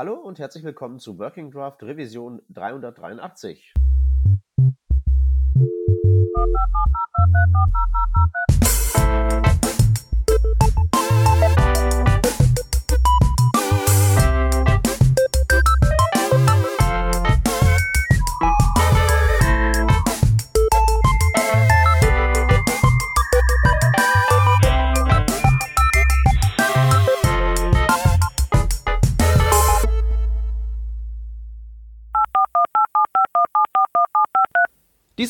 Hallo 0.00 0.14
und 0.14 0.38
herzlich 0.38 0.64
willkommen 0.64 0.98
zu 0.98 1.18
Working 1.18 1.50
Draft 1.50 1.82
Revision 1.82 2.40
383. 2.48 3.74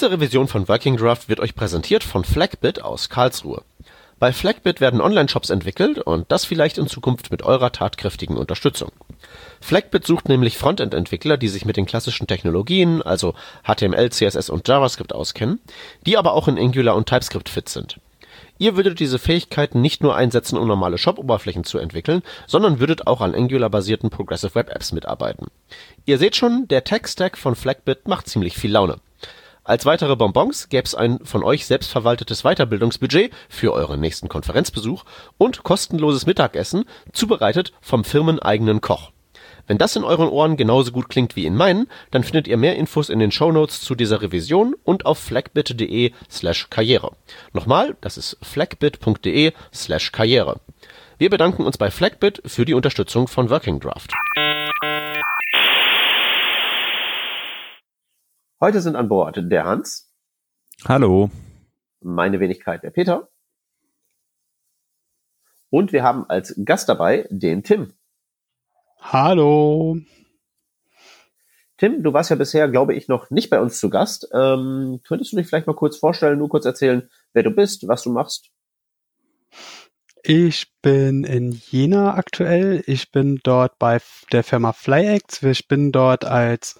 Diese 0.00 0.12
Revision 0.12 0.48
von 0.48 0.66
Working 0.66 0.96
Draft 0.96 1.28
wird 1.28 1.40
euch 1.40 1.54
präsentiert 1.54 2.02
von 2.02 2.24
Flagbit 2.24 2.80
aus 2.80 3.10
Karlsruhe. 3.10 3.64
Bei 4.18 4.32
Flagbit 4.32 4.80
werden 4.80 5.02
Online-Shops 5.02 5.50
entwickelt 5.50 5.98
und 5.98 6.32
das 6.32 6.46
vielleicht 6.46 6.78
in 6.78 6.86
Zukunft 6.86 7.30
mit 7.30 7.42
eurer 7.42 7.70
tatkräftigen 7.70 8.38
Unterstützung. 8.38 8.92
Flagbit 9.60 10.06
sucht 10.06 10.30
nämlich 10.30 10.56
Frontend-Entwickler, 10.56 11.36
die 11.36 11.48
sich 11.48 11.66
mit 11.66 11.76
den 11.76 11.84
klassischen 11.84 12.26
Technologien, 12.26 13.02
also 13.02 13.34
HTML, 13.62 14.08
CSS 14.08 14.48
und 14.48 14.66
JavaScript 14.66 15.14
auskennen, 15.14 15.60
die 16.06 16.16
aber 16.16 16.32
auch 16.32 16.48
in 16.48 16.58
Angular 16.58 16.96
und 16.96 17.06
TypeScript 17.06 17.50
fit 17.50 17.68
sind. 17.68 18.00
Ihr 18.56 18.76
würdet 18.76 19.00
diese 19.00 19.18
Fähigkeiten 19.18 19.82
nicht 19.82 20.02
nur 20.02 20.16
einsetzen, 20.16 20.56
um 20.56 20.66
normale 20.66 20.96
Shop-Oberflächen 20.96 21.64
zu 21.64 21.76
entwickeln, 21.76 22.22
sondern 22.46 22.80
würdet 22.80 23.06
auch 23.06 23.20
an 23.20 23.34
Angular-basierten 23.34 24.08
Progressive 24.08 24.54
Web 24.54 24.70
Apps 24.70 24.92
mitarbeiten. 24.92 25.48
Ihr 26.06 26.16
seht 26.16 26.36
schon, 26.36 26.68
der 26.68 26.84
Tech-Stack 26.84 27.36
von 27.36 27.54
Flagbit 27.54 28.08
macht 28.08 28.30
ziemlich 28.30 28.56
viel 28.56 28.72
Laune. 28.72 28.96
Als 29.70 29.86
weitere 29.86 30.16
Bonbons 30.16 30.68
gäb's 30.68 30.96
ein 30.96 31.20
von 31.22 31.44
euch 31.44 31.64
selbstverwaltetes 31.64 32.42
Weiterbildungsbudget 32.42 33.32
für 33.48 33.72
euren 33.72 34.00
nächsten 34.00 34.28
Konferenzbesuch 34.28 35.04
und 35.38 35.62
kostenloses 35.62 36.26
Mittagessen, 36.26 36.86
zubereitet 37.12 37.72
vom 37.80 38.02
firmeneigenen 38.02 38.80
Koch. 38.80 39.12
Wenn 39.68 39.78
das 39.78 39.94
in 39.94 40.02
euren 40.02 40.28
Ohren 40.28 40.56
genauso 40.56 40.90
gut 40.90 41.08
klingt 41.08 41.36
wie 41.36 41.46
in 41.46 41.54
meinen, 41.54 41.86
dann 42.10 42.24
findet 42.24 42.48
ihr 42.48 42.56
mehr 42.56 42.74
Infos 42.74 43.08
in 43.10 43.20
den 43.20 43.30
Shownotes 43.30 43.80
zu 43.82 43.94
dieser 43.94 44.22
Revision 44.22 44.74
und 44.82 45.06
auf 45.06 45.20
flagbit.de 45.20 46.14
slash 46.28 46.66
karriere. 46.68 47.12
Nochmal, 47.52 47.96
das 48.00 48.18
ist 48.18 48.38
flagbit.de 48.42 49.52
slash 49.72 50.10
karriere. 50.10 50.58
Wir 51.18 51.30
bedanken 51.30 51.64
uns 51.64 51.78
bei 51.78 51.92
Flagbit 51.92 52.42
für 52.44 52.64
die 52.64 52.74
Unterstützung 52.74 53.28
von 53.28 53.50
Working 53.50 53.78
Draft. 53.78 54.14
Heute 58.62 58.82
sind 58.82 58.94
an 58.94 59.08
Bord 59.08 59.38
der 59.40 59.64
Hans. 59.64 60.12
Hallo. 60.86 61.30
Meine 62.02 62.40
Wenigkeit 62.40 62.82
der 62.82 62.90
Peter. 62.90 63.30
Und 65.70 65.94
wir 65.94 66.02
haben 66.02 66.26
als 66.28 66.54
Gast 66.62 66.86
dabei 66.90 67.26
den 67.30 67.62
Tim. 67.62 67.94
Hallo. 68.98 69.96
Tim, 71.78 72.02
du 72.02 72.12
warst 72.12 72.28
ja 72.28 72.36
bisher, 72.36 72.68
glaube 72.68 72.94
ich, 72.94 73.08
noch 73.08 73.30
nicht 73.30 73.48
bei 73.48 73.62
uns 73.62 73.80
zu 73.80 73.88
Gast. 73.88 74.28
Ähm, 74.34 75.00
könntest 75.08 75.32
du 75.32 75.38
dich 75.38 75.46
vielleicht 75.46 75.66
mal 75.66 75.72
kurz 75.72 75.96
vorstellen, 75.96 76.38
nur 76.38 76.50
kurz 76.50 76.66
erzählen, 76.66 77.08
wer 77.32 77.42
du 77.42 77.52
bist, 77.52 77.88
was 77.88 78.02
du 78.02 78.10
machst? 78.10 78.50
Ich 80.22 80.66
bin 80.82 81.24
in 81.24 81.52
Jena 81.52 82.14
aktuell. 82.14 82.82
Ich 82.86 83.10
bin 83.10 83.40
dort 83.42 83.78
bei 83.78 84.00
der 84.32 84.44
Firma 84.44 84.74
FlyX. 84.74 85.42
Ich 85.44 85.66
bin 85.66 85.92
dort 85.92 86.26
als 86.26 86.78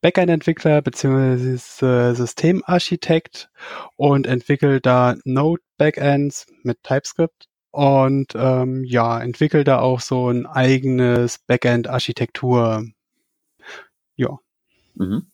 Backend-Entwickler 0.00 0.82
bzw. 0.82 2.14
Systemarchitekt 2.14 3.48
und 3.96 4.26
entwickle 4.26 4.80
da 4.80 5.14
Node-Backends 5.24 6.46
mit 6.64 6.82
TypeScript 6.82 7.46
und 7.70 8.32
ähm, 8.34 8.82
ja, 8.84 9.20
entwickle 9.20 9.62
da 9.62 9.78
auch 9.78 10.00
so 10.00 10.28
ein 10.28 10.46
eigenes 10.46 11.38
Backend-Architektur. 11.46 12.86
Ja. 14.16 14.38
Mhm. 14.94 15.30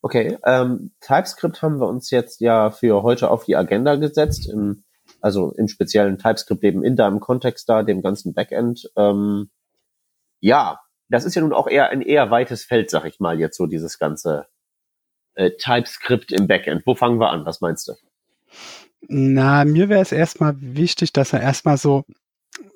Okay, 0.00 0.38
ähm, 0.46 0.92
TypeScript 1.00 1.60
haben 1.60 1.78
wir 1.78 1.88
uns 1.88 2.10
jetzt 2.10 2.40
ja 2.40 2.70
für 2.70 3.02
heute 3.02 3.30
auf 3.30 3.44
die 3.44 3.56
Agenda 3.56 3.96
gesetzt. 3.96 4.48
Im 4.48 4.84
also 5.20 5.52
im 5.52 5.68
speziellen 5.68 6.18
TypeScript 6.18 6.62
eben 6.64 6.84
in 6.84 6.96
deinem 6.96 7.20
Kontext 7.20 7.68
da, 7.68 7.82
dem 7.82 8.02
ganzen 8.02 8.34
Backend. 8.34 8.90
Ähm, 8.96 9.50
ja, 10.40 10.80
das 11.08 11.24
ist 11.24 11.34
ja 11.34 11.42
nun 11.42 11.52
auch 11.52 11.68
eher 11.68 11.90
ein 11.90 12.02
eher 12.02 12.30
weites 12.30 12.64
Feld, 12.64 12.90
sag 12.90 13.04
ich 13.04 13.20
mal, 13.20 13.38
jetzt 13.38 13.56
so 13.56 13.66
dieses 13.66 13.98
ganze 13.98 14.46
äh, 15.34 15.50
TypeScript 15.50 16.32
im 16.32 16.46
Backend. 16.46 16.82
Wo 16.86 16.94
fangen 16.94 17.20
wir 17.20 17.30
an? 17.30 17.46
Was 17.46 17.60
meinst 17.60 17.88
du? 17.88 17.94
Na, 19.08 19.64
mir 19.64 19.88
wäre 19.88 20.00
es 20.00 20.12
erstmal 20.12 20.54
wichtig, 20.58 21.12
dass 21.12 21.32
er 21.32 21.40
erstmal 21.40 21.76
so 21.76 22.04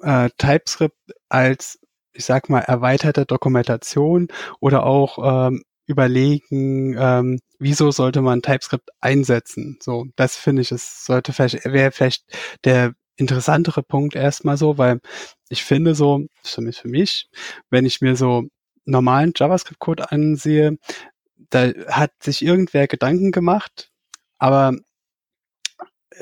äh, 0.02 0.30
TypeScript 0.38 0.96
als, 1.28 1.80
ich 2.12 2.24
sag 2.24 2.48
mal, 2.48 2.60
erweiterte 2.60 3.26
Dokumentation 3.26 4.28
oder 4.60 4.84
auch 4.84 5.48
ähm, 5.48 5.62
überlegen, 5.90 6.96
ähm, 6.98 7.40
wieso 7.58 7.90
sollte 7.90 8.22
man 8.22 8.42
TypeScript 8.42 8.90
einsetzen. 9.00 9.78
So, 9.82 10.06
das 10.16 10.36
finde 10.36 10.62
ich, 10.62 10.72
es 10.72 11.04
sollte 11.04 11.32
vielleicht, 11.32 11.64
wäre 11.64 11.92
vielleicht 11.92 12.24
der 12.64 12.94
interessantere 13.16 13.82
Punkt 13.82 14.16
erstmal 14.16 14.56
so, 14.56 14.78
weil 14.78 15.00
ich 15.50 15.64
finde 15.64 15.94
so, 15.94 16.26
für 16.42 16.62
mich, 16.62 16.78
für 16.78 16.88
mich, 16.88 17.28
wenn 17.70 17.84
ich 17.84 18.00
mir 18.00 18.16
so 18.16 18.44
normalen 18.86 19.32
JavaScript-Code 19.36 20.10
ansehe, 20.10 20.78
da 21.50 21.72
hat 21.88 22.12
sich 22.22 22.42
irgendwer 22.42 22.86
Gedanken 22.86 23.32
gemacht, 23.32 23.90
aber 24.38 24.74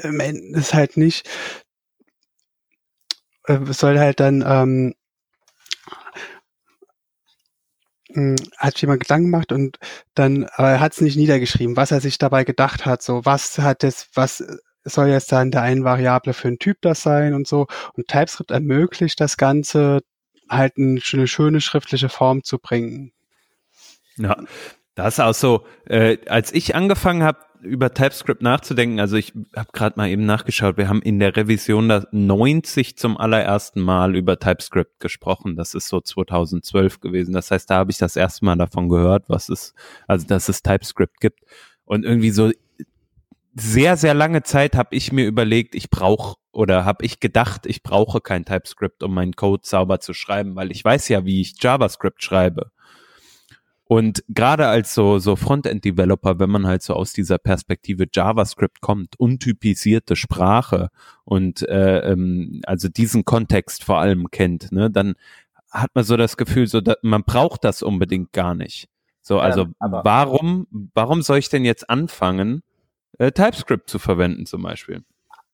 im 0.03 0.21
ist 0.55 0.75
halt 0.75 0.97
nicht, 0.97 1.28
äh, 3.47 3.59
es 3.69 3.78
soll 3.78 3.99
halt 3.99 4.21
dann 4.21 4.45
ähm, 4.47 4.95
hm, 8.19 8.37
hat 8.56 8.81
jemand 8.81 9.01
Gedanken 9.01 9.31
gemacht 9.31 9.53
und 9.53 9.79
dann, 10.15 10.47
aber 10.56 10.71
er 10.71 10.81
hat 10.81 10.93
es 10.93 11.01
nicht 11.01 11.17
niedergeschrieben, 11.17 11.77
was 11.77 11.93
er 11.93 12.01
sich 12.01 12.19
dabei 12.19 12.43
gedacht 12.43 12.84
hat, 12.84 13.01
so 13.01 13.25
was 13.25 13.59
hat 13.59 13.84
es, 13.84 14.09
was 14.15 14.45
soll 14.83 15.09
jetzt 15.09 15.31
dann 15.31 15.53
der 15.53 15.62
einen 15.62 15.84
Variable 15.84 16.33
für 16.33 16.49
einen 16.49 16.59
Typ 16.59 16.78
das 16.81 17.03
sein 17.03 17.33
und 17.33 17.47
so. 17.47 17.67
Und 17.93 18.09
TypeScript 18.09 18.51
ermöglicht 18.51 19.21
das 19.21 19.37
Ganze 19.37 20.01
halt 20.49 20.78
eine 20.78 21.01
schöne 21.01 21.61
schriftliche 21.61 22.09
Form 22.09 22.43
zu 22.43 22.59
bringen. 22.59 23.12
Ja, 24.17 24.37
das 24.98 25.14
ist 25.14 25.20
auch 25.20 25.32
so, 25.32 25.64
äh, 25.86 26.19
als 26.26 26.53
ich 26.53 26.75
angefangen 26.75 27.22
habe, 27.22 27.38
über 27.60 27.94
TypeScript 27.94 28.42
nachzudenken, 28.42 28.98
also 28.98 29.16
ich 29.16 29.32
habe 29.54 29.69
gerade 29.72 29.97
mal 29.97 30.09
eben 30.09 30.26
nachgeschaut, 30.26 30.76
wir 30.76 30.88
haben 30.88 31.03
in 31.03 31.20
der 31.20 31.36
Revision 31.36 32.04
90 32.10 32.97
zum 32.97 33.16
allerersten 33.16 33.81
Mal 33.81 34.16
über 34.16 34.41
TypeScript 34.41 34.98
gesprochen. 34.98 35.54
Das 35.54 35.75
ist 35.75 35.86
so 35.86 36.00
2012 36.00 36.98
gewesen. 37.00 37.32
Das 37.32 37.53
heißt, 37.53 37.70
da 37.70 37.76
habe 37.76 37.92
ich 37.92 37.98
das 37.98 38.16
erste 38.16 38.44
Mal 38.44 38.56
davon 38.56 38.88
gehört, 38.88 39.25
was 39.28 39.48
es, 39.48 39.72
also 40.09 40.26
dass 40.26 40.48
es 40.48 40.62
TypeScript 40.62 41.20
gibt. 41.20 41.44
Und 41.84 42.04
irgendwie 42.04 42.30
so 42.30 42.50
sehr, 43.54 43.97
sehr 43.97 44.15
lange 44.15 44.42
Zeit 44.42 44.76
habe 44.76 44.97
ich 44.97 45.12
mir 45.12 45.26
überlegt, 45.26 45.76
ich 45.76 45.91
brauche 45.91 46.38
oder 46.50 46.84
habe 46.84 47.04
ich 47.04 47.20
gedacht, 47.20 47.66
ich 47.66 47.84
brauche 47.84 48.20
kein 48.20 48.44
TypeScript, 48.44 49.04
um 49.04 49.15
meinen 49.15 49.34
Code 49.34 49.62
sauber 49.65 50.00
zu 50.00 50.12
schreiben, 50.12 50.56
weil 50.56 50.72
ich 50.72 50.84
weiß 50.84 51.09
ja, 51.09 51.25
wie 51.25 51.41
ich 51.41 51.62
JavaScript 51.62 52.22
schreibe. 52.22 52.72
Und 53.91 54.22
gerade 54.28 54.66
als 54.66 54.94
so, 54.94 55.19
so 55.19 55.34
Frontend-Developer, 55.34 56.38
wenn 56.38 56.50
man 56.50 56.66
halt 56.66 56.82
so 56.82 56.93
aus 56.93 57.15
dieser 57.15 57.38
Perspektive 57.38 58.04
JavaScript 58.12 58.82
kommt, 58.82 59.19
untypisierte 59.19 60.15
Sprache 60.15 60.91
und 61.25 61.66
äh, 61.66 62.00
ähm, 62.00 62.60
also 62.66 62.88
diesen 62.91 63.25
Kontext 63.25 63.84
vor 63.84 63.98
allem 63.98 64.31
kennt, 64.31 64.72
ne, 64.72 64.91
dann 64.91 65.15
hat 65.71 65.91
man 65.94 66.04
so 66.04 66.19
das 66.19 66.37
Gefühl, 66.37 66.66
so 66.66 66.82
dass 66.82 66.97
man 67.00 67.25
braucht 67.25 67.65
das 67.65 67.83
unbedingt 67.83 68.34
gar 68.34 68.54
nicht. 68.54 68.91
So, 69.22 69.41
also 69.41 69.63
ähm, 69.63 69.72
warum, 69.80 70.66
warum 70.92 71.22
soll 71.22 71.39
ich 71.39 71.48
denn 71.48 71.65
jetzt 71.65 71.89
anfangen, 71.89 72.63
äh, 73.18 73.33
TypeScript 73.33 73.89
zu 73.89 73.98
verwenden 73.98 74.45
zum 74.45 74.63
Beispiel? 74.63 75.03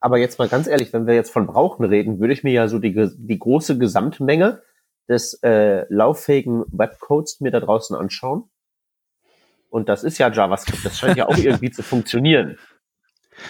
Aber 0.00 0.18
jetzt 0.18 0.40
mal 0.40 0.48
ganz 0.48 0.66
ehrlich, 0.66 0.92
wenn 0.92 1.06
wir 1.06 1.14
jetzt 1.14 1.30
von 1.30 1.46
Brauchen 1.46 1.84
reden, 1.84 2.18
würde 2.18 2.34
ich 2.34 2.42
mir 2.42 2.52
ja 2.52 2.66
so 2.66 2.80
die, 2.80 3.10
die 3.16 3.38
große 3.38 3.78
Gesamtmenge 3.78 4.60
des 5.08 5.34
äh, 5.42 5.84
lauffähigen 5.88 6.64
Webcodes 6.68 7.40
mir 7.40 7.50
da 7.50 7.60
draußen 7.60 7.96
anschauen. 7.96 8.48
Und 9.70 9.88
das 9.88 10.04
ist 10.04 10.18
ja 10.18 10.30
JavaScript, 10.30 10.84
das 10.84 10.98
scheint 10.98 11.16
ja 11.16 11.26
auch 11.26 11.36
irgendwie 11.36 11.70
zu 11.70 11.82
funktionieren. 11.82 12.58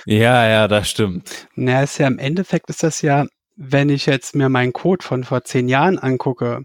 Ja, 0.07 0.49
ja, 0.49 0.69
das 0.69 0.89
stimmt. 0.89 1.49
Na, 1.55 1.83
ist 1.83 1.99
ja 1.99 2.07
im 2.07 2.19
Endeffekt 2.19 2.71
ist 2.71 2.83
das 2.83 3.03
ja, 3.03 3.27
wenn 3.57 3.91
ich 3.91 4.07
jetzt 4.07 4.35
mir 4.35 4.49
meinen 4.49 4.73
Code 4.73 5.05
von 5.05 5.25
vor 5.25 5.45
zehn 5.45 5.69
Jahren 5.69 5.99
angucke, 5.99 6.65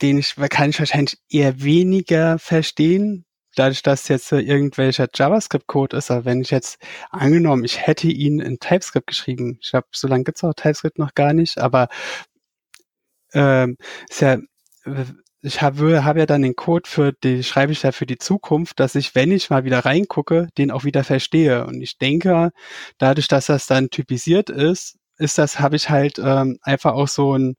den 0.00 0.18
ich, 0.18 0.36
kann 0.48 0.70
ich 0.70 0.78
wahrscheinlich 0.78 1.18
eher 1.28 1.62
weniger 1.62 2.38
verstehen, 2.38 3.26
dadurch, 3.54 3.82
dass 3.82 4.08
jetzt 4.08 4.30
irgendwelcher 4.32 5.08
JavaScript-Code 5.12 5.96
ist, 5.96 6.10
aber 6.10 6.24
wenn 6.24 6.40
ich 6.40 6.50
jetzt 6.50 6.78
angenommen, 7.10 7.64
ich 7.64 7.86
hätte 7.86 8.08
ihn 8.08 8.40
in 8.40 8.58
TypeScript 8.58 9.06
geschrieben, 9.06 9.58
ich 9.60 9.70
glaube, 9.70 9.88
so 9.92 10.08
lange 10.08 10.24
gibt's 10.24 10.44
auch 10.44 10.54
TypeScript 10.54 10.98
noch 10.98 11.14
gar 11.14 11.32
nicht, 11.32 11.58
aber 11.58 11.88
ähm, 13.32 13.76
ist 14.08 14.20
ja 14.20 14.38
ich 15.46 15.62
habe 15.62 16.04
hab 16.04 16.16
ja 16.16 16.26
dann 16.26 16.42
den 16.42 16.56
Code 16.56 16.88
für 16.88 17.12
die, 17.12 17.44
schreibe 17.44 17.70
ich 17.70 17.82
ja 17.82 17.92
für 17.92 18.06
die 18.06 18.18
Zukunft, 18.18 18.80
dass 18.80 18.96
ich, 18.96 19.14
wenn 19.14 19.30
ich 19.30 19.48
mal 19.48 19.64
wieder 19.64 19.84
reingucke, 19.84 20.48
den 20.58 20.72
auch 20.72 20.82
wieder 20.82 21.04
verstehe. 21.04 21.66
Und 21.66 21.80
ich 21.80 21.98
denke, 21.98 22.50
dadurch, 22.98 23.28
dass 23.28 23.46
das 23.46 23.66
dann 23.66 23.90
typisiert 23.90 24.50
ist, 24.50 24.96
ist 25.18 25.38
das, 25.38 25.60
habe 25.60 25.76
ich 25.76 25.88
halt 25.88 26.18
ähm, 26.18 26.58
einfach 26.62 26.94
auch 26.94 27.06
so 27.06 27.38
ein, 27.38 27.54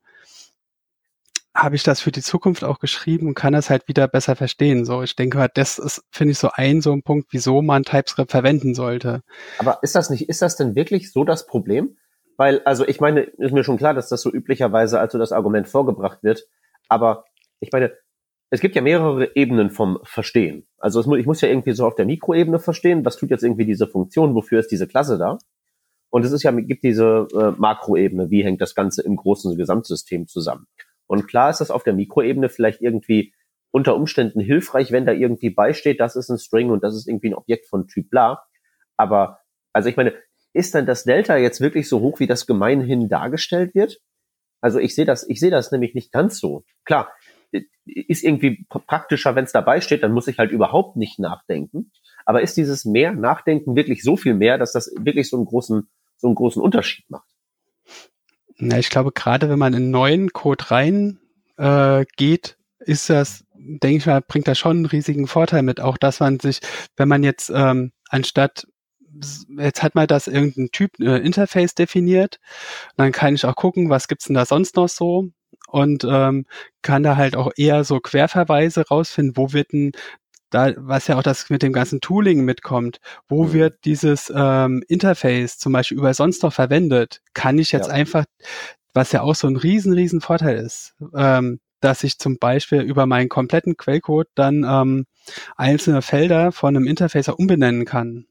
habe 1.55 1.77
ich 1.77 1.83
das 1.83 2.01
für 2.01 2.11
die 2.11 2.21
Zukunft 2.21 2.65
auch 2.65 2.79
geschrieben 2.79 3.27
und 3.27 3.35
kann 3.35 3.53
das 3.53 3.69
halt 3.69 3.87
wieder 3.87 4.07
besser 4.09 4.35
verstehen. 4.35 4.83
So, 4.85 5.01
ich 5.01 5.15
denke 5.15 5.39
halt, 5.39 5.53
das 5.55 5.79
ist, 5.79 6.03
finde 6.11 6.33
ich, 6.33 6.39
so 6.39 6.51
ein 6.53 6.81
so 6.81 6.91
ein 6.91 7.03
Punkt, 7.03 7.29
wieso 7.31 7.61
man 7.61 7.83
TypeScript 7.83 8.31
verwenden 8.31 8.75
sollte. 8.75 9.21
Aber 9.59 9.79
ist 9.81 9.95
das 9.95 10.09
nicht, 10.09 10.27
ist 10.27 10.41
das 10.41 10.57
denn 10.57 10.75
wirklich 10.75 11.11
so 11.11 11.23
das 11.23 11.47
Problem? 11.47 11.97
Weil, 12.37 12.61
also 12.65 12.87
ich 12.87 12.99
meine, 12.99 13.21
ist 13.21 13.51
mir 13.51 13.63
schon 13.63 13.77
klar, 13.77 13.93
dass 13.93 14.09
das 14.09 14.21
so 14.21 14.31
üblicherweise 14.31 14.99
als 14.99 15.11
so 15.11 15.19
das 15.19 15.31
Argument 15.31 15.67
vorgebracht 15.67 16.23
wird. 16.23 16.47
Aber 16.87 17.25
ich 17.59 17.71
meine, 17.71 17.91
es 18.49 18.61
gibt 18.61 18.75
ja 18.75 18.81
mehrere 18.81 19.35
Ebenen 19.35 19.71
vom 19.71 19.99
Verstehen. 20.03 20.67
Also 20.77 21.01
muss, 21.03 21.19
ich 21.19 21.25
muss 21.25 21.41
ja 21.41 21.49
irgendwie 21.49 21.73
so 21.73 21.85
auf 21.85 21.95
der 21.95 22.05
Mikroebene 22.05 22.59
verstehen, 22.59 23.03
was 23.03 23.17
tut 23.17 23.31
jetzt 23.31 23.43
irgendwie 23.43 23.65
diese 23.65 23.87
Funktion, 23.87 24.35
wofür 24.35 24.59
ist 24.59 24.71
diese 24.71 24.87
Klasse 24.87 25.17
da? 25.17 25.39
Und 26.09 26.23
es 26.23 26.31
ist 26.31 26.43
ja, 26.43 26.51
gibt 26.51 26.83
diese 26.83 27.27
äh, 27.33 27.59
Makroebene, 27.59 28.29
wie 28.29 28.43
hängt 28.43 28.61
das 28.61 28.75
Ganze 28.75 29.01
im 29.03 29.17
großen 29.17 29.57
Gesamtsystem 29.57 30.27
zusammen? 30.27 30.67
Und 31.07 31.27
klar 31.27 31.49
ist 31.49 31.59
das 31.59 31.71
auf 31.71 31.83
der 31.83 31.93
Mikroebene 31.93 32.49
vielleicht 32.49 32.81
irgendwie 32.81 33.33
unter 33.71 33.95
Umständen 33.95 34.39
hilfreich, 34.39 34.91
wenn 34.91 35.05
da 35.05 35.11
irgendwie 35.11 35.49
beisteht, 35.49 35.99
das 35.99 36.15
ist 36.15 36.29
ein 36.29 36.37
String 36.37 36.69
und 36.69 36.83
das 36.83 36.95
ist 36.95 37.07
irgendwie 37.07 37.29
ein 37.29 37.35
Objekt 37.35 37.67
von 37.67 37.87
Typ 37.87 38.09
bla. 38.09 38.43
Aber, 38.95 39.39
also 39.73 39.89
ich 39.89 39.97
meine, 39.97 40.13
ist 40.57 40.75
dann 40.75 40.85
das 40.85 41.03
Delta 41.03 41.37
jetzt 41.37 41.61
wirklich 41.61 41.87
so 41.87 42.01
hoch, 42.01 42.19
wie 42.19 42.27
das 42.27 42.47
gemeinhin 42.47 43.09
dargestellt 43.09 43.75
wird? 43.75 43.99
Also 44.59 44.79
ich 44.79 44.95
sehe 44.95 45.05
das, 45.05 45.27
ich 45.29 45.39
sehe 45.39 45.51
das 45.51 45.71
nämlich 45.71 45.93
nicht 45.93 46.11
ganz 46.11 46.39
so. 46.39 46.63
Klar, 46.83 47.09
ist 47.85 48.23
irgendwie 48.23 48.65
praktischer, 48.69 49.35
wenn 49.35 49.45
es 49.45 49.51
dabei 49.51 49.81
steht, 49.81 50.03
dann 50.03 50.11
muss 50.11 50.27
ich 50.27 50.39
halt 50.39 50.51
überhaupt 50.51 50.97
nicht 50.97 51.19
nachdenken. 51.19 51.91
Aber 52.25 52.41
ist 52.41 52.57
dieses 52.57 52.83
mehr 52.83 53.13
Nachdenken 53.13 53.75
wirklich 53.75 54.03
so 54.03 54.17
viel 54.17 54.33
mehr, 54.33 54.57
dass 54.57 54.73
das 54.73 54.91
wirklich 54.99 55.29
so 55.29 55.37
einen 55.37 55.45
großen, 55.45 55.87
so 56.17 56.27
einen 56.27 56.35
großen 56.35 56.61
Unterschied 56.61 57.09
macht? 57.09 57.29
Na, 58.57 58.77
ich 58.79 58.89
glaube, 58.89 59.11
gerade 59.11 59.49
wenn 59.49 59.59
man 59.59 59.73
in 59.73 59.91
neuen 59.91 60.33
Code 60.33 60.71
rein 60.71 61.19
äh, 61.57 62.05
geht, 62.17 62.57
ist 62.79 63.09
das, 63.09 63.45
denke 63.53 63.97
ich 63.97 64.05
mal, 64.05 64.21
bringt 64.21 64.47
das 64.47 64.57
schon 64.57 64.77
einen 64.77 64.85
riesigen 64.85 65.27
Vorteil 65.27 65.61
mit. 65.61 65.79
Auch 65.79 65.97
dass 65.97 66.19
man 66.19 66.39
sich, 66.39 66.59
wenn 66.97 67.07
man 67.07 67.23
jetzt 67.23 67.51
ähm, 67.53 67.91
anstatt 68.09 68.67
jetzt 69.57 69.83
hat 69.83 69.95
man 69.95 70.07
das 70.07 70.27
irgendein 70.27 70.69
Typ 70.71 70.99
äh, 70.99 71.17
Interface 71.17 71.75
definiert, 71.75 72.39
dann 72.95 73.11
kann 73.11 73.35
ich 73.35 73.45
auch 73.45 73.55
gucken, 73.55 73.89
was 73.89 74.07
gibt's 74.07 74.25
denn 74.25 74.35
da 74.35 74.45
sonst 74.45 74.75
noch 74.75 74.89
so 74.89 75.29
und 75.67 76.05
ähm, 76.09 76.45
kann 76.81 77.03
da 77.03 77.17
halt 77.17 77.35
auch 77.35 77.51
eher 77.55 77.83
so 77.83 77.99
Querverweise 77.99 78.87
rausfinden, 78.87 79.37
wo 79.37 79.53
wird 79.53 79.73
denn 79.73 79.91
da, 80.49 80.73
was 80.77 81.07
ja 81.07 81.17
auch 81.17 81.23
das 81.23 81.49
mit 81.49 81.61
dem 81.61 81.73
ganzen 81.73 81.99
Tooling 81.99 82.45
mitkommt, 82.45 82.99
wo 83.27 83.45
mhm. 83.45 83.53
wird 83.53 83.85
dieses 83.85 84.31
ähm, 84.33 84.83
Interface 84.87 85.57
zum 85.57 85.73
Beispiel 85.73 85.97
über 85.97 86.13
sonst 86.13 86.43
noch 86.43 86.53
verwendet, 86.53 87.21
kann 87.33 87.59
ich 87.59 87.71
jetzt 87.71 87.87
ja. 87.87 87.93
einfach, 87.93 88.25
was 88.93 89.11
ja 89.11 89.21
auch 89.21 89.35
so 89.35 89.47
ein 89.47 89.57
riesen, 89.57 89.93
riesen 89.93 90.21
Vorteil 90.21 90.57
ist, 90.57 90.95
ähm, 91.13 91.59
dass 91.81 92.03
ich 92.03 92.17
zum 92.17 92.39
Beispiel 92.39 92.81
über 92.81 93.05
meinen 93.05 93.29
kompletten 93.29 93.77
Quellcode 93.77 94.29
dann 94.35 94.63
ähm, 94.63 95.05
einzelne 95.57 96.01
Felder 96.01 96.51
von 96.51 96.75
einem 96.75 96.87
Interface 96.87 97.27
umbenennen 97.27 97.85
kann. 97.85 98.25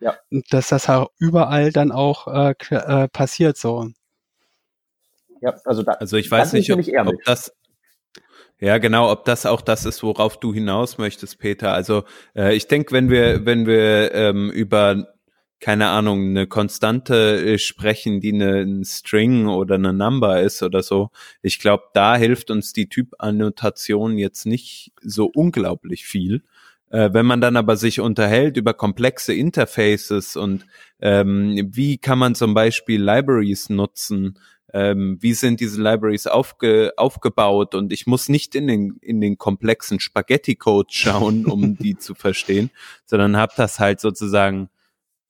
Ja. 0.00 0.16
Dass 0.50 0.68
das 0.68 0.88
auch 0.88 1.10
überall 1.18 1.72
dann 1.72 1.92
auch 1.92 2.28
äh, 2.28 2.54
äh, 2.70 3.08
passiert 3.08 3.56
so. 3.56 3.88
Ja, 5.40 5.54
also 5.64 5.82
da, 5.82 5.92
also 5.92 6.16
ich 6.16 6.30
weiß 6.30 6.52
nicht, 6.52 6.72
ob, 6.72 6.80
ob 6.80 7.24
das 7.24 7.52
ja, 8.60 8.78
genau, 8.78 9.12
ob 9.12 9.24
das 9.24 9.46
auch 9.46 9.60
das 9.60 9.84
ist, 9.84 10.02
worauf 10.02 10.40
du 10.40 10.52
hinaus 10.52 10.98
möchtest, 10.98 11.38
Peter. 11.38 11.72
Also 11.72 12.02
äh, 12.34 12.56
ich 12.56 12.66
denke, 12.66 12.92
wenn 12.92 13.08
wir, 13.08 13.46
wenn 13.46 13.66
wir 13.66 14.12
ähm, 14.12 14.50
über 14.50 15.06
keine 15.60 15.88
Ahnung, 15.88 16.30
eine 16.30 16.46
Konstante 16.46 17.54
äh, 17.54 17.58
sprechen, 17.58 18.20
die 18.20 18.32
eine, 18.32 18.60
ein 18.60 18.84
String 18.84 19.48
oder 19.48 19.74
eine 19.74 19.92
Number 19.92 20.40
ist 20.40 20.62
oder 20.62 20.82
so. 20.82 21.10
Ich 21.42 21.58
glaube, 21.58 21.84
da 21.94 22.16
hilft 22.16 22.50
uns 22.50 22.72
die 22.72 22.88
Typannotation 22.88 24.18
jetzt 24.18 24.46
nicht 24.46 24.92
so 25.02 25.26
unglaublich 25.26 26.06
viel. 26.06 26.44
Äh, 26.90 27.10
wenn 27.12 27.26
man 27.26 27.40
dann 27.40 27.56
aber 27.56 27.76
sich 27.76 28.00
unterhält 28.00 28.56
über 28.56 28.74
komplexe 28.74 29.34
Interfaces 29.34 30.36
und 30.36 30.66
ähm, 31.00 31.68
wie 31.72 31.98
kann 31.98 32.18
man 32.18 32.34
zum 32.34 32.54
Beispiel 32.54 33.02
Libraries 33.02 33.68
nutzen, 33.68 34.38
ähm, 34.72 35.18
wie 35.20 35.34
sind 35.34 35.60
diese 35.60 35.82
Libraries 35.82 36.26
aufge, 36.26 36.92
aufgebaut? 36.96 37.74
Und 37.74 37.92
ich 37.92 38.06
muss 38.06 38.28
nicht 38.28 38.54
in 38.54 38.66
den, 38.66 38.98
in 39.00 39.20
den 39.20 39.38
komplexen 39.38 40.00
Spaghetti-Code 40.00 40.88
schauen, 40.92 41.46
um 41.46 41.76
die 41.76 41.96
zu 41.96 42.14
verstehen, 42.14 42.70
sondern 43.04 43.36
habe 43.36 43.52
das 43.56 43.78
halt 43.78 44.00
sozusagen 44.00 44.68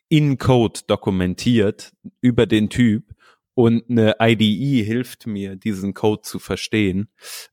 in 0.09 0.39
Code 0.39 0.81
dokumentiert 0.87 1.93
über 2.21 2.47
den 2.47 2.71
Typ 2.71 3.05
und 3.59 3.91
eine 3.91 4.15
IDE 4.21 4.85
hilft 4.85 5.27
mir, 5.27 5.57
diesen 5.57 5.93
Code 5.93 6.23
zu 6.23 6.39
verstehen. 6.39 7.09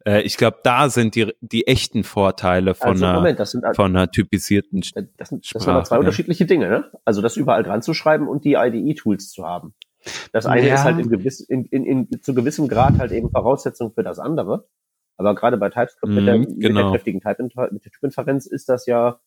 Äh, 0.05 0.21
ich 0.21 0.37
glaube, 0.37 0.59
da 0.61 0.87
sind 0.89 1.15
die, 1.15 1.33
die 1.41 1.65
echten 1.65 2.03
Vorteile 2.03 2.75
von, 2.75 2.89
also, 2.89 3.05
einer, 3.07 3.15
Moment, 3.15 3.39
das 3.39 3.49
sind, 3.49 3.65
von 3.75 3.95
einer 3.95 4.11
typisierten 4.11 4.81
das 4.81 4.89
sind, 4.89 5.09
das 5.17 5.29
sind 5.29 5.45
Sprache, 5.47 5.71
aber 5.71 5.83
zwei 5.83 5.95
ja. 5.95 5.99
unterschiedliche 6.01 6.45
Dinge, 6.45 6.69
ne? 6.69 6.91
Also 7.05 7.23
das 7.23 7.37
überall 7.37 7.63
dran 7.63 7.81
zu 7.81 7.95
schreiben 7.95 8.27
und 8.27 8.45
die 8.45 8.53
IDE-Tools 8.53 9.31
zu 9.31 9.47
haben. 9.47 9.73
Das 10.31 10.45
eine 10.45 10.67
ja. 10.67 10.75
ist 10.75 10.83
halt 10.83 10.99
in, 10.99 11.09
gewiss, 11.09 11.39
in, 11.39 11.65
in, 11.65 11.83
in, 11.83 12.21
zu 12.21 12.35
gewissem 12.35 12.67
Grad 12.67 12.99
halt 12.99 13.11
eben 13.11 13.31
Voraussetzung 13.31 13.91
für 13.91 14.03
das 14.03 14.19
andere. 14.19 14.67
Aber 15.17 15.33
gerade 15.33 15.57
bei 15.57 15.71
TypeScript 15.71 16.13
mm, 16.13 16.13
mit, 16.13 16.27
der, 16.27 16.37
genau. 16.37 16.51
mit 16.51 16.75
der 16.75 16.89
kräftigen 16.91 17.19
Type 17.19 17.71
mit 17.71 17.83
der 17.83 17.91
Typinferenz 17.91 18.45
ist 18.45 18.69
das 18.69 18.85
ja 18.85 19.19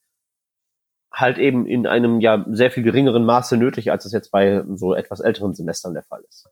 halt 1.13 1.39
eben 1.39 1.67
in 1.67 1.87
einem 1.87 2.21
ja 2.21 2.45
sehr 2.51 2.71
viel 2.71 2.83
geringeren 2.83 3.25
Maße 3.25 3.57
nötig, 3.57 3.91
als 3.91 4.05
es 4.05 4.13
jetzt 4.13 4.31
bei 4.31 4.63
so 4.75 4.95
etwas 4.95 5.21
älteren 5.21 5.55
Semestern 5.55 5.95
der 5.95 6.03
Fall 6.03 6.23
ist. 6.29 6.49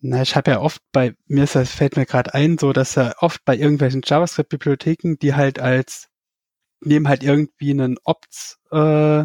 Na, 0.00 0.22
ich 0.22 0.36
habe 0.36 0.50
ja 0.50 0.60
oft 0.60 0.82
bei 0.92 1.14
mir 1.26 1.44
ist 1.44 1.54
das, 1.54 1.70
fällt 1.70 1.96
mir 1.96 2.06
gerade 2.06 2.34
ein, 2.34 2.58
so 2.58 2.72
dass 2.72 2.94
ja 2.94 3.12
oft 3.18 3.44
bei 3.44 3.56
irgendwelchen 3.56 4.02
JavaScript-Bibliotheken, 4.04 5.16
die 5.20 5.34
halt 5.34 5.60
als 5.60 6.08
nehmen 6.82 7.08
halt 7.08 7.22
irgendwie 7.22 7.70
einen 7.70 7.98
Opts 8.04 8.58
äh, 8.72 9.24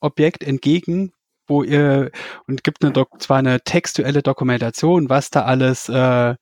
entgegen, 0.00 1.12
wo 1.46 1.62
ihr 1.62 2.10
und 2.46 2.64
gibt 2.64 2.84
eine 2.84 2.92
zwar 3.18 3.38
eine 3.38 3.60
textuelle 3.60 4.22
Dokumentation, 4.22 5.08
was 5.08 5.30
da 5.30 5.42
alles 5.42 5.88
äh, 5.88 6.34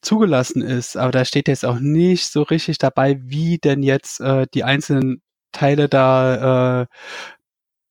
zugelassen 0.00 0.62
ist, 0.62 0.96
aber 0.96 1.12
da 1.12 1.24
steht 1.24 1.48
jetzt 1.48 1.64
auch 1.64 1.78
nicht 1.80 2.30
so 2.30 2.42
richtig 2.42 2.78
dabei, 2.78 3.18
wie 3.20 3.58
denn 3.58 3.82
jetzt 3.82 4.20
äh, 4.20 4.46
die 4.54 4.64
einzelnen 4.64 5.22
Teile 5.52 5.88
da 5.88 6.82
äh, 6.82 6.86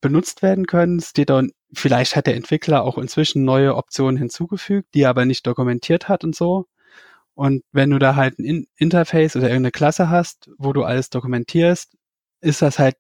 benutzt 0.02 0.42
werden 0.42 0.66
können. 0.68 1.00
Steht 1.02 1.32
vielleicht 1.74 2.16
hat 2.16 2.28
der 2.28 2.36
Entwickler 2.36 2.84
auch 2.84 2.98
inzwischen 2.98 3.44
neue 3.44 3.76
Optionen 3.76 4.18
hinzugefügt, 4.18 4.94
die 4.94 5.02
er 5.02 5.10
aber 5.12 5.26
nicht 5.26 5.46
dokumentiert 5.46 6.10
hat 6.10 6.24
und 6.24 6.36
so. 6.36 6.66
Und 7.36 7.64
wenn 7.72 7.90
du 7.90 8.00
da 8.00 8.16
halt 8.16 8.40
ein 8.40 8.68
Interface 8.76 9.36
oder 9.36 9.48
irgendeine 9.48 9.72
Klasse 9.72 10.10
hast, 10.10 10.50
wo 10.58 10.74
du 10.74 10.84
alles 10.84 11.10
dokumentierst, 11.10 11.96
ist 12.42 12.62
das 12.62 12.80
halt 12.80 12.96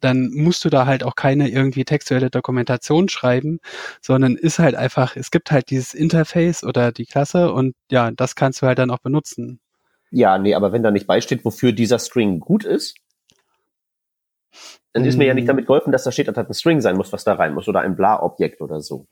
dann 0.00 0.30
musst 0.32 0.64
du 0.64 0.70
da 0.70 0.86
halt 0.86 1.04
auch 1.04 1.14
keine 1.14 1.50
irgendwie 1.50 1.84
textuelle 1.84 2.30
Dokumentation 2.30 3.08
schreiben, 3.08 3.60
sondern 4.00 4.36
ist 4.36 4.58
halt 4.58 4.74
einfach, 4.74 5.16
es 5.16 5.30
gibt 5.30 5.50
halt 5.50 5.70
dieses 5.70 5.94
Interface 5.94 6.64
oder 6.64 6.92
die 6.92 7.06
Klasse 7.06 7.52
und 7.52 7.74
ja, 7.90 8.10
das 8.10 8.34
kannst 8.34 8.62
du 8.62 8.66
halt 8.66 8.78
dann 8.78 8.90
auch 8.90 9.00
benutzen. 9.00 9.60
Ja, 10.10 10.38
nee, 10.38 10.54
aber 10.54 10.72
wenn 10.72 10.82
da 10.82 10.90
nicht 10.90 11.06
beisteht, 11.06 11.44
wofür 11.44 11.72
dieser 11.72 11.98
String 11.98 12.40
gut 12.40 12.64
ist, 12.64 12.96
dann 14.92 15.04
ist 15.04 15.16
mir 15.16 15.26
ja 15.26 15.34
nicht 15.34 15.44
mm. 15.44 15.48
damit 15.48 15.66
geholfen, 15.66 15.92
dass 15.92 16.04
da 16.04 16.12
steht, 16.12 16.28
dass 16.28 16.34
das 16.34 16.48
ein 16.48 16.54
String 16.54 16.80
sein 16.80 16.96
muss, 16.96 17.12
was 17.12 17.24
da 17.24 17.34
rein 17.34 17.54
muss 17.54 17.68
oder 17.68 17.80
ein 17.80 17.96
Bla-Objekt 17.96 18.60
oder 18.60 18.80
so. 18.80 19.06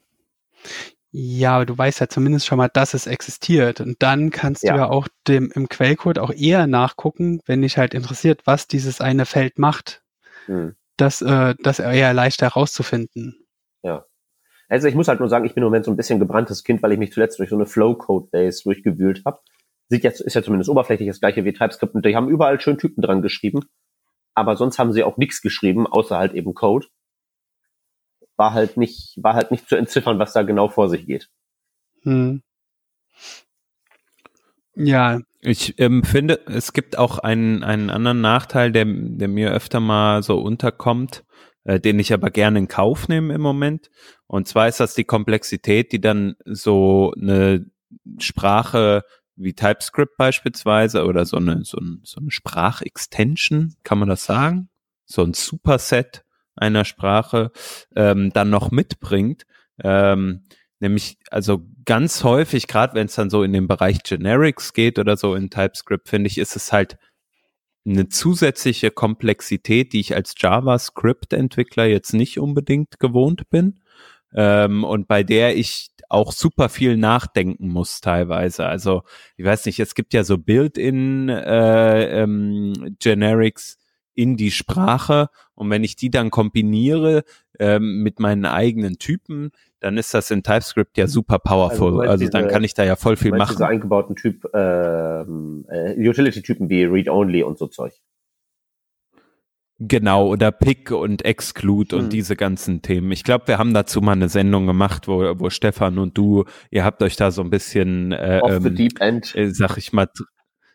Ja, 1.12 1.56
aber 1.56 1.66
du 1.66 1.76
weißt 1.76 2.00
ja 2.00 2.08
zumindest 2.08 2.46
schon 2.46 2.58
mal, 2.58 2.68
dass 2.68 2.94
es 2.94 3.06
existiert. 3.06 3.80
Und 3.80 3.96
dann 4.00 4.30
kannst 4.30 4.62
ja. 4.62 4.72
du 4.72 4.78
ja 4.78 4.88
auch 4.88 5.08
dem, 5.26 5.50
im 5.54 5.68
Quellcode 5.68 6.18
auch 6.18 6.30
eher 6.30 6.66
nachgucken, 6.66 7.40
wenn 7.46 7.62
dich 7.62 7.78
halt 7.78 7.94
interessiert, 7.94 8.42
was 8.44 8.68
dieses 8.68 9.00
eine 9.00 9.26
Feld 9.26 9.58
macht 9.58 10.02
hm. 10.46 10.76
das, 10.96 11.20
äh, 11.20 11.54
das 11.62 11.80
eher 11.80 12.14
leichter 12.14 12.46
herauszufinden. 12.46 13.44
Ja. 13.82 14.04
Also 14.68 14.86
ich 14.86 14.94
muss 14.94 15.08
halt 15.08 15.18
nur 15.18 15.28
sagen, 15.28 15.44
ich 15.46 15.54
bin 15.54 15.62
im 15.62 15.66
Moment 15.66 15.84
so 15.84 15.90
ein 15.90 15.96
bisschen 15.96 16.20
gebranntes 16.20 16.62
Kind, 16.62 16.80
weil 16.82 16.92
ich 16.92 16.98
mich 16.98 17.12
zuletzt 17.12 17.40
durch 17.40 17.50
so 17.50 17.56
eine 17.56 17.66
Flow-Code-Base 17.66 18.62
durchgewühlt 18.62 19.22
habe. 19.26 19.40
Sieht 19.88 20.04
jetzt, 20.04 20.20
ist 20.20 20.34
ja 20.34 20.44
zumindest 20.44 20.70
oberflächlich 20.70 21.08
das 21.08 21.18
gleiche 21.18 21.44
wie 21.44 21.52
TypeScript 21.52 21.94
und 21.96 22.06
die 22.06 22.14
haben 22.14 22.28
überall 22.28 22.60
schön 22.60 22.78
Typen 22.78 23.02
dran 23.02 23.20
geschrieben. 23.20 23.64
Aber 24.40 24.56
sonst 24.56 24.78
haben 24.78 24.94
sie 24.94 25.04
auch 25.04 25.18
nichts 25.18 25.42
geschrieben, 25.42 25.86
außer 25.86 26.16
halt 26.16 26.32
eben 26.32 26.54
Code. 26.54 26.86
War 28.36 28.54
halt 28.54 28.78
nicht, 28.78 29.22
war 29.22 29.34
halt 29.34 29.50
nicht 29.50 29.68
zu 29.68 29.76
entziffern, 29.76 30.18
was 30.18 30.32
da 30.32 30.42
genau 30.42 30.68
vor 30.68 30.88
sich 30.88 31.04
geht. 31.04 31.28
Hm. 32.04 32.42
Ja. 34.74 35.20
Ich 35.42 35.78
ähm, 35.78 36.04
finde, 36.04 36.40
es 36.46 36.72
gibt 36.72 36.96
auch 36.96 37.18
einen, 37.18 37.62
einen 37.64 37.90
anderen 37.90 38.22
Nachteil, 38.22 38.72
der, 38.72 38.86
der 38.86 39.28
mir 39.28 39.52
öfter 39.52 39.80
mal 39.80 40.22
so 40.22 40.38
unterkommt, 40.40 41.24
äh, 41.64 41.78
den 41.78 41.98
ich 41.98 42.14
aber 42.14 42.30
gerne 42.30 42.60
in 42.60 42.68
Kauf 42.68 43.08
nehme 43.08 43.34
im 43.34 43.42
Moment. 43.42 43.90
Und 44.26 44.48
zwar 44.48 44.68
ist 44.68 44.80
das 44.80 44.94
die 44.94 45.04
Komplexität, 45.04 45.92
die 45.92 46.00
dann 46.00 46.36
so 46.46 47.12
eine 47.20 47.66
Sprache 48.18 49.04
wie 49.42 49.54
TypeScript 49.54 50.16
beispielsweise 50.16 51.04
oder 51.04 51.24
so 51.24 51.36
eine, 51.36 51.64
so, 51.64 51.78
ein, 51.78 52.00
so 52.04 52.20
eine 52.20 52.30
Sprachextension, 52.30 53.74
kann 53.84 53.98
man 53.98 54.08
das 54.08 54.24
sagen? 54.24 54.68
So 55.06 55.22
ein 55.22 55.34
Superset 55.34 56.24
einer 56.56 56.84
Sprache 56.84 57.52
ähm, 57.96 58.30
dann 58.32 58.50
noch 58.50 58.70
mitbringt. 58.70 59.44
Ähm, 59.82 60.46
nämlich, 60.78 61.18
also 61.30 61.62
ganz 61.84 62.22
häufig, 62.22 62.66
gerade 62.66 62.94
wenn 62.94 63.06
es 63.06 63.14
dann 63.14 63.30
so 63.30 63.42
in 63.42 63.52
den 63.52 63.66
Bereich 63.66 64.02
Generics 64.02 64.72
geht 64.72 64.98
oder 64.98 65.16
so 65.16 65.34
in 65.34 65.50
TypeScript, 65.50 66.08
finde 66.08 66.28
ich, 66.28 66.38
ist 66.38 66.56
es 66.56 66.72
halt 66.72 66.98
eine 67.86 68.08
zusätzliche 68.08 68.90
Komplexität, 68.90 69.94
die 69.94 70.00
ich 70.00 70.14
als 70.14 70.34
JavaScript-Entwickler 70.36 71.86
jetzt 71.86 72.12
nicht 72.12 72.38
unbedingt 72.38 73.00
gewohnt 73.00 73.48
bin 73.48 73.80
ähm, 74.34 74.84
und 74.84 75.08
bei 75.08 75.22
der 75.22 75.56
ich 75.56 75.89
auch 76.10 76.32
super 76.32 76.68
viel 76.68 76.96
nachdenken 76.96 77.68
muss 77.68 78.00
teilweise. 78.00 78.66
Also 78.66 79.02
ich 79.36 79.44
weiß 79.44 79.64
nicht, 79.66 79.80
es 79.80 79.94
gibt 79.94 80.12
ja 80.12 80.24
so 80.24 80.36
Build-in 80.38 81.28
äh, 81.28 82.22
ähm, 82.22 82.96
Generics 82.98 83.78
in 84.14 84.36
die 84.36 84.50
Sprache 84.50 85.28
und 85.54 85.70
wenn 85.70 85.84
ich 85.84 85.96
die 85.96 86.10
dann 86.10 86.30
kombiniere 86.30 87.22
ähm, 87.58 88.02
mit 88.02 88.18
meinen 88.18 88.44
eigenen 88.44 88.98
Typen, 88.98 89.52
dann 89.78 89.96
ist 89.96 90.12
das 90.12 90.30
in 90.30 90.42
TypeScript 90.42 90.98
ja 90.98 91.06
super 91.06 91.38
powerful. 91.38 92.00
Also, 92.00 92.10
also 92.10 92.28
dann 92.28 92.48
kann 92.48 92.64
ich 92.64 92.74
da 92.74 92.84
ja 92.84 92.96
voll 92.96 93.16
viel 93.16 93.30
machen. 93.30 93.54
Diese 93.54 93.66
eingebauten 93.66 94.16
Typ 94.16 94.46
ähm, 94.52 95.64
äh, 95.70 95.94
Utility-Typen 95.96 96.68
wie 96.68 96.84
Read-Only 96.84 97.44
und 97.44 97.56
so 97.56 97.68
Zeug. 97.68 97.94
Genau, 99.82 100.26
oder 100.26 100.52
Pick 100.52 100.90
und 100.90 101.24
Exclude 101.24 101.96
und 101.96 102.02
hm. 102.02 102.10
diese 102.10 102.36
ganzen 102.36 102.82
Themen. 102.82 103.10
Ich 103.12 103.24
glaube, 103.24 103.48
wir 103.48 103.56
haben 103.56 103.72
dazu 103.72 104.02
mal 104.02 104.12
eine 104.12 104.28
Sendung 104.28 104.66
gemacht, 104.66 105.08
wo, 105.08 105.40
wo 105.40 105.48
Stefan 105.48 105.98
und 105.98 106.18
du, 106.18 106.44
ihr 106.70 106.84
habt 106.84 107.02
euch 107.02 107.16
da 107.16 107.30
so 107.30 107.40
ein 107.40 107.48
bisschen, 107.48 108.12
äh, 108.12 108.40
Off 108.42 108.62
the 108.62 108.68
ähm, 108.68 108.74
deep 108.74 109.00
end. 109.00 109.34
Äh, 109.34 109.54
sag 109.54 109.78
ich 109.78 109.94
mal, 109.94 110.06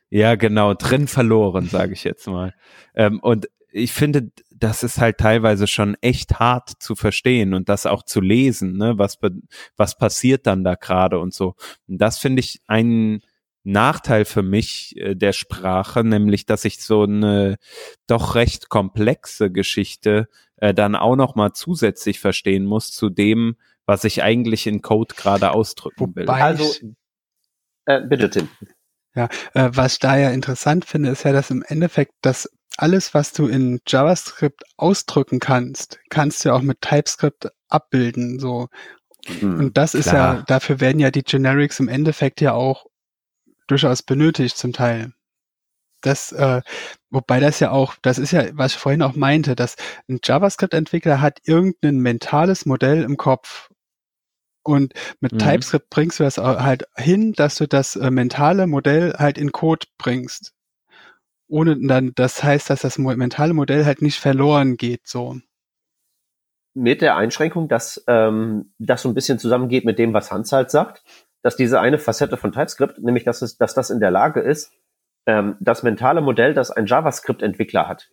ja 0.10 0.34
genau, 0.34 0.74
drin 0.74 1.08
verloren, 1.08 1.68
sage 1.68 1.94
ich 1.94 2.04
jetzt 2.04 2.26
mal. 2.28 2.56
Ähm, 2.96 3.20
und 3.20 3.48
ich 3.72 3.94
finde, 3.94 4.32
das 4.50 4.82
ist 4.82 5.00
halt 5.00 5.20
teilweise 5.20 5.68
schon 5.68 5.96
echt 6.02 6.40
hart 6.40 6.72
zu 6.80 6.96
verstehen 6.96 7.54
und 7.54 7.70
das 7.70 7.86
auch 7.86 8.02
zu 8.02 8.22
lesen, 8.22 8.76
ne? 8.76 8.98
was, 8.98 9.20
was 9.78 9.98
passiert 10.00 10.48
dann 10.48 10.64
da 10.64 10.74
gerade 10.74 11.20
und 11.20 11.32
so. 11.32 11.54
Und 11.88 12.00
das 12.00 12.18
finde 12.18 12.40
ich 12.40 12.62
einen 12.66 13.22
Nachteil 13.66 14.26
für 14.26 14.44
mich 14.44 14.96
äh, 14.98 15.16
der 15.16 15.34
Sprache, 15.34 16.04
nämlich 16.04 16.46
dass 16.46 16.66
ich 16.66 16.82
so 16.82 17.04
eine 17.04 17.58
doch 18.08 18.36
recht 18.36 18.70
komplexe 18.70 19.52
Geschichte 19.52 20.30
äh, 20.58 20.74
dann 20.74 20.96
auch 20.96 21.16
noch 21.16 21.36
mal 21.36 21.54
zusätzlich 21.54 22.20
verstehen 22.20 22.66
muss 22.66 22.92
zu 22.92 23.10
dem, 23.10 23.58
was 23.86 24.04
ich 24.04 24.24
eigentlich 24.24 24.68
in 24.68 24.82
Code 24.82 25.16
gerade 25.16 25.52
ausdrücken 25.52 26.16
will. 26.16 26.30
Also 26.30 26.72
äh, 27.86 28.02
bitte 28.02 28.30
Tim. 28.30 28.50
Ja, 29.16 29.30
äh, 29.54 29.70
was 29.74 29.94
ich 29.94 30.00
da 30.00 30.18
ja 30.18 30.30
interessant 30.30 30.86
finde, 30.86 31.10
ist 31.10 31.24
ja, 31.24 31.32
dass 31.32 31.50
im 31.50 31.64
Endeffekt 31.68 32.14
das 32.22 32.50
alles, 32.78 33.14
was 33.14 33.32
du 33.32 33.48
in 33.48 33.80
JavaScript 33.88 34.64
ausdrücken 34.78 35.40
kannst, 35.40 36.00
kannst 36.10 36.44
du 36.44 36.54
auch 36.54 36.62
mit 36.62 36.82
TypeScript 36.82 37.48
abbilden. 37.70 38.40
So. 38.40 38.68
Mhm, 39.42 39.60
Und 39.60 39.78
das 39.78 39.94
ist 39.94 40.10
klar. 40.10 40.36
ja, 40.36 40.42
dafür 40.44 40.82
werden 40.82 41.00
ja 41.00 41.12
die 41.12 41.24
Generics 41.24 41.80
im 41.80 41.88
Endeffekt 41.88 42.42
ja 42.42 42.54
auch 42.54 42.86
durchaus 43.68 44.04
benötigt 44.04 44.58
zum 44.58 44.74
Teil. 44.74 45.14
Das, 46.02 46.32
äh, 46.32 46.62
wobei 47.10 47.40
das 47.40 47.60
ja 47.60 47.72
auch, 47.72 47.96
das 48.02 48.20
ist 48.20 48.32
ja, 48.32 48.46
was 48.54 48.74
ich 48.74 48.78
vorhin 48.78 49.02
auch 49.02 49.16
meinte, 49.16 49.56
dass 49.56 49.76
ein 50.08 50.20
JavaScript-Entwickler 50.24 51.20
hat 51.20 51.40
irgendein 51.46 51.98
mentales 51.98 52.66
Modell 52.66 53.04
im 53.04 53.18
Kopf. 53.18 53.70
Und 54.64 54.94
mit 55.20 55.34
mhm. 55.34 55.40
TypeScript 55.40 55.90
bringst 55.90 56.20
du 56.20 56.24
das 56.24 56.38
halt 56.38 56.86
hin, 56.96 57.34
dass 57.34 57.56
du 57.56 57.68
das 57.68 57.96
äh, 57.96 58.12
mentale 58.12 58.68
Modell 58.68 59.14
halt 59.18 59.38
in 59.38 59.52
Code 59.52 59.88
bringst. 59.98 60.54
Ohne 61.48 61.78
dann, 61.80 62.14
das 62.16 62.44
heißt, 62.44 62.70
dass 62.70 62.82
das 62.82 62.98
mentale 62.98 63.54
Modell 63.54 63.86
halt 63.86 64.02
nicht 64.02 64.20
verloren 64.20 64.78
geht, 64.78 65.08
so. 65.08 65.38
Mit 66.74 67.02
der 67.02 67.16
Einschränkung, 67.16 67.68
dass 67.68 68.04
ähm, 68.08 68.74
das 68.80 69.04
so 69.04 69.10
ein 69.10 69.16
bisschen 69.16 69.40
zusammengeht 69.40 69.86
mit 69.86 69.98
dem, 69.98 70.14
was 70.14 70.32
Hans 70.32 70.52
halt 70.52 70.72
sagt 70.72 71.04
dass 71.46 71.56
diese 71.56 71.80
eine 71.80 72.00
Facette 72.00 72.38
von 72.38 72.52
TypeScript, 72.52 72.98
nämlich 73.04 73.24
dass, 73.24 73.44
es, 73.44 73.56
dass 73.56 73.76
das 73.76 73.92
in 73.92 74.00
der 74.00 74.10
Lage 74.10 74.40
ist, 74.40 74.72
ähm, 75.28 75.58
das 75.60 75.84
mentale 75.84 76.22
Modell, 76.22 76.56
das 76.56 76.72
ein 76.72 76.88
JavaScript-Entwickler 76.88 77.88
hat, 77.88 78.10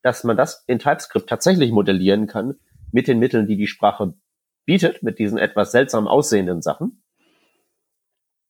dass 0.00 0.24
man 0.24 0.38
das 0.38 0.64
in 0.66 0.78
TypeScript 0.78 1.28
tatsächlich 1.28 1.72
modellieren 1.72 2.26
kann 2.26 2.54
mit 2.90 3.06
den 3.06 3.18
Mitteln, 3.18 3.46
die 3.46 3.58
die 3.58 3.66
Sprache 3.66 4.14
bietet, 4.64 5.02
mit 5.02 5.18
diesen 5.18 5.36
etwas 5.36 5.72
seltsam 5.72 6.08
aussehenden 6.08 6.62
Sachen. 6.62 7.02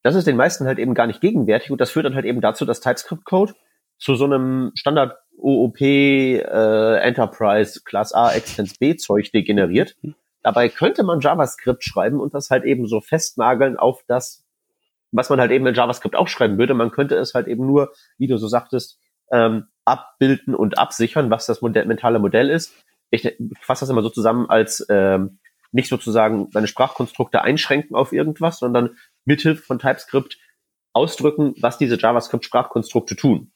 Das 0.05 0.15
ist 0.15 0.29
den 0.29 0.37
meisten 0.37 0.69
halt 0.69 0.79
eben 0.79 0.95
gar 0.95 1.09
nicht 1.09 1.21
gegenwärtig 1.21 1.73
und 1.73 1.81
das 1.81 1.91
führt 1.91 2.07
dann 2.07 2.15
halt 2.15 2.25
eben 2.25 2.41
dazu, 2.41 2.65
dass 2.65 2.79
TypeScript-Code 2.79 3.55
zu 3.99 4.15
so 4.15 4.27
einem 4.27 4.71
Standard 4.77 5.17
OOP 5.39 5.81
äh, 5.81 6.99
Enterprise 6.99 7.81
Class 7.85 8.13
A 8.13 8.33
Extens 8.33 8.79
B 8.79 8.95
Zeug 8.95 9.33
degeneriert, 9.33 9.97
Dabei 10.45 10.69
könnte 10.69 11.05
man 11.05 11.21
JavaScript 11.21 11.83
schreiben 11.83 12.21
und 12.21 12.35
das 12.35 12.51
halt 12.51 12.65
eben 12.65 12.87
so 12.87 13.01
festnageln 13.01 13.79
auf 13.79 14.05
das, 14.07 14.45
was 15.11 15.31
man 15.31 15.41
halt 15.41 15.51
eben 15.51 15.67
in 15.67 15.75
JavaScript 15.75 16.15
auch 16.15 16.29
schreiben 16.29 16.59
würde. 16.59 16.75
Man 16.75 16.91
könnte 16.91 17.17
es 17.17 17.33
halt 17.33 17.49
eben 17.49 17.67
nur, 17.67 17.95
wie 18.19 18.27
du 18.27 18.37
so 18.37 18.47
sagtest, 18.47 19.01
ähm, 19.33 19.69
abbilden 19.87 20.55
und 20.55 20.77
absichern, 20.77 21.31
was 21.31 21.47
das 21.47 21.63
Modell, 21.63 21.87
mentale 21.87 22.19
Modell 22.19 22.51
ist. 22.51 22.75
Ich 23.11 23.23
fasse 23.63 23.81
das 23.81 23.91
immer 23.91 24.03
so 24.03 24.11
zusammen 24.11 24.51
als 24.51 24.87
ähm, 24.91 25.39
nicht 25.73 25.89
sozusagen 25.89 26.51
seine 26.53 26.67
Sprachkonstrukte 26.67 27.41
einschränken 27.41 27.97
auf 27.97 28.13
irgendwas, 28.13 28.59
sondern 28.59 28.99
mithilfe 29.25 29.63
von 29.63 29.79
TypeScript 29.79 30.39
ausdrücken, 30.93 31.55
was 31.59 31.79
diese 31.79 31.99
JavaScript-Sprachkonstrukte 31.99 33.17
tun. 33.17 33.51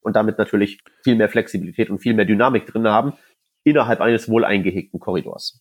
Und 0.00 0.16
damit 0.16 0.38
natürlich 0.38 0.80
viel 1.04 1.16
mehr 1.16 1.28
Flexibilität 1.28 1.90
und 1.90 1.98
viel 1.98 2.14
mehr 2.14 2.24
Dynamik 2.24 2.64
drin 2.64 2.88
haben 2.88 3.12
innerhalb 3.62 4.00
eines 4.00 4.30
wohl 4.30 4.46
eingehegten 4.46 5.00
Korridors. 5.00 5.60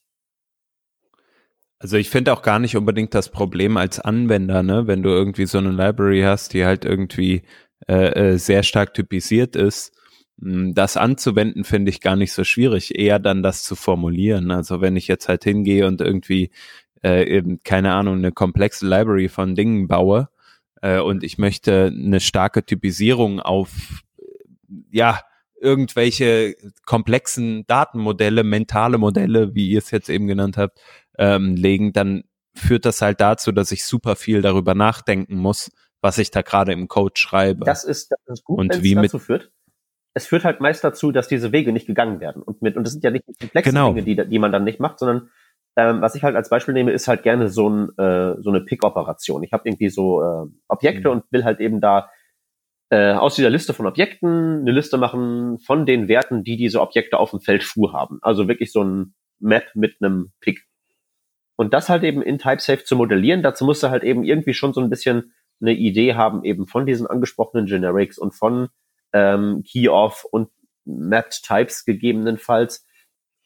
Also 1.80 1.98
ich 1.98 2.10
finde 2.10 2.34
auch 2.34 2.42
gar 2.42 2.60
nicht 2.60 2.76
unbedingt 2.76 3.14
das 3.14 3.30
Problem 3.30 3.78
als 3.78 4.00
Anwender, 4.00 4.64
ne, 4.64 4.88
wenn 4.88 5.04
du 5.04 5.10
irgendwie 5.10 5.46
so 5.46 5.60
eine 5.60 5.72
Library 5.72 6.22
hast, 6.22 6.54
die 6.54 6.66
halt 6.66 6.86
irgendwie 6.86 7.44
äh, 7.88 8.34
äh, 8.34 8.38
sehr 8.38 8.64
stark 8.64 8.94
typisiert 8.96 9.56
ist, 9.56 9.94
hm, 10.42 10.74
das 10.74 10.98
anzuwenden 10.98 11.64
finde 11.64 11.92
ich 11.92 12.02
gar 12.02 12.16
nicht 12.16 12.34
so 12.34 12.44
schwierig, 12.44 12.98
eher 12.98 13.20
dann 13.20 13.44
das 13.44 13.64
zu 13.64 13.76
formulieren. 13.76 14.50
Also 14.52 14.82
wenn 14.82 14.96
ich 14.96 15.08
jetzt 15.08 15.28
halt 15.30 15.44
hingehe 15.44 15.86
und 15.88 16.02
irgendwie 16.02 16.52
äh, 17.04 17.28
eben, 17.28 17.60
keine 17.64 17.94
Ahnung, 17.94 18.18
eine 18.18 18.32
komplexe 18.32 18.88
Library 18.88 19.30
von 19.30 19.56
Dingen 19.56 19.88
baue 19.88 20.30
äh, 20.82 21.00
und 21.00 21.24
ich 21.24 21.38
möchte 21.38 21.92
eine 21.94 22.20
starke 22.20 22.66
Typisierung 22.66 23.40
auf, 23.40 24.04
ja, 24.92 25.22
irgendwelche 25.60 26.56
komplexen 26.86 27.66
Datenmodelle, 27.68 28.44
mentale 28.44 28.98
Modelle, 28.98 29.56
wie 29.56 29.70
ihr 29.70 29.80
es 29.80 29.92
jetzt 29.92 30.10
eben 30.10 30.28
genannt 30.28 30.58
habt, 30.58 30.80
ähm, 31.18 31.56
legen, 31.56 31.94
dann 31.94 32.24
führt 32.56 32.86
das 32.86 33.02
halt 33.02 33.22
dazu, 33.22 33.52
dass 33.52 33.72
ich 33.72 33.86
super 33.86 34.16
viel 34.16 34.42
darüber 34.42 34.76
nachdenken 34.76 35.38
muss, 35.38 35.72
was 36.02 36.18
ich 36.18 36.32
da 36.32 36.42
gerade 36.42 36.74
im 36.74 36.88
Code 36.88 37.14
schreibe. 37.16 37.66
Das 37.66 37.84
ist, 37.84 38.12
das 38.12 38.20
ist 38.40 38.44
gut, 38.44 38.60
und 38.60 38.84
wie 38.84 38.94
es 38.96 39.02
dazu 39.02 39.20
führt. 39.20 39.52
Es 40.14 40.26
führt 40.26 40.44
halt 40.44 40.62
meist 40.62 40.84
dazu, 40.84 41.12
dass 41.12 41.28
diese 41.28 41.52
Wege 41.52 41.72
nicht 41.72 41.86
gegangen 41.86 42.20
werden. 42.20 42.42
Und 42.42 42.62
mit, 42.62 42.76
und 42.76 42.84
das 42.84 42.94
sind 42.94 43.04
ja 43.04 43.12
nicht 43.12 43.26
komplexe 43.40 43.70
genau. 43.70 43.94
Dinge, 43.94 44.04
die, 44.04 44.30
die 44.30 44.40
man 44.40 44.52
dann 44.52 44.64
nicht 44.64 44.80
macht, 44.80 44.98
sondern 44.98 45.30
ähm, 45.76 46.02
was 46.02 46.16
ich 46.16 46.24
halt 46.24 46.36
als 46.36 46.50
Beispiel 46.50 46.74
nehme, 46.74 46.92
ist 46.92 47.08
halt 47.08 47.22
gerne 47.22 47.50
so, 47.50 47.70
ein, 47.70 47.90
äh, 48.00 48.42
so 48.42 48.50
eine 48.50 48.62
Pick-Operation. 48.62 49.44
Ich 49.44 49.54
habe 49.54 49.70
irgendwie 49.70 49.90
so 49.90 50.24
äh, 50.24 50.48
Objekte 50.68 51.10
mhm. 51.10 51.18
und 51.18 51.24
will 51.32 51.44
halt 51.44 51.60
eben 51.60 51.82
da 51.82 52.10
äh, 52.90 53.14
aus 53.14 53.36
dieser 53.36 53.52
Liste 53.52 53.74
von 53.74 53.86
Objekten 53.86 54.62
eine 54.62 54.72
Liste 54.72 54.98
machen 54.98 55.60
von 55.60 55.86
den 55.86 56.08
Werten, 56.08 56.44
die 56.44 56.58
diese 56.58 56.82
Objekte 56.82 57.20
auf 57.20 57.30
dem 57.30 57.42
Feld 57.42 57.64
Foo 57.64 57.94
haben. 57.94 58.18
Also 58.24 58.48
wirklich 58.48 58.72
so 58.72 58.84
ein 58.84 59.14
Map 59.40 59.66
mit 59.76 59.98
einem 60.02 60.32
Pick. 60.40 60.67
Und 61.58 61.74
das 61.74 61.90
halt 61.90 62.04
eben 62.04 62.22
in 62.22 62.38
TypeSafe 62.38 62.84
zu 62.84 62.96
modellieren, 62.96 63.44
dazu 63.44 63.66
musst 63.66 63.84
du 63.84 63.90
halt 63.90 64.04
eben 64.04 64.24
irgendwie 64.24 64.54
schon 64.54 64.74
so 64.74 64.80
ein 64.80 64.90
bisschen 64.90 65.34
eine 65.60 65.74
Idee 65.74 66.14
haben 66.14 66.44
eben 66.44 66.68
von 66.68 66.86
diesen 66.86 67.08
angesprochenen 67.08 67.66
Generics 67.66 68.20
und 68.20 68.32
von 68.36 68.70
ähm, 69.12 69.64
Key-Off 69.68 70.24
und 70.24 70.50
Mapped 70.86 71.42
Types 71.44 71.84
gegebenenfalls. 71.84 72.86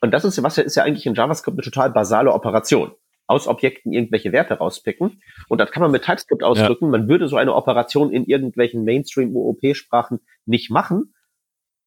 Und 0.01 0.11
das 0.11 0.25
ist, 0.25 0.41
was 0.43 0.57
ja, 0.57 0.63
ist 0.63 0.75
ja 0.75 0.83
eigentlich 0.83 1.05
in 1.05 1.13
JavaScript 1.13 1.57
eine 1.57 1.63
total 1.63 1.91
basale 1.91 2.33
Operation. 2.33 2.91
Aus 3.27 3.47
Objekten 3.47 3.93
irgendwelche 3.93 4.33
Werte 4.33 4.55
rauspicken. 4.55 5.21
Und 5.47 5.59
das 5.59 5.71
kann 5.71 5.81
man 5.81 5.91
mit 5.91 6.03
TypeScript 6.03 6.43
ausdrücken. 6.43 6.85
Ja. 6.85 6.91
Man 6.91 7.07
würde 7.07 7.29
so 7.29 7.37
eine 7.37 7.55
Operation 7.55 8.11
in 8.11 8.25
irgendwelchen 8.25 8.83
Mainstream-OOP-Sprachen 8.83 10.19
nicht 10.45 10.69
machen. 10.69 11.13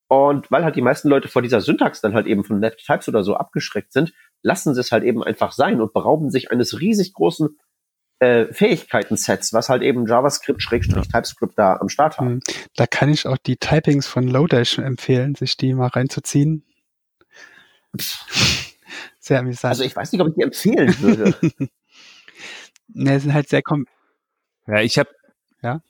Und 0.08 0.50
weil 0.50 0.64
halt 0.64 0.76
die 0.76 0.82
meisten 0.82 1.08
Leute 1.08 1.28
vor 1.28 1.42
dieser 1.42 1.60
Syntax 1.60 2.00
dann 2.00 2.14
halt 2.14 2.26
eben 2.26 2.44
von 2.44 2.60
Mapped 2.60 2.84
Types 2.86 3.08
oder 3.08 3.22
so 3.22 3.34
abgeschreckt 3.34 3.92
sind, 3.92 4.14
lassen 4.44 4.74
sie 4.74 4.80
es 4.80 4.92
halt 4.92 5.02
eben 5.02 5.24
einfach 5.24 5.50
sein 5.50 5.80
und 5.80 5.92
berauben 5.92 6.30
sich 6.30 6.52
eines 6.52 6.78
riesig 6.78 7.14
großen 7.14 7.58
äh, 8.20 8.52
Fähigkeiten-Sets, 8.52 9.52
was 9.52 9.68
halt 9.68 9.82
eben 9.82 10.06
JavaScript, 10.06 10.62
Schrägstrich, 10.62 11.08
TypeScript 11.08 11.58
da 11.58 11.76
am 11.76 11.88
Start 11.88 12.18
haben. 12.18 12.28
Hm. 12.28 12.40
Da 12.76 12.86
kann 12.86 13.08
ich 13.08 13.26
auch 13.26 13.38
die 13.38 13.56
Typings 13.56 14.06
von 14.06 14.28
Lodash 14.28 14.78
empfehlen, 14.78 15.34
sich 15.34 15.56
die 15.56 15.74
mal 15.74 15.88
reinzuziehen. 15.88 16.64
Sehr 19.18 19.40
amüsant. 19.40 19.72
Also 19.72 19.84
ich 19.84 19.96
weiß 19.96 20.12
nicht, 20.12 20.20
ob 20.20 20.28
ich 20.28 20.34
die 20.34 20.42
empfehlen 20.42 21.00
würde. 21.00 21.34
ne, 22.88 23.20
sind 23.20 23.32
halt 23.32 23.48
sehr 23.48 23.62
kom 23.62 23.86
Ja, 24.66 24.80
ich 24.80 24.98
habe 24.98 25.10
ja? 25.62 25.80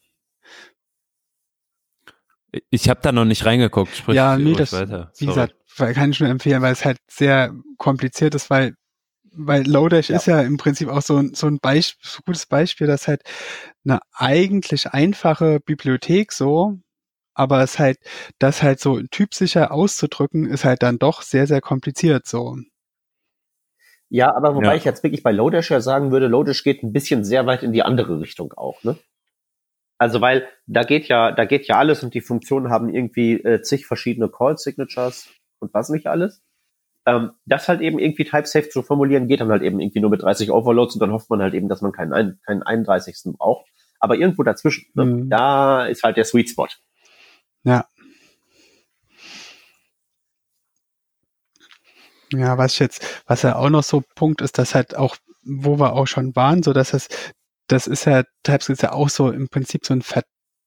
Ich 2.71 2.89
habe 2.89 3.01
da 3.03 3.11
noch 3.11 3.25
nicht 3.25 3.45
reingeguckt. 3.45 3.97
Sprich 3.97 4.15
ja, 4.15 4.39
nee, 4.39 4.55
das, 4.55 4.73
weiter. 4.73 5.13
wie 5.19 5.27
gesagt, 5.27 5.57
kann 5.77 6.11
ich 6.11 6.21
nur 6.21 6.29
empfehlen, 6.29 6.63
weil 6.63 6.73
es 6.73 6.85
halt 6.85 6.99
sehr 7.09 7.55
kompliziert 7.79 8.35
ist, 8.35 8.51
weil 8.51 8.75
weil 9.37 9.67
Lodash 9.67 10.11
ja. 10.11 10.17
ist 10.17 10.27
ja 10.27 10.41
im 10.41 10.57
Prinzip 10.57 10.89
auch 10.89 11.03
so, 11.03 11.17
ein 11.17 11.35
so 11.35 11.47
ein 11.47 11.59
Beispiel, 11.59 12.09
so 12.09 12.21
gutes 12.25 12.47
Beispiel, 12.47 12.87
dass 12.87 13.09
halt 13.09 13.23
eine 13.85 14.01
eigentlich 14.13 14.89
einfache 14.89 15.61
Bibliothek 15.61 16.33
so, 16.33 16.79
aber 17.35 17.63
es 17.63 17.79
halt, 17.79 17.99
das 18.39 18.63
halt 18.63 18.81
so 18.81 19.01
typsicher 19.11 19.73
auszudrücken, 19.73 20.47
ist 20.47 20.65
halt 20.65 20.83
dann 20.83 20.99
doch 20.99 21.23
sehr, 21.23 21.47
sehr 21.47 21.61
kompliziert 21.61 22.27
so. 22.27 22.57
Ja, 24.09 24.35
aber 24.37 24.55
wobei 24.55 24.67
ja. 24.67 24.75
ich 24.75 24.85
jetzt 24.85 25.03
wirklich 25.03 25.25
bei 25.25 25.33
Lodash 25.33 25.71
ja 25.71 25.81
sagen 25.81 26.13
würde, 26.13 26.29
Lodash 26.29 26.63
geht 26.63 26.83
ein 26.83 26.93
bisschen 26.93 27.25
sehr 27.25 27.47
weit 27.47 27.63
in 27.65 27.73
die 27.73 27.83
andere 27.83 28.21
Richtung 28.21 28.53
auch, 28.53 28.83
ne? 28.85 28.97
Also 29.99 30.21
weil 30.21 30.47
da 30.67 30.83
geht 30.83 31.09
ja, 31.09 31.33
da 31.33 31.45
geht 31.45 31.67
ja 31.67 31.79
alles 31.79 32.03
und 32.03 32.15
die 32.15 32.21
Funktionen 32.21 32.71
haben 32.71 32.89
irgendwie 32.89 33.35
äh, 33.35 33.63
zig 33.63 33.87
verschiedene 33.87 34.29
Call 34.29 34.59
Signatures 34.59 35.29
und 35.59 35.73
was 35.75 35.89
nicht 35.89 36.07
alles. 36.07 36.43
Ähm, 37.07 37.33
das 37.45 37.69
halt 37.69 37.81
eben 37.81 37.99
irgendwie 37.99 38.25
type-safe 38.25 38.69
zu 38.71 38.83
formulieren, 38.83 39.29
geht 39.29 39.41
dann 39.41 39.51
halt 39.51 39.63
eben 39.63 39.81
irgendwie 39.81 40.01
nur 40.01 40.11
mit 40.11 40.23
30 40.23 40.51
Overloads 40.51 40.95
und 40.95 41.01
dann 41.01 41.13
hofft 41.13 41.29
man 41.29 41.43
halt 41.43 41.55
eben, 41.55 41.69
dass 41.69 41.83
man 41.83 41.93
keinen, 41.93 42.41
keinen 42.47 42.63
31. 42.63 43.37
braucht. 43.37 43.67
Aber 44.01 44.17
irgendwo 44.17 44.43
dazwischen, 44.43 44.87
ne, 44.95 45.05
mhm. 45.05 45.31
da 45.31 45.87
ist 45.87 46.03
halt 46.03 46.17
der 46.17 46.25
Sweet 46.25 46.51
Spot. 46.51 46.69
Ja. 47.65 47.87
Ja, 52.33 52.59
was 52.59 52.79
jetzt, 52.79 53.23
was 53.27 53.43
ja 53.43 53.57
auch 53.57 53.71
noch 53.71 53.85
so 53.85 54.03
Punkt 54.15 54.41
ist, 54.41 54.59
dass 54.59 54.75
halt 54.75 54.97
auch, 54.97 55.17
wo 55.45 55.79
wir 55.79 55.93
auch 55.93 56.07
schon 56.07 56.35
waren, 56.35 56.63
so 56.63 56.73
dass 56.73 56.95
es, 56.95 57.09
das 57.69 57.87
ist 57.87 58.07
ja, 58.07 58.25
TypeScript 58.43 58.79
ist 58.79 58.83
ja 58.83 58.93
auch 58.93 59.09
so 59.09 59.31
im 59.31 59.49
Prinzip 59.49 59.87
so 59.87 59.95
ein 59.95 60.03
Ver 60.03 60.23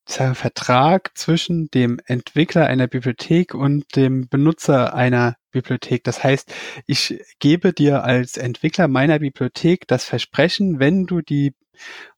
Vertrag 0.08 1.16
zwischen 1.16 1.70
dem 1.70 2.00
Entwickler 2.06 2.66
einer 2.66 2.86
Bibliothek 2.86 3.54
und 3.54 3.94
dem 3.94 4.28
Benutzer 4.28 4.94
einer 4.94 5.36
Bibliothek. 5.50 6.02
Das 6.04 6.24
heißt, 6.24 6.52
ich 6.86 7.22
gebe 7.38 7.72
dir 7.72 8.04
als 8.04 8.36
Entwickler 8.36 8.88
meiner 8.88 9.18
Bibliothek 9.18 9.86
das 9.86 10.04
Versprechen, 10.04 10.78
wenn 10.78 11.06
du 11.06 11.20
die 11.20 11.54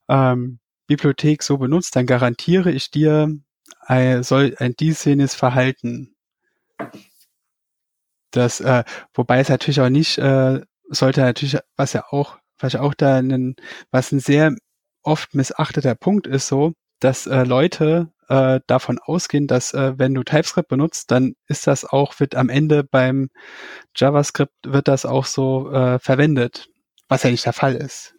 ähm, 0.07 0.59
Bibliothek 0.87 1.43
so 1.43 1.57
benutzt, 1.57 1.95
dann 1.95 2.05
garantiere 2.05 2.71
ich 2.71 2.91
dir 2.91 3.35
ein, 3.81 4.23
soll 4.23 4.55
ein 4.59 4.73
dieses 4.73 5.35
Verhalten. 5.35 6.15
Das, 8.31 8.61
äh, 8.61 8.83
wobei 9.13 9.39
es 9.39 9.49
natürlich 9.49 9.81
auch 9.81 9.89
nicht, 9.89 10.17
äh, 10.17 10.61
sollte 10.89 11.21
natürlich, 11.21 11.57
was 11.75 11.93
ja 11.93 12.05
auch, 12.09 12.37
was 12.57 12.75
auch 12.75 12.93
da 12.93 13.17
ein, 13.17 13.55
was 13.91 14.11
ein 14.11 14.19
sehr 14.19 14.55
oft 15.03 15.33
missachteter 15.33 15.95
Punkt 15.95 16.27
ist, 16.27 16.47
so, 16.47 16.73
dass 17.01 17.27
äh, 17.27 17.43
Leute 17.43 18.11
äh, 18.29 18.61
davon 18.67 18.99
ausgehen, 18.99 19.47
dass 19.47 19.73
äh, 19.73 19.97
wenn 19.97 20.13
du 20.13 20.23
TypeScript 20.23 20.69
benutzt, 20.69 21.11
dann 21.11 21.35
ist 21.47 21.67
das 21.67 21.83
auch, 21.83 22.19
wird 22.19 22.35
am 22.35 22.49
Ende 22.49 22.83
beim 22.83 23.29
JavaScript 23.95 24.53
wird 24.65 24.87
das 24.87 25.05
auch 25.05 25.25
so 25.25 25.71
äh, 25.71 25.99
verwendet, 25.99 26.69
was 27.09 27.23
ja 27.23 27.31
nicht 27.31 27.45
der 27.45 27.53
Fall 27.53 27.75
ist. 27.75 28.15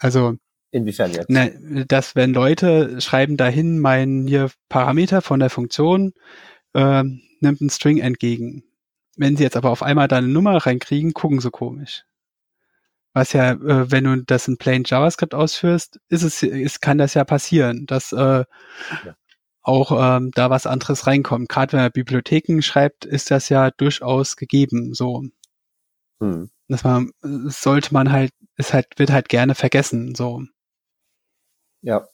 Also 0.00 0.34
Inwiefern 0.72 1.12
jetzt? 1.12 1.30
Ne, 1.30 1.86
dass 1.86 2.16
wenn 2.16 2.34
Leute 2.34 3.00
schreiben 3.00 3.36
dahin 3.36 3.78
mein 3.78 4.26
hier 4.26 4.50
Parameter 4.68 5.22
von 5.22 5.38
der 5.38 5.48
Funktion, 5.48 6.12
äh, 6.74 7.04
nimmt 7.40 7.60
ein 7.60 7.70
String 7.70 7.98
entgegen. 7.98 8.64
Wenn 9.16 9.36
sie 9.36 9.44
jetzt 9.44 9.56
aber 9.56 9.70
auf 9.70 9.82
einmal 9.82 10.08
da 10.08 10.16
eine 10.16 10.28
Nummer 10.28 10.56
reinkriegen, 10.56 11.14
gucken 11.14 11.40
sie 11.40 11.50
komisch. 11.50 12.04
Was 13.16 13.32
ja, 13.32 13.52
äh, 13.52 13.90
wenn 13.90 14.04
du 14.04 14.22
das 14.24 14.46
in 14.46 14.58
plain 14.58 14.82
JavaScript 14.84 15.34
ausführst, 15.34 15.98
ist 16.10 16.22
es, 16.22 16.42
ist, 16.42 16.82
kann 16.82 16.98
das 16.98 17.14
ja 17.14 17.24
passieren, 17.24 17.86
dass 17.86 18.12
äh, 18.12 18.44
ja. 18.44 18.46
auch 19.62 20.18
ähm, 20.18 20.32
da 20.34 20.50
was 20.50 20.66
anderes 20.66 21.06
reinkommt. 21.06 21.48
Gerade 21.48 21.72
wenn 21.72 21.80
man 21.80 21.92
Bibliotheken 21.92 22.60
schreibt, 22.60 23.06
ist 23.06 23.30
das 23.30 23.48
ja 23.48 23.70
durchaus 23.70 24.36
gegeben. 24.36 24.92
So, 24.92 25.24
hm. 26.20 26.50
dass 26.68 26.84
man 26.84 27.10
sollte 27.22 27.94
man 27.94 28.12
halt, 28.12 28.32
ist 28.58 28.74
halt 28.74 28.86
wird 28.98 29.10
halt 29.10 29.30
gerne 29.30 29.54
vergessen. 29.54 30.14
So. 30.14 30.42
Ja. 31.80 32.06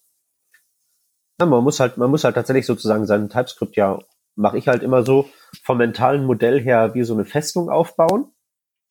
ja. 1.40 1.46
Man 1.46 1.64
muss 1.64 1.80
halt, 1.80 1.96
man 1.96 2.12
muss 2.12 2.22
halt 2.22 2.36
tatsächlich 2.36 2.66
sozusagen 2.66 3.06
seinen 3.06 3.28
TypeScript 3.28 3.74
ja, 3.74 3.98
mache 4.36 4.56
ich 4.56 4.68
halt 4.68 4.84
immer 4.84 5.04
so, 5.04 5.28
vom 5.64 5.78
mentalen 5.78 6.24
Modell 6.24 6.60
her 6.60 6.94
wie 6.94 7.02
so 7.02 7.14
eine 7.14 7.24
Festung 7.24 7.70
aufbauen. 7.70 8.31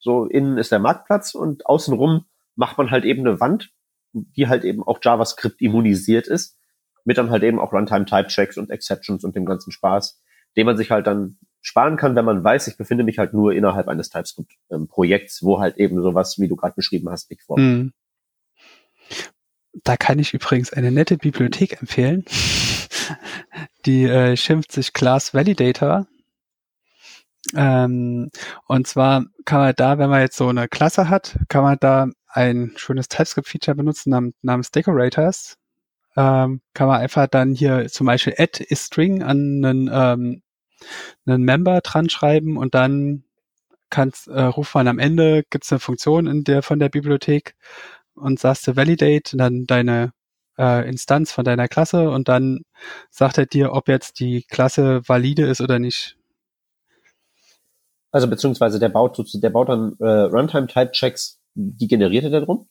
So 0.02 0.26
innen 0.26 0.58
ist 0.58 0.72
der 0.72 0.80
Marktplatz 0.80 1.36
und 1.36 1.66
außenrum 1.68 2.26
macht 2.56 2.78
man 2.78 2.92
halt 2.92 3.06
eben 3.06 3.22
eine 3.22 3.40
Wand, 3.40 3.72
die 4.14 4.48
halt 4.48 4.66
eben 4.66 4.84
auch 4.84 5.00
JavaScript 5.02 5.62
immunisiert 5.62 6.28
ist, 6.28 6.58
mit 7.06 7.18
dann 7.18 7.30
halt 7.30 7.44
eben 7.44 7.60
auch 7.60 7.72
Runtime-Type-Checks 7.72 8.58
und 8.58 8.72
Exceptions 8.72 9.24
und 9.24 9.36
dem 9.36 9.46
ganzen 9.46 9.72
Spaß, 9.72 10.22
den 10.58 10.66
man 10.66 10.76
sich 10.76 10.92
halt 10.92 11.08
dann 11.08 11.38
sparen 11.62 11.96
kann, 11.96 12.16
wenn 12.16 12.26
man 12.26 12.44
weiß, 12.44 12.68
ich 12.68 12.78
befinde 12.78 13.04
mich 13.04 13.20
halt 13.20 13.34
nur 13.34 13.54
innerhalb 13.54 13.88
eines 13.88 14.10
TypeScript-Projekts, 14.10 15.44
wo 15.44 15.60
halt 15.60 15.78
eben 15.78 16.02
sowas, 16.02 16.40
wie 16.40 16.48
du 16.48 16.56
gerade 16.56 16.76
beschrieben 16.76 17.10
hast, 17.10 17.30
nicht 17.30 17.44
vorkommt. 17.44 17.68
Mhm. 17.68 17.94
Da 19.84 19.96
kann 19.96 20.20
ich 20.20 20.34
übrigens 20.34 20.74
eine 20.74 20.92
nette 20.92 21.18
Bibliothek 21.18 21.80
empfehlen. 21.80 22.26
Die 23.86 24.04
äh, 24.04 24.36
schimpft 24.36 24.72
sich 24.72 24.94
Class 24.94 25.34
Validator. 25.34 26.08
Ähm, 27.56 28.30
und 28.68 28.88
zwar 28.88 29.26
kann 29.46 29.60
man 29.60 29.74
da, 29.76 29.98
wenn 29.98 30.10
man 30.10 30.22
jetzt 30.22 30.38
so 30.38 30.48
eine 30.48 30.68
Klasse 30.68 31.10
hat, 31.10 31.38
kann 31.50 31.64
man 31.64 31.78
da 31.80 32.08
ein 32.28 32.74
schönes 32.78 33.10
TypeScript-Feature 33.10 33.76
benutzen 33.76 34.12
nam 34.12 34.34
namens 34.42 34.72
Decorators. 34.72 35.58
Ähm, 36.18 36.62
kann 36.74 36.88
man 36.88 37.02
einfach 37.02 37.28
dann 37.28 37.54
hier 37.56 37.88
zum 37.90 38.08
Beispiel 38.08 38.36
add 38.38 38.64
is 38.64 38.86
string 38.86 39.24
an 39.24 39.64
einen, 39.66 39.90
ähm, 39.92 40.42
einen 41.26 41.44
Member 41.44 41.82
dran 41.82 42.10
schreiben 42.10 42.58
und 42.58 42.76
dann 42.76 43.24
kannst, 43.90 44.28
äh, 44.28 44.42
ruft 44.42 44.76
man 44.76 44.88
am 44.88 45.00
Ende, 45.00 45.44
gibt 45.50 45.66
es 45.66 45.72
eine 45.72 45.80
Funktion 45.80 46.28
in 46.28 46.44
der 46.44 46.64
von 46.64 46.80
der 46.80 46.90
Bibliothek 46.90 47.56
und 48.16 48.40
sagst 48.40 48.68
du 48.68 48.76
validate 48.76 49.38
dann 49.38 49.66
deine 49.68 50.14
äh, 50.58 50.88
Instanz 50.90 51.32
von 51.32 51.46
deiner 51.46 51.68
Klasse 51.68 52.10
und 52.12 52.28
dann 52.30 52.62
sagt 53.10 53.38
er 53.38 53.46
dir, 53.46 53.74
ob 53.74 53.88
jetzt 53.90 54.20
die 54.20 54.44
Klasse 54.44 55.02
valide 55.08 55.46
ist 55.48 55.62
oder 55.62 55.80
nicht. 55.80 56.18
Also 58.12 58.28
beziehungsweise 58.28 58.80
der 58.80 58.90
baut 58.90 59.18
der 59.34 59.50
baut 59.50 59.70
dann 59.70 59.96
äh, 60.00 60.06
Runtime-Type-Checks, 60.06 61.40
die 61.56 61.88
generiert 61.88 62.26
er 62.26 62.30
da 62.30 62.42
drum? 62.42 62.68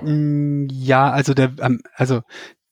Mm, 0.00 0.68
ja, 0.70 1.10
also 1.10 1.34
der, 1.34 1.52
ähm, 1.60 1.82
also 1.94 2.22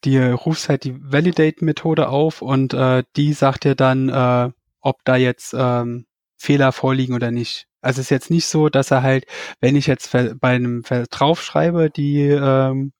die 0.04 0.18
rufst 0.18 0.68
halt 0.68 0.84
die 0.84 0.96
Validate-Methode 1.00 2.08
auf 2.08 2.42
und 2.42 2.74
äh, 2.74 3.04
die 3.16 3.32
sagt 3.32 3.64
dir 3.64 3.74
dann, 3.74 4.08
äh, 4.08 4.50
ob 4.80 5.04
da 5.04 5.16
jetzt 5.16 5.54
ähm, 5.56 6.06
Fehler 6.36 6.72
vorliegen 6.72 7.14
oder 7.14 7.30
nicht. 7.30 7.68
Also 7.80 8.00
es 8.00 8.06
ist 8.06 8.10
jetzt 8.10 8.30
nicht 8.30 8.46
so, 8.46 8.68
dass 8.68 8.90
er 8.90 9.02
halt, 9.02 9.26
wenn 9.60 9.76
ich 9.76 9.86
jetzt 9.86 10.12
bei 10.12 10.54
einem 10.54 10.82
draufschreibe, 10.82 11.90
die 11.90 12.20
ähm, 12.28 12.92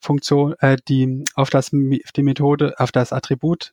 Funktion, 0.00 0.54
äh, 0.60 0.76
die 0.88 1.24
auf 1.34 1.50
das 1.50 1.70
die 1.70 2.22
Methode, 2.22 2.74
auf 2.78 2.92
das 2.92 3.12
Attribut, 3.12 3.72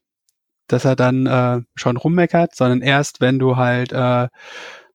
dass 0.68 0.86
er 0.86 0.96
dann 0.96 1.26
äh, 1.26 1.62
schon 1.76 1.98
rummeckert, 1.98 2.56
sondern 2.56 2.82
erst, 2.82 3.22
wenn 3.22 3.40
du 3.40 3.58
halt 3.58 3.94
äh, 3.94 4.28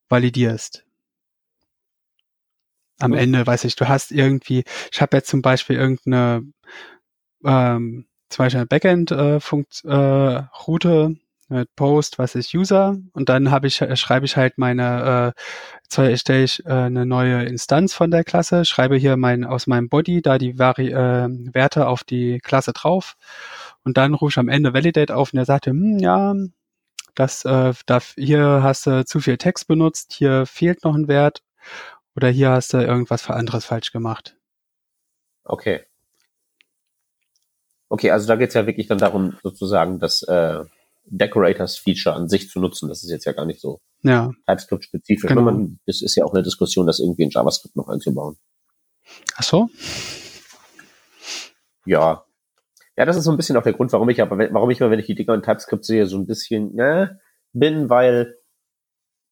validierst. 0.09 0.85
Am 2.99 3.13
mhm. 3.13 3.19
Ende, 3.19 3.47
weiß 3.47 3.65
ich, 3.65 3.77
du 3.77 3.89
hast 3.89 4.11
irgendwie, 4.11 4.65
ich 4.91 5.01
habe 5.01 5.17
jetzt 5.17 5.29
zum 5.29 5.43
Beispiel 5.43 5.77
irgendeine 5.77 6.43
ähm, 7.45 8.07
zum 8.29 8.45
Beispiel 8.45 8.61
eine 8.61 8.67
Backend-Route, 8.67 10.47
äh, 10.91 11.17
mit 11.49 11.75
Post, 11.77 12.19
was 12.19 12.35
ist 12.35 12.55
User 12.55 12.97
und 13.13 13.29
dann 13.29 13.51
habe 13.51 13.67
ich 13.67 13.81
äh, 13.81 13.97
schreibe 13.97 14.27
ich 14.27 14.37
halt 14.37 14.59
meine 14.59 15.35
äh, 15.97 16.11
erstelle 16.11 16.45
ich 16.45 16.65
äh, 16.67 16.71
eine 16.71 17.07
neue 17.07 17.45
Instanz 17.45 17.95
von 17.95 18.11
der 18.11 18.25
Klasse, 18.25 18.65
schreibe 18.65 18.97
hier 18.97 19.17
mein 19.17 19.45
aus 19.45 19.67
meinem 19.67 19.89
Body 19.89 20.23
da 20.23 20.39
die 20.39 20.59
Vari 20.59 20.89
äh, 20.91 21.29
Werte 21.53 21.89
auf 21.89 22.05
die 22.05 22.39
Klasse 22.41 22.73
drauf 22.73 23.17
und 23.85 23.97
dann 23.97 24.15
rufe 24.15 24.33
ich 24.33 24.39
am 24.39 24.49
Ende 24.49 24.75
Validate 24.75 25.17
auf 25.17 25.33
und 25.33 25.39
er 25.39 25.45
sagte, 25.45 25.71
hm, 25.71 25.99
ja, 25.99 26.35
das 27.15 27.45
äh, 27.45 27.73
da, 27.87 27.99
hier 28.17 28.61
hast 28.63 28.87
du 28.87 29.05
zu 29.05 29.21
viel 29.21 29.39
Text 29.39 29.67
benutzt, 29.67 30.13
hier 30.13 30.47
fehlt 30.47 30.85
noch 30.85 30.95
ein 30.95 31.09
Wert 31.09 31.43
oder 32.15 32.29
hier 32.29 32.51
hast 32.51 32.75
du 32.75 32.79
irgendwas 32.79 33.23
für 33.23 33.35
anderes 33.35 33.65
falsch 33.65 33.93
gemacht. 33.93 34.37
Okay. 35.45 35.85
Okay, 37.89 38.11
also 38.11 38.27
da 38.29 38.37
geht's 38.37 38.55
ja 38.55 38.67
wirklich 38.67 38.87
dann 38.87 38.99
darum, 38.99 39.39
sozusagen, 39.43 39.99
dass 39.99 40.23
äh, 40.23 40.65
Decorators-Feature 41.11 42.15
an 42.15 42.29
sich 42.29 42.49
zu 42.49 42.61
nutzen. 42.61 42.89
Das 42.89 43.03
ist 43.03 43.11
jetzt 43.11 43.25
ja 43.25 43.33
gar 43.33 43.47
nicht 43.47 43.61
so 43.61 43.81
ja. 44.03 44.31
TypeScript-spezifisch. 44.47 45.29
Genau. 45.29 45.43
Man, 45.43 45.79
es 45.87 46.03
ist 46.03 46.15
ja 46.17 46.25
auch 46.25 46.35
eine 46.35 46.43
Diskussion, 46.43 46.87
das 46.87 47.01
irgendwie 47.01 47.23
in 47.23 47.31
JavaScript 47.31 47.77
noch 47.77 47.89
einzubauen. 47.89 48.37
Ach 49.37 49.43
so? 49.43 49.69
Ja. 51.87 52.25
Ja, 52.97 53.05
das 53.05 53.17
ist 53.17 53.25
so 53.25 53.31
ein 53.31 53.37
bisschen 53.37 53.57
auch 53.57 53.63
der 53.63 53.73
Grund, 53.73 53.93
warum 53.93 54.09
ich 54.09 54.21
aber, 54.21 54.39
warum 54.53 54.71
ich 54.71 54.81
immer, 54.81 54.91
wenn 54.91 54.99
ich 54.99 55.07
die 55.07 55.15
Dinger 55.15 55.35
in 55.35 55.43
TypeScript 55.43 55.85
sehe, 55.85 56.07
so 56.07 56.19
ein 56.19 56.27
bisschen, 56.27 56.75
ne, 56.75 57.21
bin, 57.53 57.89
weil 57.89 58.37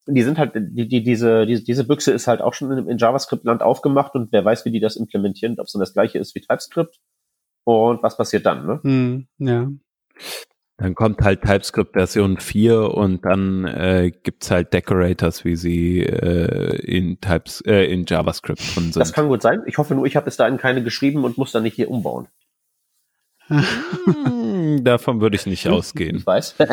die 0.07 0.23
sind 0.23 0.39
halt, 0.39 0.53
die, 0.55 0.87
die, 0.87 1.03
diese, 1.03 1.47
diese, 1.47 1.65
diese 1.65 1.85
Büchse 1.85 2.13
ist 2.13 2.29
halt 2.29 2.41
auch 2.41 2.55
schon 2.55 2.71
in, 2.71 2.89
in 2.89 2.99
JavaScript-Land 2.99 3.63
aufgemacht 3.63 4.15
und 4.15 4.31
wer 4.31 4.45
weiß, 4.45 4.65
wie 4.65 4.71
die 4.71 4.81
das 4.81 4.97
implementieren, 4.97 5.59
ob 5.59 5.67
es 5.67 5.73
dann 5.73 5.81
das 5.81 5.95
gleiche 5.95 6.19
ist 6.19 6.35
wie 6.35 6.41
TypeScript. 6.41 7.01
Und 7.65 8.05
was 8.05 8.17
passiert 8.17 8.47
dann, 8.47 8.65
ne? 8.65 8.81
Hm, 8.85 9.27
ja. 9.39 9.69
Dann 10.79 10.95
kommt 10.95 11.23
halt 11.23 11.43
TypeScript 11.43 11.95
Version 11.95 12.39
4 12.39 12.91
und 12.93 13.25
dann 13.25 13.65
äh, 13.65 14.11
gibt's 14.11 14.51
halt 14.51 14.75
Decorators, 14.75 15.45
wie 15.47 15.57
sie 15.57 16.01
äh, 16.03 16.77
in 16.85 17.19
Types 17.21 17.63
äh, 17.63 17.85
in 17.85 18.05
JavaScript 18.07 18.61
drin 18.75 18.93
sind. 18.93 18.97
Das 18.97 19.15
kann 19.15 19.29
gut 19.29 19.41
sein. 19.41 19.63
Ich 19.67 19.79
hoffe 19.79 19.95
nur, 19.95 20.05
ich 20.05 20.17
habe 20.17 20.27
bis 20.27 20.37
dahin 20.37 20.59
keine 20.59 20.83
geschrieben 20.83 21.25
und 21.25 21.39
muss 21.39 21.53
dann 21.53 21.63
nicht 21.63 21.77
hier 21.77 21.91
umbauen. 21.91 22.29
Hm, 23.47 24.85
Davon 24.85 25.21
würde 25.21 25.37
ich 25.37 25.47
nicht 25.47 25.67
ausgehen. 25.69 26.17
Ich 26.17 26.27
weiß. 26.27 26.57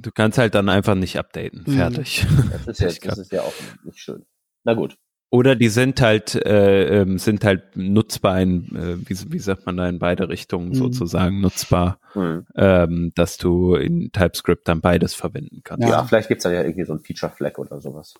Du 0.00 0.12
kannst 0.12 0.38
halt 0.38 0.54
dann 0.54 0.68
einfach 0.68 0.94
nicht 0.94 1.18
updaten. 1.18 1.64
Mhm. 1.66 1.72
Fertig. 1.76 2.24
Das 2.66 2.78
ist, 2.78 2.80
ja, 3.04 3.10
das 3.10 3.18
ist 3.18 3.32
ja 3.32 3.42
auch 3.42 3.52
nicht 3.82 3.98
schön. 3.98 4.24
Na 4.62 4.74
gut. 4.74 4.96
Oder 5.30 5.56
die 5.56 5.68
sind 5.68 6.00
halt 6.00 6.34
äh, 6.34 7.02
ähm, 7.02 7.18
sind 7.18 7.44
halt 7.44 7.76
nutzbar 7.76 8.40
in 8.40 8.74
äh, 8.74 8.96
wie, 9.08 9.32
wie 9.32 9.38
sagt 9.38 9.66
man 9.66 9.76
da 9.76 9.86
in 9.88 9.98
beide 9.98 10.28
Richtungen 10.30 10.70
Mhm. 10.70 10.74
sozusagen 10.74 11.40
nutzbar, 11.42 11.98
Hm. 12.14 12.46
ähm, 12.56 13.12
dass 13.14 13.36
du 13.36 13.74
in 13.74 14.10
TypeScript 14.10 14.66
dann 14.66 14.80
beides 14.80 15.14
verwenden 15.14 15.60
kannst. 15.64 15.82
Ja, 15.86 15.90
Ja. 15.96 16.04
vielleicht 16.04 16.28
gibt's 16.28 16.44
da 16.44 16.50
ja 16.50 16.62
irgendwie 16.62 16.84
so 16.86 16.94
ein 16.94 17.00
Feature-Flag 17.00 17.58
oder 17.58 17.80
sowas. 17.80 18.14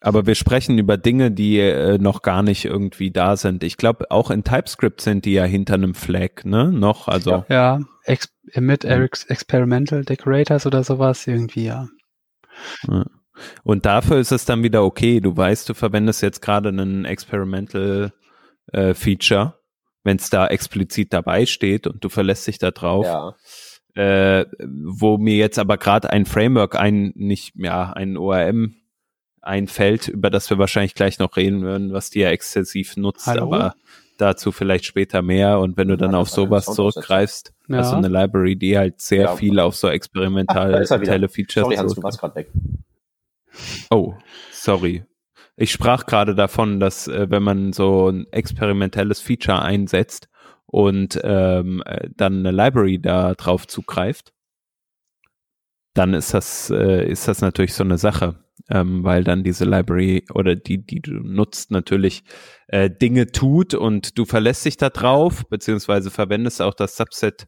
Aber 0.00 0.26
wir 0.26 0.34
sprechen 0.34 0.78
über 0.78 0.98
Dinge, 0.98 1.30
die 1.30 1.58
äh, 1.58 1.96
noch 1.96 2.20
gar 2.20 2.42
nicht 2.42 2.66
irgendwie 2.66 3.10
da 3.10 3.36
sind. 3.38 3.64
Ich 3.64 3.78
glaube, 3.78 4.10
auch 4.10 4.30
in 4.30 4.44
TypeScript 4.44 5.00
sind 5.00 5.24
die 5.24 5.32
ja 5.32 5.44
hinter 5.44 5.74
einem 5.74 5.94
Flag, 5.94 6.44
ne? 6.44 6.70
Noch, 6.70 7.08
also 7.08 7.30
Ja. 7.30 7.46
Ja, 7.48 7.80
ex 8.04 8.28
mit 8.54 8.84
Mhm. 8.84 8.90
Eric's 8.90 9.24
Experimental 9.24 10.04
Decorators 10.04 10.66
oder 10.66 10.84
sowas 10.84 11.26
irgendwie, 11.26 11.64
ja. 11.64 11.88
Und 13.64 13.86
dafür 13.86 14.18
ist 14.18 14.32
es 14.32 14.44
dann 14.44 14.62
wieder 14.62 14.84
okay. 14.84 15.20
Du 15.20 15.36
weißt, 15.36 15.68
du 15.68 15.74
verwendest 15.74 16.22
jetzt 16.22 16.40
gerade 16.42 16.68
einen 16.70 17.04
Experimental 17.04 18.12
äh, 18.72 18.94
Feature, 18.94 19.54
wenn 20.04 20.16
es 20.16 20.30
da 20.30 20.46
explizit 20.46 21.12
dabei 21.12 21.46
steht 21.46 21.86
und 21.86 22.02
du 22.04 22.08
verlässt 22.08 22.46
dich 22.46 22.58
da 22.58 22.70
drauf. 22.70 23.06
Ja. 23.06 23.34
Äh, 23.94 24.44
wo 24.60 25.16
mir 25.16 25.36
jetzt 25.36 25.58
aber 25.58 25.78
gerade 25.78 26.10
ein 26.10 26.26
Framework, 26.26 26.76
ein 26.76 27.12
nicht 27.14 27.54
ja 27.56 27.92
ein 27.94 28.16
ORM 28.18 28.74
einfällt, 29.40 30.08
über 30.08 30.28
das 30.28 30.50
wir 30.50 30.58
wahrscheinlich 30.58 30.94
gleich 30.94 31.18
noch 31.18 31.36
reden 31.36 31.62
würden, 31.62 31.92
was 31.92 32.10
die 32.10 32.20
ja 32.20 32.30
exzessiv 32.30 32.96
nutzt, 32.96 33.26
Hallo? 33.26 33.44
aber 33.44 33.74
dazu 34.18 34.52
vielleicht 34.52 34.84
später 34.84 35.22
mehr. 35.22 35.60
Und 35.60 35.76
wenn 35.76 35.88
du 35.88 35.96
dann 35.96 36.12
Ja, 36.12 36.18
auf 36.18 36.28
sowas 36.28 36.66
zurückgreifst, 36.66 37.54
Ja. 37.68 37.78
hast 37.78 37.92
du 37.92 37.96
eine 37.96 38.08
Library, 38.08 38.56
die 38.56 38.76
halt 38.76 39.00
sehr 39.00 39.22
Ja. 39.22 39.36
viel 39.36 39.58
auf 39.60 39.76
so 39.76 39.88
Ach, 39.88 39.92
er 40.90 41.00
wieder. 41.00 41.12
Features 41.28 41.62
Sorry, 41.64 41.76
Hans, 41.76 41.94
du 41.94 42.02
warst 42.02 42.18
gerade 42.20 42.34
weg. 42.34 42.50
Oh, 43.90 44.14
sorry. 44.52 45.04
Ich 45.56 45.72
sprach 45.72 46.06
gerade 46.06 46.34
davon, 46.34 46.80
dass 46.80 47.08
äh, 47.08 47.30
wenn 47.30 47.42
man 47.42 47.72
so 47.72 48.10
ein 48.10 48.26
experimentelles 48.30 49.20
Feature 49.20 49.62
einsetzt 49.62 50.28
und 50.66 51.18
ähm, 51.24 51.82
äh, 51.86 52.10
dann 52.14 52.40
eine 52.40 52.50
Library 52.50 53.00
da 53.00 53.34
drauf 53.34 53.66
zugreift, 53.66 54.32
dann 55.94 56.12
ist 56.12 56.34
das 56.34 56.70
äh, 56.70 57.08
ist 57.08 57.26
das 57.26 57.40
natürlich 57.40 57.72
so 57.72 57.84
eine 57.84 57.96
Sache, 57.96 58.44
ähm, 58.68 59.02
weil 59.02 59.24
dann 59.24 59.44
diese 59.44 59.64
Library 59.64 60.24
oder 60.34 60.54
die 60.54 60.84
die 60.84 61.00
du 61.00 61.12
nutzt 61.12 61.70
natürlich 61.70 62.24
äh, 62.68 62.90
Dinge 62.90 63.28
tut 63.32 63.72
und 63.72 64.18
du 64.18 64.26
verlässt 64.26 64.66
dich 64.66 64.76
da 64.76 64.90
drauf 64.90 65.46
beziehungsweise 65.48 66.10
verwendest 66.10 66.60
auch 66.60 66.74
das 66.74 66.96
Subset 66.98 67.46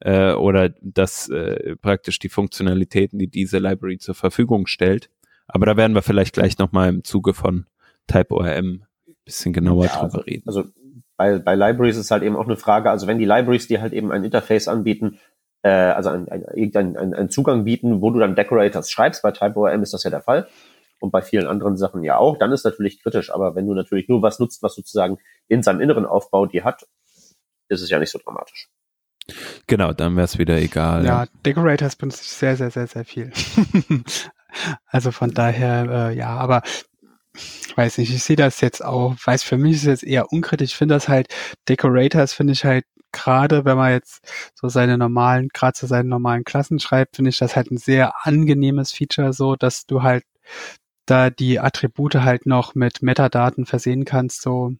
äh, 0.00 0.32
oder 0.32 0.70
das 0.82 1.28
äh, 1.28 1.76
praktisch 1.76 2.18
die 2.18 2.28
Funktionalitäten, 2.28 3.18
die 3.18 3.28
diese 3.28 3.58
Library 3.58 3.98
zur 3.98 4.14
Verfügung 4.14 4.66
stellt. 4.66 5.10
Aber 5.48 5.66
da 5.66 5.76
werden 5.76 5.94
wir 5.94 6.02
vielleicht 6.02 6.34
gleich 6.34 6.58
nochmal 6.58 6.88
im 6.88 7.04
Zuge 7.04 7.34
von 7.34 7.66
TypeORM 8.08 8.84
ein 9.06 9.14
bisschen 9.24 9.52
genauer 9.52 9.86
Ja, 9.86 10.00
drüber 10.00 10.26
reden. 10.26 10.44
also 10.46 10.64
bei, 11.16 11.38
bei 11.38 11.54
Libraries 11.54 11.96
ist 11.96 12.10
halt 12.10 12.22
eben 12.22 12.36
auch 12.36 12.46
eine 12.46 12.56
Frage, 12.56 12.90
also 12.90 13.06
wenn 13.06 13.18
die 13.18 13.24
Libraries 13.24 13.68
dir 13.68 13.80
halt 13.80 13.92
eben 13.92 14.12
ein 14.12 14.24
Interface 14.24 14.68
anbieten, 14.68 15.18
äh, 15.62 15.68
also 15.70 16.10
ein, 16.10 16.28
ein, 16.28 16.96
ein, 16.96 17.14
einen 17.14 17.30
Zugang 17.30 17.64
bieten, 17.64 18.00
wo 18.02 18.10
du 18.10 18.18
dann 18.18 18.36
Decorators 18.36 18.90
schreibst, 18.90 19.22
bei 19.22 19.32
TypeORM 19.32 19.82
ist 19.82 19.94
das 19.94 20.04
ja 20.04 20.10
der 20.10 20.20
Fall 20.20 20.48
und 21.00 21.10
bei 21.10 21.22
vielen 21.22 21.46
anderen 21.46 21.76
Sachen 21.76 22.02
ja 22.02 22.18
auch, 22.18 22.38
dann 22.38 22.52
ist 22.52 22.64
natürlich 22.64 23.02
kritisch, 23.02 23.32
aber 23.32 23.54
wenn 23.54 23.66
du 23.66 23.74
natürlich 23.74 24.08
nur 24.08 24.22
was 24.22 24.38
nutzt, 24.38 24.62
was 24.62 24.74
sozusagen 24.74 25.18
in 25.48 25.62
seinem 25.62 25.80
inneren 25.80 26.06
Aufbau 26.06 26.46
die 26.46 26.62
hat, 26.62 26.86
ist 27.68 27.82
es 27.82 27.90
ja 27.90 27.98
nicht 27.98 28.10
so 28.10 28.18
dramatisch. 28.18 28.68
Genau, 29.66 29.92
dann 29.92 30.14
wäre 30.14 30.24
es 30.24 30.38
wieder 30.38 30.56
egal. 30.56 31.04
Ja, 31.04 31.26
Decorators 31.44 31.96
benutze 31.96 32.20
ich 32.22 32.28
sehr, 32.28 32.56
sehr, 32.56 32.70
sehr, 32.70 32.86
sehr 32.86 33.04
viel. 33.04 33.32
also 34.86 35.10
von 35.12 35.32
daher, 35.32 36.10
äh, 36.10 36.16
ja, 36.16 36.28
aber 36.36 36.62
weiß 37.76 37.98
nicht, 37.98 38.12
ich 38.12 38.22
sehe 38.22 38.36
das 38.36 38.60
jetzt 38.60 38.84
auch, 38.84 39.14
weiß 39.24 39.42
für 39.42 39.58
mich 39.58 39.74
ist 39.76 39.82
es 39.82 39.86
jetzt 39.86 40.04
eher 40.04 40.32
unkritisch. 40.32 40.72
Ich 40.72 40.76
finde 40.76 40.94
das 40.94 41.08
halt, 41.08 41.34
Decorators 41.68 42.32
finde 42.32 42.54
ich 42.54 42.64
halt 42.64 42.84
gerade, 43.12 43.64
wenn 43.64 43.76
man 43.76 43.92
jetzt 43.92 44.20
so 44.54 44.68
seine 44.68 44.98
normalen, 44.98 45.48
gerade 45.52 45.74
zu 45.74 45.86
seinen 45.86 46.08
normalen 46.08 46.44
Klassen 46.44 46.78
schreibt, 46.80 47.16
finde 47.16 47.30
ich 47.30 47.38
das 47.38 47.56
halt 47.56 47.70
ein 47.70 47.78
sehr 47.78 48.26
angenehmes 48.26 48.92
Feature 48.92 49.32
so, 49.32 49.56
dass 49.56 49.86
du 49.86 50.02
halt 50.02 50.24
da 51.06 51.30
die 51.30 51.60
Attribute 51.60 52.16
halt 52.16 52.46
noch 52.46 52.74
mit 52.74 53.02
Metadaten 53.02 53.66
versehen 53.66 54.04
kannst, 54.04 54.42
so. 54.42 54.72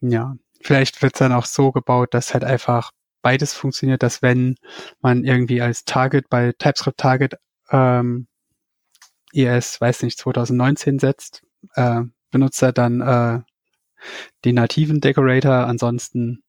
Ja, 0.00 0.36
vielleicht 0.60 1.02
wird's 1.02 1.18
dann 1.18 1.32
auch 1.32 1.46
so 1.46 1.72
gebaut, 1.72 2.14
dass 2.14 2.34
halt 2.34 2.44
einfach 2.44 2.90
beides 3.22 3.54
funktioniert, 3.54 4.02
dass 4.02 4.22
wenn 4.22 4.56
man 5.00 5.24
irgendwie 5.24 5.62
als 5.62 5.84
Target 5.84 6.28
bei 6.28 6.52
TypeScript 6.58 6.98
Target 6.98 7.34
ähm, 7.70 8.26
ES, 9.34 9.80
weiß 9.80 10.02
nicht, 10.02 10.18
2019 10.18 10.98
setzt, 10.98 11.42
äh, 11.74 12.02
benutzt 12.30 12.62
er 12.62 12.72
dann 12.72 13.00
äh, 13.00 13.40
den 14.44 14.54
nativen 14.56 15.00
Decorator, 15.00 15.66
ansonsten 15.66 16.42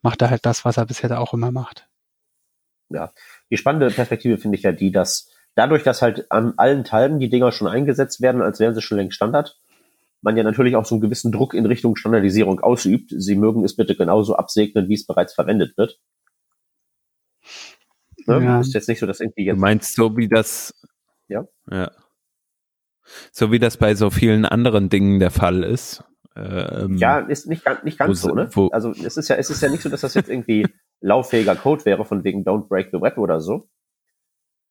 macht 0.00 0.22
er 0.22 0.30
halt 0.30 0.46
das, 0.46 0.64
was 0.64 0.76
er 0.76 0.86
bisher 0.86 1.08
da 1.08 1.18
auch 1.18 1.34
immer 1.34 1.50
macht. 1.50 1.88
Die 3.50 3.56
spannende 3.56 3.90
Perspektive 3.90 4.38
finde 4.38 4.56
ich 4.56 4.62
ja 4.62 4.72
die, 4.72 4.92
dass 4.92 5.30
dadurch, 5.54 5.82
dass 5.82 6.02
halt 6.02 6.30
an 6.30 6.54
allen 6.56 6.84
Teilen 6.84 7.20
die 7.20 7.30
Dinger 7.30 7.52
schon 7.52 7.68
eingesetzt 7.68 8.20
werden, 8.20 8.42
als 8.42 8.60
wären 8.60 8.74
sie 8.74 8.82
schon 8.82 8.98
längst 8.98 9.16
Standard, 9.16 9.58
man 10.22 10.36
ja 10.36 10.42
natürlich 10.42 10.76
auch 10.76 10.84
so 10.84 10.94
einen 10.94 11.02
gewissen 11.02 11.32
Druck 11.32 11.52
in 11.52 11.66
Richtung 11.66 11.96
Standardisierung 11.96 12.60
ausübt. 12.60 13.12
Sie 13.16 13.34
mögen 13.34 13.64
es 13.64 13.76
bitte 13.76 13.96
genauso 13.96 14.36
absegnen, 14.36 14.88
wie 14.88 14.94
es 14.94 15.06
bereits 15.06 15.34
verwendet 15.34 15.76
wird. 15.76 15.98
Ne? 18.26 18.44
Ja. 18.44 18.60
Ist 18.60 18.74
jetzt 18.74 18.88
nicht 18.88 19.00
so, 19.00 19.06
dass 19.06 19.20
irgendwie 19.20 19.44
Du 19.44 19.50
jetzt 19.50 19.58
meinst 19.58 19.94
so 19.94 20.16
wie 20.16 20.28
das 20.28 20.72
Ja. 21.28 21.44
ja. 21.70 21.90
So 23.32 23.50
wie 23.52 23.58
das 23.58 23.76
bei 23.76 23.94
so 23.94 24.10
vielen 24.10 24.44
anderen 24.44 24.88
Dingen 24.88 25.18
der 25.18 25.30
Fall 25.30 25.64
ist. 25.64 26.04
Ähm, 26.36 26.96
Ja, 26.96 27.18
ist 27.18 27.46
nicht, 27.46 27.64
ganz- 27.64 27.82
nicht 27.82 27.98
ganz 27.98 28.22
Wo 28.24 28.28
so, 28.28 28.34
ne? 28.34 28.48
wo- 28.52 28.68
Also 28.68 28.90
es 28.92 29.16
ist 29.16 29.28
ja, 29.28 29.36
es 29.36 29.50
ist 29.50 29.60
ja 29.62 29.68
nicht 29.68 29.82
so, 29.82 29.88
dass 29.88 30.00
das 30.02 30.14
jetzt 30.14 30.28
irgendwie 30.30 30.66
lauffähiger 31.00 31.54
Code 31.56 31.84
wäre, 31.84 32.04
von 32.04 32.24
wegen 32.24 32.44
Don't 32.44 32.68
Break 32.68 32.88
the 32.92 33.00
Web 33.00 33.18
oder 33.18 33.40
so. 33.40 33.68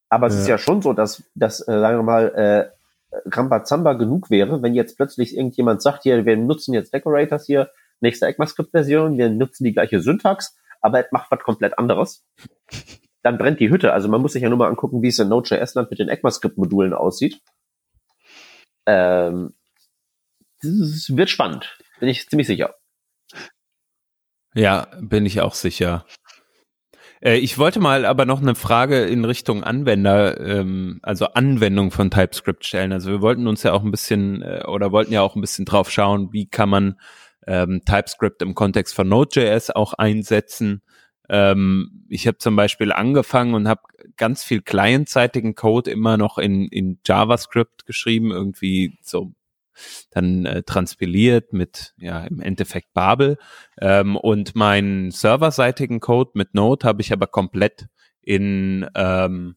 Aber 0.10 0.28
es 0.28 0.34
Ja. 0.36 0.39
ist 0.41 0.48
ja 0.48 0.58
schon 0.58 0.82
so, 0.82 0.94
dass, 0.94 1.24
dass 1.36 1.60
äh, 1.62 1.80
sagen 1.80 1.98
wir 2.00 2.04
mal, 2.04 2.28
äh, 2.36 2.72
Rambazamba 3.30 3.94
genug 3.94 4.30
wäre, 4.30 4.62
wenn 4.62 4.74
jetzt 4.74 4.96
plötzlich 4.98 5.36
irgendjemand 5.36 5.82
sagt, 5.82 6.04
hier, 6.04 6.26
wir 6.26 6.38
nutzen 6.38 6.74
jetzt 6.74 6.94
Decorators 6.94 7.46
hier, 7.46 7.70
nächste 8.00 8.26
ECMAScript-Version, 8.28 9.17
wir 9.17 9.30
nutzen 9.30 9.63
die 9.65 9.74
gleiche 9.74 10.00
Syntax, 10.02 10.58
aber 10.82 11.06
es 11.06 11.12
macht 11.12 11.30
was 11.30 11.39
komplett 11.41 11.78
anderes. 11.78 12.26
Dann 13.22 13.38
brennt 13.38 13.60
die 13.60 13.70
Hütte. 13.70 13.94
Also 13.94 14.08
man 14.10 14.22
muss 14.22 14.34
sich 14.34 14.41
ja 14.41 14.50
nur 14.50 14.58
mal 14.58 14.70
angucken, 14.70 15.02
wie 15.04 15.10
es 15.10 15.20
in 15.20 15.28
Node.js-Land 15.30 15.91
mit 15.91 16.00
den 16.00 16.08
ECMAScript-Modulen 16.10 16.94
aussieht. 16.94 17.39
Ähm, 18.86 19.54
wird 20.62 21.30
spannend, 21.30 21.78
bin 22.00 22.10
ich 22.10 22.28
ziemlich 22.28 22.48
sicher. 22.48 22.76
Ja, 24.54 24.88
bin 25.00 25.26
ich 25.26 25.41
auch 25.41 25.54
sicher. 25.54 26.06
Äh, 27.22 27.38
ich 27.38 27.58
wollte 27.58 27.80
mal 27.80 28.06
aber 28.06 28.26
noch 28.26 28.41
eine 28.41 28.56
Frage 28.56 29.06
in 29.06 29.24
Richtung 29.24 29.63
Anwender, 29.63 30.39
ähm, 30.39 31.00
also 31.04 31.28
Anwendung 31.28 31.91
von 31.91 32.12
TypeScript 32.12 32.65
stellen. 32.65 32.91
Also 32.91 33.12
wir 33.12 33.22
wollten 33.22 33.48
uns 33.48 33.63
ja 33.63 33.74
auch 33.74 33.84
ein 33.84 33.91
bisschen 33.91 34.41
äh, 34.41 34.63
oder 34.67 34.91
wollten 34.91 35.13
ja 35.13 35.22
auch 35.22 35.36
ein 35.36 35.41
bisschen 35.41 35.65
drauf 35.65 35.89
schauen, 35.89 36.34
wie 36.34 36.48
kann 36.48 36.70
man 36.70 37.00
ähm, 37.48 37.82
TypeScript 37.86 38.41
im 38.41 38.56
Kontext 38.56 38.96
von 38.96 39.08
Node.js 39.08 39.72
auch 39.72 39.94
einsetzen. 39.94 40.82
Ähm, 41.32 42.06
ich 42.10 42.28
habe 42.28 42.39
zum 42.39 42.58
Beispiel 42.58 42.91
angefangen 42.91 43.54
und 43.54 43.70
habe 43.70 43.84
ganz 44.17 44.44
viel 44.44 44.62
clientseitigen 44.62 45.56
Code 45.56 45.89
immer 45.89 46.17
noch 46.17 46.38
in, 46.38 46.67
in 46.67 47.00
JavaScript 47.06 47.86
geschrieben, 47.86 48.32
irgendwie 48.32 48.98
so 49.02 49.32
dann 50.12 50.46
äh, 50.46 50.63
transpiliert 50.63 51.54
mit 51.54 51.94
ja 51.98 52.26
im 52.26 52.41
Endeffekt 52.41 52.94
Babel. 52.94 53.38
Ähm, 53.80 54.17
und 54.17 54.56
meinen 54.56 55.10
serverseitigen 55.12 56.02
Code 56.02 56.32
mit 56.34 56.54
Node 56.54 56.86
habe 56.86 57.02
ich 57.02 57.13
aber 57.13 57.28
komplett 57.28 57.88
in 58.22 58.86
ähm, 58.94 59.56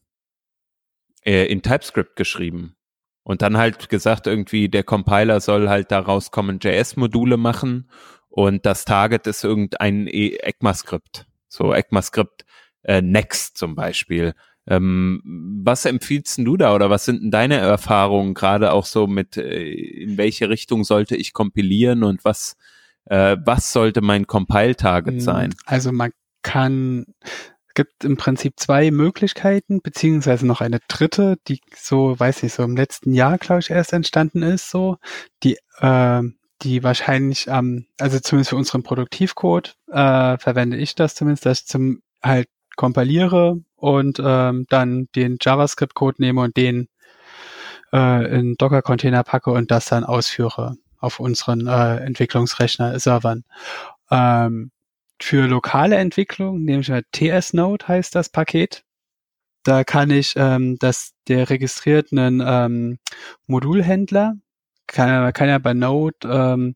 äh, 1.24 1.46
in 1.46 1.60
TypeScript 1.60 2.14
geschrieben. 2.14 2.76
Und 3.24 3.42
dann 3.42 3.56
halt 3.56 3.88
gesagt 3.88 4.28
irgendwie 4.28 4.68
der 4.68 4.84
Compiler 4.84 5.40
soll 5.40 5.68
halt 5.68 5.90
daraus 5.90 6.30
kommen 6.30 6.60
JS-Module 6.62 7.36
machen 7.36 7.90
und 8.28 8.64
das 8.64 8.84
Target 8.84 9.26
ist 9.26 9.42
irgendein 9.42 10.06
E- 10.06 10.36
ECMAScript 10.36 11.26
so 11.54 11.72
ECMAScript 11.72 12.44
äh, 12.82 13.00
Next 13.00 13.56
zum 13.56 13.74
Beispiel 13.74 14.34
ähm, 14.66 15.20
was 15.62 15.84
empfiehlst 15.84 16.38
denn 16.38 16.44
du 16.44 16.56
da 16.56 16.74
oder 16.74 16.90
was 16.90 17.04
sind 17.04 17.22
denn 17.22 17.30
deine 17.30 17.56
Erfahrungen 17.56 18.34
gerade 18.34 18.72
auch 18.72 18.86
so 18.86 19.06
mit, 19.06 19.36
äh, 19.36 19.70
in 19.70 20.16
welche 20.16 20.48
Richtung 20.48 20.84
sollte 20.84 21.16
ich 21.16 21.32
kompilieren 21.32 22.02
und 22.02 22.24
was, 22.24 22.56
äh, 23.04 23.36
was 23.44 23.72
sollte 23.72 24.00
mein 24.00 24.26
Compile-Target 24.26 25.16
Mhm. 25.16 25.20
sein? 25.20 25.54
Also 25.66 25.92
man 25.92 26.12
kann, 26.42 27.06
gibt 27.74 28.04
im 28.04 28.16
Prinzip 28.16 28.54
zwei 28.56 28.90
Möglichkeiten, 28.90 29.82
beziehungsweise 29.82 30.46
noch 30.46 30.62
eine 30.62 30.80
dritte, 30.88 31.36
die 31.46 31.60
so, 31.76 32.18
weiß 32.18 32.42
ich, 32.44 32.54
so 32.54 32.62
im 32.62 32.76
letzten 32.76 33.12
Jahr, 33.12 33.36
glaube 33.36 33.60
ich, 33.60 33.70
erst 33.70 33.92
entstanden 33.92 34.42
ist, 34.42 34.70
so, 34.70 34.96
die, 35.42 35.58
äh, 35.80 36.22
die 36.62 36.82
wahrscheinlich, 36.82 37.46
ähm, 37.48 37.86
also 37.98 38.18
zumindest 38.20 38.50
für 38.50 38.56
unseren 38.56 38.82
Produktivcode 38.82 39.76
äh, 39.90 40.38
verwende 40.38 40.76
ich 40.76 40.94
das 40.94 41.14
zumindest, 41.14 41.46
dass 41.46 41.60
ich 41.60 41.66
zum 41.66 42.02
halt 42.22 42.48
kompiliere 42.76 43.60
und 43.76 44.20
ähm, 44.24 44.66
dann 44.68 45.08
den 45.14 45.38
JavaScript-Code 45.40 46.16
nehme 46.18 46.40
und 46.40 46.56
den 46.56 46.88
äh, 47.92 48.38
in 48.38 48.54
Docker-Container 48.56 49.22
packe 49.22 49.50
und 49.50 49.70
das 49.70 49.86
dann 49.86 50.04
ausführe 50.04 50.76
auf 50.98 51.20
unseren 51.20 51.66
äh, 51.66 51.96
Entwicklungsrechner-Servern. 51.98 53.44
Ähm, 54.10 54.70
für 55.20 55.46
lokale 55.46 55.96
Entwicklung 55.96 56.64
nehme 56.64 56.80
ich 56.80 56.90
halt 56.90 57.06
TS-Node 57.12 57.86
heißt 57.86 58.14
das 58.14 58.28
Paket. 58.28 58.84
Da 59.62 59.84
kann 59.84 60.10
ich, 60.10 60.34
ähm, 60.36 60.76
dass 60.78 61.12
der 61.28 61.48
registriert 61.48 62.12
einen 62.12 62.42
ähm, 62.44 62.98
Modulhändler, 63.46 64.36
kann, 64.86 65.32
kann 65.32 65.48
ja 65.48 65.58
bei 65.58 65.74
Node 65.74 66.16
ähm, 66.24 66.74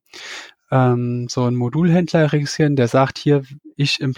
ähm, 0.71 1.29
so 1.29 1.45
einen 1.45 1.57
Modulhändler 1.57 2.33
registrieren, 2.33 2.77
der 2.77 2.89
sagt 2.89 3.19
hier, 3.19 3.43
ich 3.77 4.01
äh, 4.01 4.09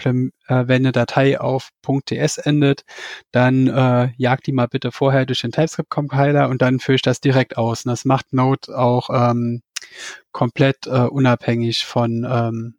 wenn 0.47 0.83
eine 0.83 0.91
Datei 0.91 1.39
auf 1.39 1.69
.ts 2.05 2.37
endet, 2.37 2.83
dann 3.31 3.67
äh, 3.67 4.09
jagt 4.17 4.47
die 4.47 4.51
mal 4.51 4.67
bitte 4.67 4.91
vorher 4.91 5.25
durch 5.25 5.41
den 5.41 5.51
TypeScript-Compiler 5.51 6.49
und 6.49 6.61
dann 6.61 6.79
führe 6.79 6.95
ich 6.95 7.01
das 7.01 7.21
direkt 7.21 7.57
aus. 7.57 7.85
Und 7.85 7.91
das 7.91 8.05
macht 8.05 8.33
Node 8.33 8.77
auch 8.77 9.09
ähm, 9.11 9.61
komplett 10.31 10.87
äh, 10.87 11.07
unabhängig 11.07 11.85
von 11.85 12.25
ähm, 12.29 12.75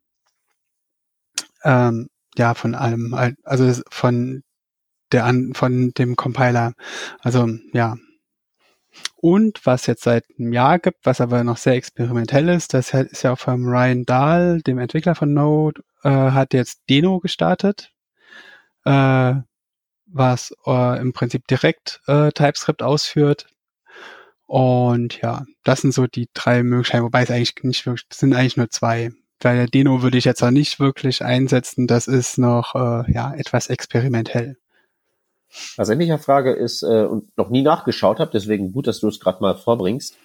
ähm, 1.65 2.09
ja 2.37 2.55
von 2.55 2.75
allem, 2.75 3.15
also 3.45 3.83
von 3.91 4.43
der 5.13 5.25
an 5.25 5.55
von 5.55 5.93
dem 5.93 6.17
Compiler. 6.17 6.75
Also 7.21 7.49
ja. 7.73 7.97
Und 9.23 9.65
was 9.67 9.87
jetzt 9.87 10.03
seit 10.03 10.25
einem 10.37 10.53
Jahr 10.53 10.81
gibt, 10.81 11.07
was 11.07 11.21
aber 11.21 11.45
noch 11.45 11.57
sehr 11.57 11.75
experimentell 11.75 12.49
ist, 12.49 12.75
das 12.75 12.93
ist 12.93 13.23
ja 13.23 13.33
auch 13.33 13.39
vom 13.39 13.69
Ryan 13.69 14.05
Dahl, 14.05 14.61
dem 14.63 14.81
Entwickler 14.81 15.15
von 15.15 15.33
Node, 15.33 15.81
äh, 16.03 16.09
hat 16.09 16.53
jetzt 16.55 16.83
Deno 16.91 17.21
gestartet, 17.21 17.93
äh, 18.85 19.35
was 20.07 20.53
äh, 20.67 21.01
im 21.01 21.13
Prinzip 21.13 21.47
direkt 21.47 22.01
äh, 22.09 22.33
TypeScript 22.33 22.83
ausführt. 22.83 23.47
Und 24.47 25.21
ja, 25.23 25.47
das 25.63 25.83
sind 25.83 25.95
so 25.95 26.09
die 26.09 26.29
drei 26.35 26.65
Möglichkeiten, 26.65 27.05
wobei 27.05 27.23
es 27.23 27.31
eigentlich 27.31 27.55
nicht 27.63 27.87
wirklich, 27.87 28.09
es 28.11 28.19
sind 28.19 28.35
eigentlich 28.35 28.57
nur 28.57 28.71
zwei. 28.71 29.13
Weil 29.41 29.57
der 29.57 29.69
Deno 29.69 30.03
würde 30.03 30.19
ich 30.19 30.25
jetzt 30.25 30.43
auch 30.43 30.51
nicht 30.51 30.81
wirklich 30.81 31.25
einsetzen, 31.25 31.87
das 31.87 32.09
ist 32.09 32.39
noch 32.39 32.75
äh, 32.75 33.13
ja 33.13 33.33
etwas 33.35 33.69
experimentell. 33.69 34.57
Was 35.77 35.89
ich 35.89 35.99
mich 35.99 36.13
frage 36.21 36.53
ist, 36.53 36.83
äh, 36.83 37.05
und 37.05 37.37
noch 37.37 37.51
nie 37.51 37.63
nachgeschaut 37.63 38.21
habe, 38.21 38.31
deswegen 38.33 38.73
gut, 38.73 38.87
dass 38.87 39.01
du 39.01 39.09
es 39.09 39.21
gerade 39.21 39.43
mal 39.43 39.55
vorbringst, 39.55 40.17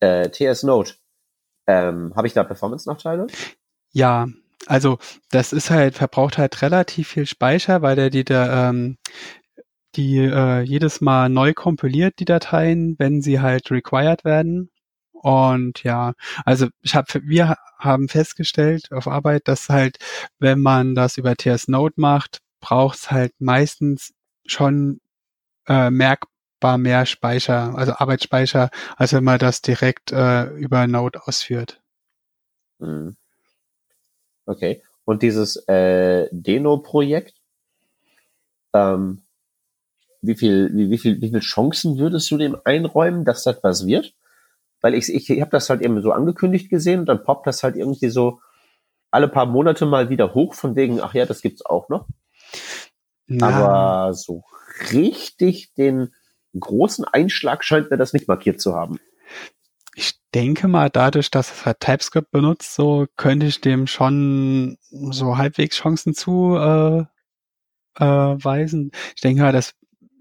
äh, 0.00 0.28
TS 0.30 0.64
Node, 0.64 0.92
ähm, 1.66 2.12
habe 2.14 2.26
ich 2.26 2.32
da 2.32 2.44
Performance-Nachteile? 2.44 3.26
Ja, 3.92 4.26
also 4.66 4.98
das 5.30 5.52
ist 5.52 5.70
halt, 5.70 5.94
verbraucht 5.94 6.38
halt 6.38 6.62
relativ 6.62 7.08
viel 7.08 7.26
Speicher, 7.26 7.82
weil 7.82 7.96
der 7.96 8.10
die 8.10 8.24
da 8.24 8.70
ähm, 8.70 8.98
die 9.96 10.18
äh, 10.18 10.60
jedes 10.62 11.00
Mal 11.00 11.28
neu 11.28 11.54
kompiliert, 11.54 12.18
die 12.18 12.24
Dateien, 12.24 12.96
wenn 12.98 13.22
sie 13.22 13.40
halt 13.40 13.70
required 13.70 14.24
werden. 14.24 14.70
Und 15.12 15.84
ja, 15.84 16.14
also 16.44 16.68
ich 16.82 16.94
habe, 16.94 17.06
wir 17.24 17.56
haben 17.78 18.08
festgestellt 18.08 18.92
auf 18.92 19.06
Arbeit, 19.06 19.48
dass 19.48 19.68
halt, 19.68 19.98
wenn 20.38 20.60
man 20.60 20.94
das 20.94 21.16
über 21.16 21.36
TS 21.36 21.68
Node 21.68 21.94
macht, 21.96 22.40
braucht 22.60 22.98
es 22.98 23.10
halt 23.10 23.32
meistens 23.38 24.12
schon 24.46 25.00
äh, 25.66 25.90
merkbar 25.90 26.78
mehr 26.78 27.06
Speicher, 27.06 27.76
also 27.76 27.92
Arbeitsspeicher, 27.92 28.70
als 28.96 29.12
wenn 29.12 29.24
man 29.24 29.38
das 29.38 29.62
direkt 29.62 30.12
äh, 30.12 30.46
über 30.56 30.86
Node 30.86 31.26
ausführt. 31.26 31.80
Mhm. 32.78 33.16
Okay. 34.46 34.82
Und 35.04 35.22
dieses 35.22 35.56
äh, 35.68 36.28
Deno-Projekt, 36.32 37.34
ähm, 38.72 39.22
wie 40.22 40.34
viel, 40.34 40.70
wie, 40.72 40.90
wie 40.90 40.98
viel, 40.98 41.20
wie 41.20 41.30
viel 41.30 41.40
Chancen 41.40 41.98
würdest 41.98 42.30
du 42.30 42.38
dem 42.38 42.56
einräumen, 42.64 43.24
dass 43.24 43.44
das 43.44 43.62
was 43.62 43.86
wird? 43.86 44.14
Weil 44.80 44.94
ich, 44.94 45.12
ich, 45.12 45.28
ich 45.28 45.40
habe 45.40 45.50
das 45.50 45.68
halt 45.70 45.82
eben 45.82 46.00
so 46.02 46.12
angekündigt 46.12 46.70
gesehen 46.70 47.00
und 47.00 47.06
dann 47.06 47.22
poppt 47.22 47.46
das 47.46 47.62
halt 47.62 47.76
irgendwie 47.76 48.08
so 48.08 48.40
alle 49.10 49.28
paar 49.28 49.46
Monate 49.46 49.86
mal 49.86 50.08
wieder 50.08 50.34
hoch 50.34 50.54
von 50.54 50.76
wegen, 50.76 51.00
ach 51.00 51.14
ja, 51.14 51.26
das 51.26 51.40
gibt's 51.40 51.64
auch 51.64 51.88
noch. 51.88 52.06
Na. 53.26 53.48
Aber 53.48 54.14
so 54.14 54.42
richtig 54.92 55.72
den 55.74 56.12
großen 56.58 57.04
Einschlag 57.04 57.64
scheint 57.64 57.90
mir 57.90 57.96
das 57.96 58.12
nicht 58.12 58.28
markiert 58.28 58.60
zu 58.60 58.74
haben. 58.74 58.98
Ich 59.94 60.14
denke 60.34 60.68
mal, 60.68 60.90
dadurch, 60.90 61.30
dass 61.30 61.52
es 61.52 61.66
halt 61.66 61.80
TypeScript 61.80 62.30
benutzt, 62.30 62.74
so 62.74 63.06
könnte 63.16 63.46
ich 63.46 63.60
dem 63.60 63.86
schon 63.86 64.76
so 64.90 65.38
halbwegs 65.38 65.76
Chancen 65.76 66.14
zu 66.14 66.56
äh, 66.56 67.04
äh, 67.96 68.04
weisen. 68.44 68.90
Ich 69.14 69.22
denke 69.22 69.42
mal, 69.42 69.52
das 69.52 69.74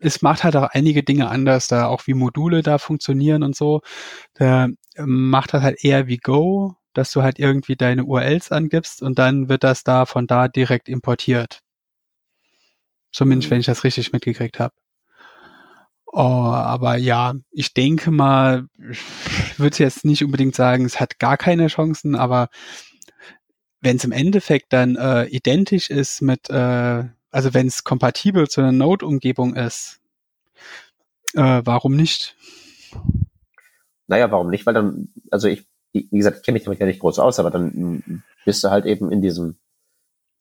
es 0.03 0.21
macht 0.21 0.43
halt 0.43 0.55
auch 0.55 0.69
einige 0.71 1.03
Dinge 1.03 1.29
anders, 1.29 1.67
da 1.67 1.87
auch 1.87 2.07
wie 2.07 2.13
Module 2.13 2.61
da 2.61 2.77
funktionieren 2.77 3.41
und 3.41 3.55
so. 3.55 3.81
Da 4.33 4.67
macht 4.97 5.53
das 5.53 5.63
halt 5.63 5.83
eher 5.83 6.07
wie 6.07 6.17
Go, 6.17 6.75
dass 6.93 7.11
du 7.11 7.23
halt 7.23 7.39
irgendwie 7.39 7.75
deine 7.75 8.03
URLs 8.05 8.51
angibst 8.51 9.01
und 9.01 9.17
dann 9.17 9.49
wird 9.49 9.63
das 9.63 9.83
da 9.83 10.05
von 10.05 10.27
da 10.27 10.47
direkt 10.47 10.89
importiert. 10.89 11.62
Zumindest, 13.13 13.51
wenn 13.51 13.59
ich 13.59 13.67
das 13.67 13.83
richtig 13.83 14.11
mitgekriegt 14.11 14.59
habe. 14.59 14.73
Oh, 16.15 16.19
aber 16.19 16.97
ja, 16.97 17.33
ich 17.51 17.73
denke 17.73 18.11
mal, 18.11 18.67
ich 18.91 19.57
würde 19.59 19.77
jetzt 19.79 20.05
nicht 20.05 20.23
unbedingt 20.23 20.55
sagen, 20.55 20.85
es 20.85 20.99
hat 20.99 21.17
gar 21.19 21.37
keine 21.37 21.67
Chancen, 21.67 22.15
aber 22.15 22.49
wenn 23.81 23.97
es 23.97 24.03
im 24.03 24.11
Endeffekt 24.11 24.73
dann 24.73 24.95
äh, 24.95 25.25
identisch 25.25 25.89
ist 25.89 26.21
mit, 26.21 26.49
äh, 26.49 27.03
also 27.31 27.53
wenn 27.53 27.67
es 27.67 27.83
kompatibel 27.83 28.47
zu 28.47 28.61
einer 28.61 28.71
Node-Umgebung 28.71 29.55
ist, 29.55 29.99
äh, 31.33 31.61
warum 31.65 31.95
nicht? 31.95 32.35
Naja, 34.07 34.31
warum 34.31 34.49
nicht? 34.49 34.65
Weil 34.65 34.75
dann, 34.75 35.09
also 35.31 35.47
ich, 35.47 35.65
wie 35.93 36.07
gesagt, 36.09 36.37
ich 36.37 36.43
kenne 36.43 36.55
mich 36.55 36.63
damit 36.63 36.79
ja 36.79 36.85
nicht 36.85 36.99
groß 36.99 37.19
aus, 37.19 37.39
aber 37.39 37.49
dann 37.49 38.23
bist 38.45 38.63
du 38.63 38.69
halt 38.69 38.85
eben 38.85 39.11
in 39.11 39.21
diesem 39.21 39.57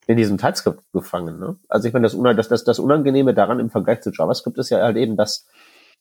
in 0.06 0.16
diesem 0.16 0.38
TypeScript 0.38 0.82
gefangen. 0.92 1.38
Ne? 1.38 1.56
Also 1.68 1.88
ich 1.88 1.94
meine, 1.94 2.08
das, 2.08 2.16
das, 2.36 2.48
das, 2.48 2.64
das 2.64 2.78
Unangenehme 2.78 3.34
daran 3.34 3.60
im 3.60 3.70
Vergleich 3.70 4.00
zu 4.00 4.10
JavaScript 4.10 4.58
ist 4.58 4.70
ja 4.70 4.82
halt 4.82 4.96
eben, 4.96 5.16
dass 5.16 5.46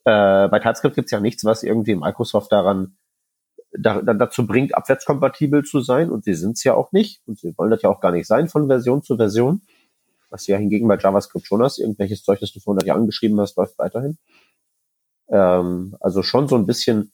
äh, 0.06 0.48
bei 0.48 0.60
TypeScript 0.60 0.96
gibt 0.96 1.06
es 1.06 1.12
ja 1.12 1.20
nichts, 1.20 1.46
was 1.46 1.64
irgendwie 1.64 1.96
Microsoft 1.96 2.52
daran 2.52 2.96
da, 3.72 4.02
da, 4.02 4.14
dazu 4.14 4.46
bringt, 4.46 4.76
abwärtskompatibel 4.76 5.64
zu 5.64 5.82
sein. 5.82 6.10
Und 6.10 6.24
sie 6.24 6.34
sind 6.34 6.58
es 6.58 6.64
ja 6.64 6.74
auch 6.74 6.92
nicht. 6.92 7.22
Und 7.26 7.40
sie 7.40 7.58
wollen 7.58 7.72
das 7.72 7.82
ja 7.82 7.90
auch 7.90 8.02
gar 8.02 8.12
nicht 8.12 8.28
sein 8.28 8.50
von 8.50 8.68
Version 8.68 9.04
zu 9.04 9.18
Version. 9.18 9.62
Was 10.30 10.46
du 10.46 10.54
ja 10.54 10.58
hingegen 10.58 10.88
bei 10.88 10.98
JavaScript 10.98 11.46
schon 11.46 11.62
hast. 11.62 11.80
Irgendwelches 11.80 12.24
Zeug, 12.24 12.40
das 12.40 12.52
du 12.52 12.60
vor 12.60 12.74
100 12.74 12.88
Jahren 12.88 13.06
geschrieben 13.06 13.40
hast, 13.40 13.58
läuft 13.58 13.78
weiterhin. 13.78 14.18
Ähm, 15.30 15.96
also 16.00 16.24
schon 16.24 16.48
so 16.48 16.56
ein 16.56 16.66
bisschen 16.66 17.12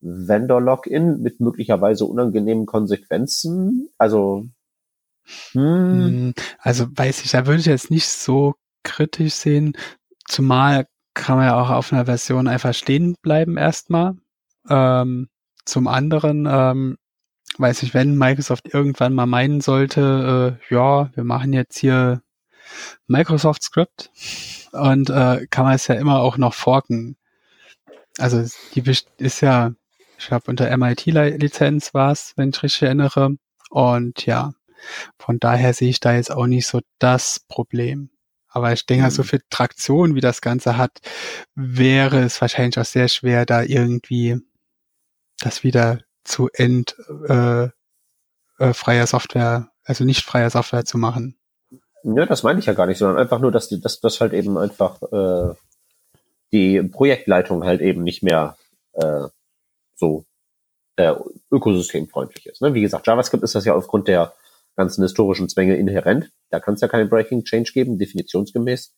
Vendor-Login 0.00 1.20
mit 1.20 1.40
möglicherweise 1.40 2.04
unangenehmen 2.06 2.66
Konsequenzen. 2.66 3.90
Also 3.98 4.46
hm. 5.52 5.62
hm. 5.62 6.34
Also 6.58 6.86
weiß 6.90 7.24
ich, 7.24 7.30
da 7.30 7.46
würde 7.46 7.60
ich 7.60 7.66
jetzt 7.66 7.90
nicht 7.90 8.08
so 8.08 8.54
kritisch 8.82 9.34
sehen, 9.34 9.76
zumal 10.26 10.86
kann 11.14 11.36
man 11.36 11.46
ja 11.46 11.60
auch 11.60 11.70
auf 11.70 11.92
einer 11.92 12.06
Version 12.06 12.48
einfach 12.48 12.74
stehen 12.74 13.16
bleiben 13.22 13.56
erstmal. 13.56 14.14
Ähm, 14.68 15.28
zum 15.64 15.86
anderen, 15.88 16.46
ähm, 16.50 16.96
weiß 17.58 17.82
ich, 17.82 17.94
wenn 17.94 18.16
Microsoft 18.16 18.72
irgendwann 18.72 19.14
mal 19.14 19.26
meinen 19.26 19.60
sollte, 19.60 20.58
äh, 20.70 20.74
ja, 20.74 21.10
wir 21.14 21.24
machen 21.24 21.52
jetzt 21.52 21.78
hier 21.78 22.22
Microsoft 23.06 23.62
Script 23.62 24.10
und 24.72 25.10
äh, 25.10 25.46
kann 25.50 25.64
man 25.64 25.74
es 25.74 25.86
ja 25.88 25.96
immer 25.96 26.20
auch 26.20 26.36
noch 26.36 26.54
forken. 26.54 27.16
Also 28.18 28.44
die 28.74 28.82
ist 29.18 29.40
ja, 29.40 29.72
ich 30.18 30.26
glaube 30.28 30.44
unter 30.48 30.74
MIT-Lizenz 30.76 31.94
war 31.94 32.12
es, 32.12 32.34
wenn 32.36 32.50
ich 32.50 32.62
richtig 32.62 32.82
erinnere. 32.82 33.36
Und 33.70 34.26
ja, 34.26 34.52
von 35.18 35.38
daher 35.38 35.74
sehe 35.74 35.90
ich 35.90 36.00
da 36.00 36.14
jetzt 36.14 36.30
auch 36.30 36.46
nicht 36.46 36.66
so 36.66 36.80
das 36.98 37.40
Problem. 37.48 38.10
Aber 38.48 38.72
ich 38.72 38.84
denke, 38.84 39.10
so 39.10 39.22
mhm. 39.22 39.26
viel 39.26 39.42
Traktion, 39.48 40.14
wie 40.14 40.20
das 40.20 40.40
Ganze 40.40 40.76
hat, 40.76 40.98
wäre 41.54 42.20
es 42.20 42.40
wahrscheinlich 42.40 42.78
auch 42.78 42.84
sehr 42.84 43.08
schwer, 43.08 43.46
da 43.46 43.62
irgendwie 43.62 44.40
das 45.38 45.62
wieder 45.62 46.00
zu 46.24 46.48
end 46.52 46.96
äh, 47.28 47.68
äh, 48.58 48.74
freier 48.74 49.06
Software, 49.06 49.70
also 49.84 50.04
nicht 50.04 50.24
freier 50.24 50.50
Software 50.50 50.84
zu 50.84 50.98
machen. 50.98 51.36
Ja, 52.02 52.26
das 52.26 52.42
meine 52.42 52.58
ich 52.58 52.66
ja 52.66 52.72
gar 52.72 52.86
nicht, 52.86 52.98
sondern 52.98 53.18
einfach 53.18 53.38
nur, 53.38 53.52
dass 53.52 53.68
die, 53.68 53.80
dass 53.80 54.00
das 54.00 54.20
halt 54.20 54.32
eben 54.32 54.58
einfach 54.58 55.00
äh, 55.02 55.54
die 56.52 56.82
Projektleitung 56.82 57.64
halt 57.64 57.80
eben 57.80 58.02
nicht 58.02 58.22
mehr 58.22 58.56
äh, 58.94 59.28
so 59.94 60.24
äh, 60.96 61.14
ökosystemfreundlich 61.50 62.46
ist. 62.46 62.62
Ne? 62.62 62.74
Wie 62.74 62.80
gesagt, 62.80 63.06
JavaScript 63.06 63.42
ist 63.44 63.54
das 63.54 63.64
ja 63.64 63.74
aufgrund 63.74 64.08
der 64.08 64.32
ganzen 64.80 65.02
historischen 65.02 65.48
Zwänge 65.48 65.76
inhärent. 65.76 66.30
Da 66.48 66.58
kann 66.58 66.74
es 66.74 66.80
ja 66.80 66.88
keinen 66.88 67.10
Breaking 67.10 67.44
Change 67.44 67.70
geben, 67.72 67.98
definitionsgemäß. 67.98 68.94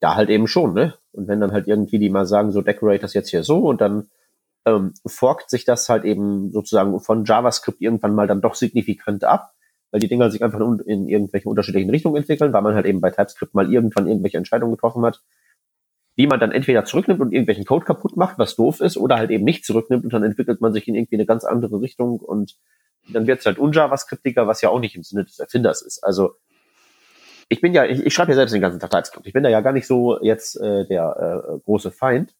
Da 0.00 0.16
halt 0.16 0.28
eben 0.28 0.48
schon, 0.48 0.74
ne? 0.74 0.94
Und 1.12 1.28
wenn 1.28 1.40
dann 1.40 1.52
halt 1.52 1.68
irgendwie 1.68 1.98
die 1.98 2.10
mal 2.10 2.26
sagen, 2.26 2.50
so 2.50 2.60
decorate 2.60 3.00
das 3.00 3.14
jetzt 3.14 3.30
hier 3.30 3.44
so 3.44 3.68
und 3.68 3.80
dann 3.80 4.10
ähm, 4.66 4.92
forkt 5.06 5.50
sich 5.50 5.64
das 5.64 5.88
halt 5.88 6.04
eben 6.04 6.50
sozusagen 6.50 6.98
von 7.00 7.24
JavaScript 7.24 7.80
irgendwann 7.80 8.14
mal 8.14 8.26
dann 8.26 8.40
doch 8.40 8.54
signifikant 8.56 9.24
ab, 9.24 9.52
weil 9.90 10.00
die 10.00 10.08
Dinger 10.08 10.30
sich 10.30 10.42
einfach 10.42 10.60
in, 10.60 10.80
in 10.80 11.08
irgendwelche 11.08 11.48
unterschiedlichen 11.48 11.90
Richtungen 11.90 12.16
entwickeln, 12.16 12.52
weil 12.52 12.62
man 12.62 12.74
halt 12.74 12.86
eben 12.86 13.00
bei 13.00 13.10
TypeScript 13.10 13.54
mal 13.54 13.72
irgendwann 13.72 14.08
irgendwelche 14.08 14.36
Entscheidungen 14.36 14.72
getroffen 14.72 15.04
hat, 15.04 15.22
die 16.18 16.26
man 16.26 16.40
dann 16.40 16.52
entweder 16.52 16.84
zurücknimmt 16.84 17.20
und 17.20 17.32
irgendwelchen 17.32 17.64
Code 17.64 17.84
kaputt 17.84 18.16
macht, 18.16 18.38
was 18.38 18.56
doof 18.56 18.80
ist, 18.80 18.96
oder 18.96 19.16
halt 19.16 19.30
eben 19.30 19.44
nicht 19.44 19.64
zurücknimmt 19.64 20.04
und 20.04 20.12
dann 20.12 20.24
entwickelt 20.24 20.60
man 20.60 20.72
sich 20.72 20.86
in 20.88 20.94
irgendwie 20.94 21.16
eine 21.16 21.26
ganz 21.26 21.44
andere 21.44 21.80
Richtung 21.80 22.18
und 22.18 22.56
dann 23.08 23.26
wird 23.26 23.40
es 23.40 23.46
halt 23.46 23.58
unJavascriptiger, 23.58 24.46
was 24.46 24.60
ja 24.60 24.68
auch 24.68 24.80
nicht 24.80 24.96
im 24.96 25.02
Sinne 25.02 25.24
des 25.24 25.38
Erfinders 25.38 25.82
ist. 25.82 26.02
Also 26.04 26.34
ich 27.48 27.60
bin 27.60 27.74
ja, 27.74 27.84
ich, 27.84 28.04
ich 28.04 28.14
schreibe 28.14 28.30
ja 28.30 28.36
selbst 28.36 28.52
den 28.52 28.60
ganzen 28.60 28.78
Tag 28.78 28.90
TypeScript. 28.90 29.26
Ich 29.26 29.32
bin 29.32 29.42
da 29.42 29.48
ja 29.48 29.60
gar 29.60 29.72
nicht 29.72 29.86
so 29.86 30.22
jetzt 30.22 30.56
äh, 30.60 30.86
der 30.86 31.44
äh, 31.56 31.58
große 31.64 31.90
Feind. 31.90 32.34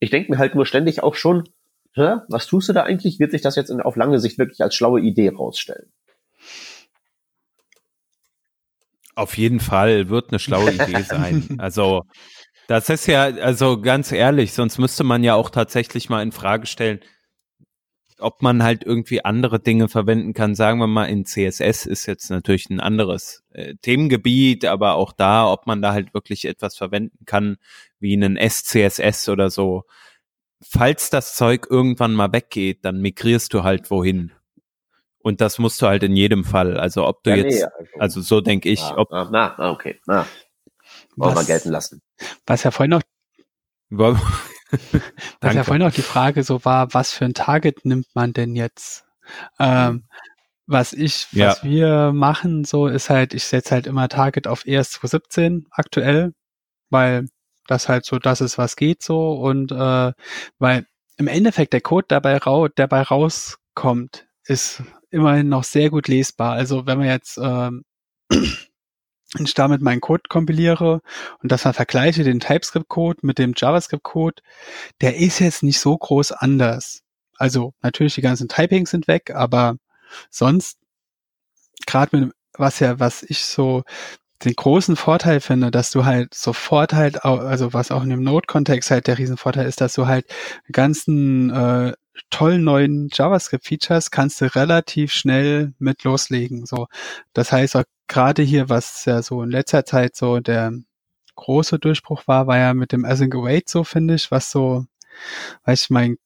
Ich 0.00 0.10
denke 0.10 0.30
mir 0.30 0.38
halt 0.38 0.54
nur 0.54 0.64
ständig 0.64 1.02
auch 1.02 1.14
schon, 1.14 1.44
hä, 1.92 2.16
was 2.28 2.46
tust 2.46 2.68
du 2.68 2.72
da 2.72 2.84
eigentlich? 2.84 3.18
Wird 3.18 3.32
sich 3.32 3.42
das 3.42 3.56
jetzt 3.56 3.70
in, 3.70 3.82
auf 3.82 3.96
lange 3.96 4.20
Sicht 4.20 4.38
wirklich 4.38 4.62
als 4.62 4.74
schlaue 4.74 5.00
Idee 5.00 5.28
rausstellen? 5.28 5.92
Auf 9.18 9.36
jeden 9.36 9.58
Fall 9.58 10.10
wird 10.10 10.30
eine 10.30 10.38
schlaue 10.38 10.70
Idee 10.72 11.02
sein. 11.08 11.56
Also 11.58 12.04
das 12.68 12.88
ist 12.88 13.08
ja, 13.08 13.24
also 13.24 13.80
ganz 13.80 14.12
ehrlich, 14.12 14.52
sonst 14.52 14.78
müsste 14.78 15.02
man 15.02 15.24
ja 15.24 15.34
auch 15.34 15.50
tatsächlich 15.50 16.08
mal 16.08 16.22
in 16.22 16.30
Frage 16.30 16.68
stellen, 16.68 17.00
ob 18.20 18.42
man 18.42 18.62
halt 18.62 18.84
irgendwie 18.84 19.24
andere 19.24 19.58
Dinge 19.58 19.88
verwenden 19.88 20.34
kann. 20.34 20.54
Sagen 20.54 20.78
wir 20.78 20.86
mal, 20.86 21.06
in 21.06 21.24
CSS 21.24 21.84
ist 21.84 22.06
jetzt 22.06 22.30
natürlich 22.30 22.70
ein 22.70 22.78
anderes 22.78 23.42
äh, 23.50 23.74
Themengebiet, 23.82 24.64
aber 24.66 24.94
auch 24.94 25.12
da, 25.12 25.50
ob 25.50 25.66
man 25.66 25.82
da 25.82 25.92
halt 25.92 26.14
wirklich 26.14 26.44
etwas 26.44 26.76
verwenden 26.76 27.24
kann, 27.26 27.56
wie 27.98 28.12
einen 28.12 28.36
SCSS 28.36 29.28
oder 29.30 29.50
so. 29.50 29.82
Falls 30.60 31.10
das 31.10 31.34
Zeug 31.34 31.66
irgendwann 31.68 32.14
mal 32.14 32.32
weggeht, 32.32 32.84
dann 32.84 33.00
migrierst 33.00 33.52
du 33.52 33.64
halt 33.64 33.90
wohin. 33.90 34.30
Und 35.20 35.40
das 35.40 35.58
musst 35.58 35.82
du 35.82 35.86
halt 35.86 36.02
in 36.02 36.14
jedem 36.14 36.44
Fall. 36.44 36.78
Also 36.78 37.06
ob 37.06 37.22
du 37.22 37.30
ja, 37.30 37.36
jetzt, 37.36 37.56
nee, 37.56 37.64
also, 37.64 37.98
also, 37.98 38.20
so 38.20 38.40
denke 38.40 38.68
ich. 38.68 38.80
Ah, 38.82 38.94
ob, 38.96 39.12
ah, 39.12 39.28
na, 39.30 39.70
okay. 39.70 40.00
Na. 40.06 40.26
Wollen 41.16 41.34
wir 41.34 41.44
gelten 41.44 41.70
lassen. 41.70 42.00
Was 42.46 42.62
ja 42.62 42.70
vorhin 42.70 42.90
noch 42.90 43.02
was 45.40 45.54
ja 45.54 45.64
vorhin 45.64 45.82
auch 45.82 45.92
die 45.92 46.02
Frage 46.02 46.42
so 46.42 46.64
war, 46.64 46.92
was 46.92 47.12
für 47.12 47.24
ein 47.24 47.34
Target 47.34 47.84
nimmt 47.84 48.06
man 48.14 48.32
denn 48.32 48.54
jetzt? 48.54 49.04
Ähm, 49.58 50.04
was 50.66 50.92
ich, 50.92 51.26
ja. 51.32 51.48
was 51.48 51.64
wir 51.64 52.12
machen, 52.12 52.64
so 52.64 52.86
ist 52.86 53.08
halt, 53.08 53.32
ich 53.32 53.44
setze 53.44 53.74
halt 53.74 53.86
immer 53.86 54.08
Target 54.08 54.46
auf 54.46 54.64
ES217 54.64 55.64
aktuell, 55.70 56.34
weil 56.90 57.26
das 57.66 57.88
halt 57.88 58.04
so 58.04 58.18
das 58.18 58.42
ist, 58.42 58.58
was 58.58 58.76
geht 58.76 59.02
so 59.02 59.32
und 59.32 59.72
äh, 59.72 60.12
weil 60.58 60.86
im 61.16 61.26
Endeffekt 61.26 61.72
der 61.72 61.80
Code 61.80 62.06
dabei, 62.08 62.36
rau 62.36 62.68
dabei 62.68 63.02
rauskommt, 63.02 64.26
ist 64.44 64.82
immerhin 65.10 65.48
noch 65.48 65.64
sehr 65.64 65.90
gut 65.90 66.08
lesbar. 66.08 66.54
Also 66.54 66.86
wenn 66.86 66.98
man 66.98 67.08
jetzt 67.08 67.38
ähm, 67.42 67.84
ich 69.38 69.54
damit 69.54 69.82
meinen 69.82 70.00
Code 70.00 70.22
kompiliere 70.28 71.00
und 71.42 71.52
das 71.52 71.62
dann 71.62 71.74
vergleiche, 71.74 72.24
den 72.24 72.40
TypeScript-Code 72.40 73.20
mit 73.22 73.38
dem 73.38 73.52
JavaScript-Code, 73.56 74.42
der 75.00 75.16
ist 75.16 75.38
jetzt 75.38 75.62
nicht 75.62 75.80
so 75.80 75.96
groß 75.96 76.32
anders. 76.32 77.02
Also 77.36 77.74
natürlich 77.82 78.14
die 78.14 78.22
ganzen 78.22 78.48
Typings 78.48 78.90
sind 78.90 79.06
weg, 79.06 79.30
aber 79.34 79.76
sonst 80.30 80.78
gerade 81.86 82.16
mit 82.16 82.32
was 82.56 82.80
ja, 82.80 82.98
was 82.98 83.22
ich 83.22 83.44
so 83.44 83.84
den 84.44 84.54
großen 84.54 84.96
Vorteil 84.96 85.40
finde, 85.40 85.70
dass 85.70 85.90
du 85.90 86.04
halt 86.04 86.34
sofort 86.34 86.92
halt, 86.92 87.24
also 87.24 87.72
was 87.72 87.90
auch 87.90 88.02
in 88.02 88.10
dem 88.10 88.22
Node-Kontext 88.22 88.90
halt 88.90 89.06
der 89.06 89.18
Riesenvorteil 89.18 89.66
ist, 89.66 89.80
dass 89.80 89.94
du 89.94 90.06
halt 90.06 90.26
ganzen 90.72 91.50
äh, 91.50 91.92
tollen 92.30 92.64
neuen 92.64 93.08
JavaScript-Features 93.12 94.10
kannst 94.10 94.40
du 94.40 94.54
relativ 94.54 95.12
schnell 95.12 95.74
mit 95.78 96.04
loslegen. 96.04 96.66
So, 96.66 96.86
das 97.32 97.52
heißt 97.52 97.76
auch 97.76 97.84
gerade 98.08 98.42
hier, 98.42 98.68
was 98.68 99.04
ja 99.04 99.22
so 99.22 99.42
in 99.42 99.50
letzter 99.50 99.84
Zeit 99.84 100.16
so 100.16 100.40
der 100.40 100.72
große 101.36 101.78
Durchbruch 101.78 102.26
war, 102.26 102.46
war 102.46 102.58
ja 102.58 102.74
mit 102.74 102.92
dem 102.92 103.04
Async 103.04 103.34
Await 103.34 103.68
so, 103.68 103.84
finde 103.84 104.14
ich, 104.14 104.30
was 104.30 104.50
so, 104.50 104.86
weiß 105.64 105.84
ich 105.84 105.90
mein, 105.90 106.16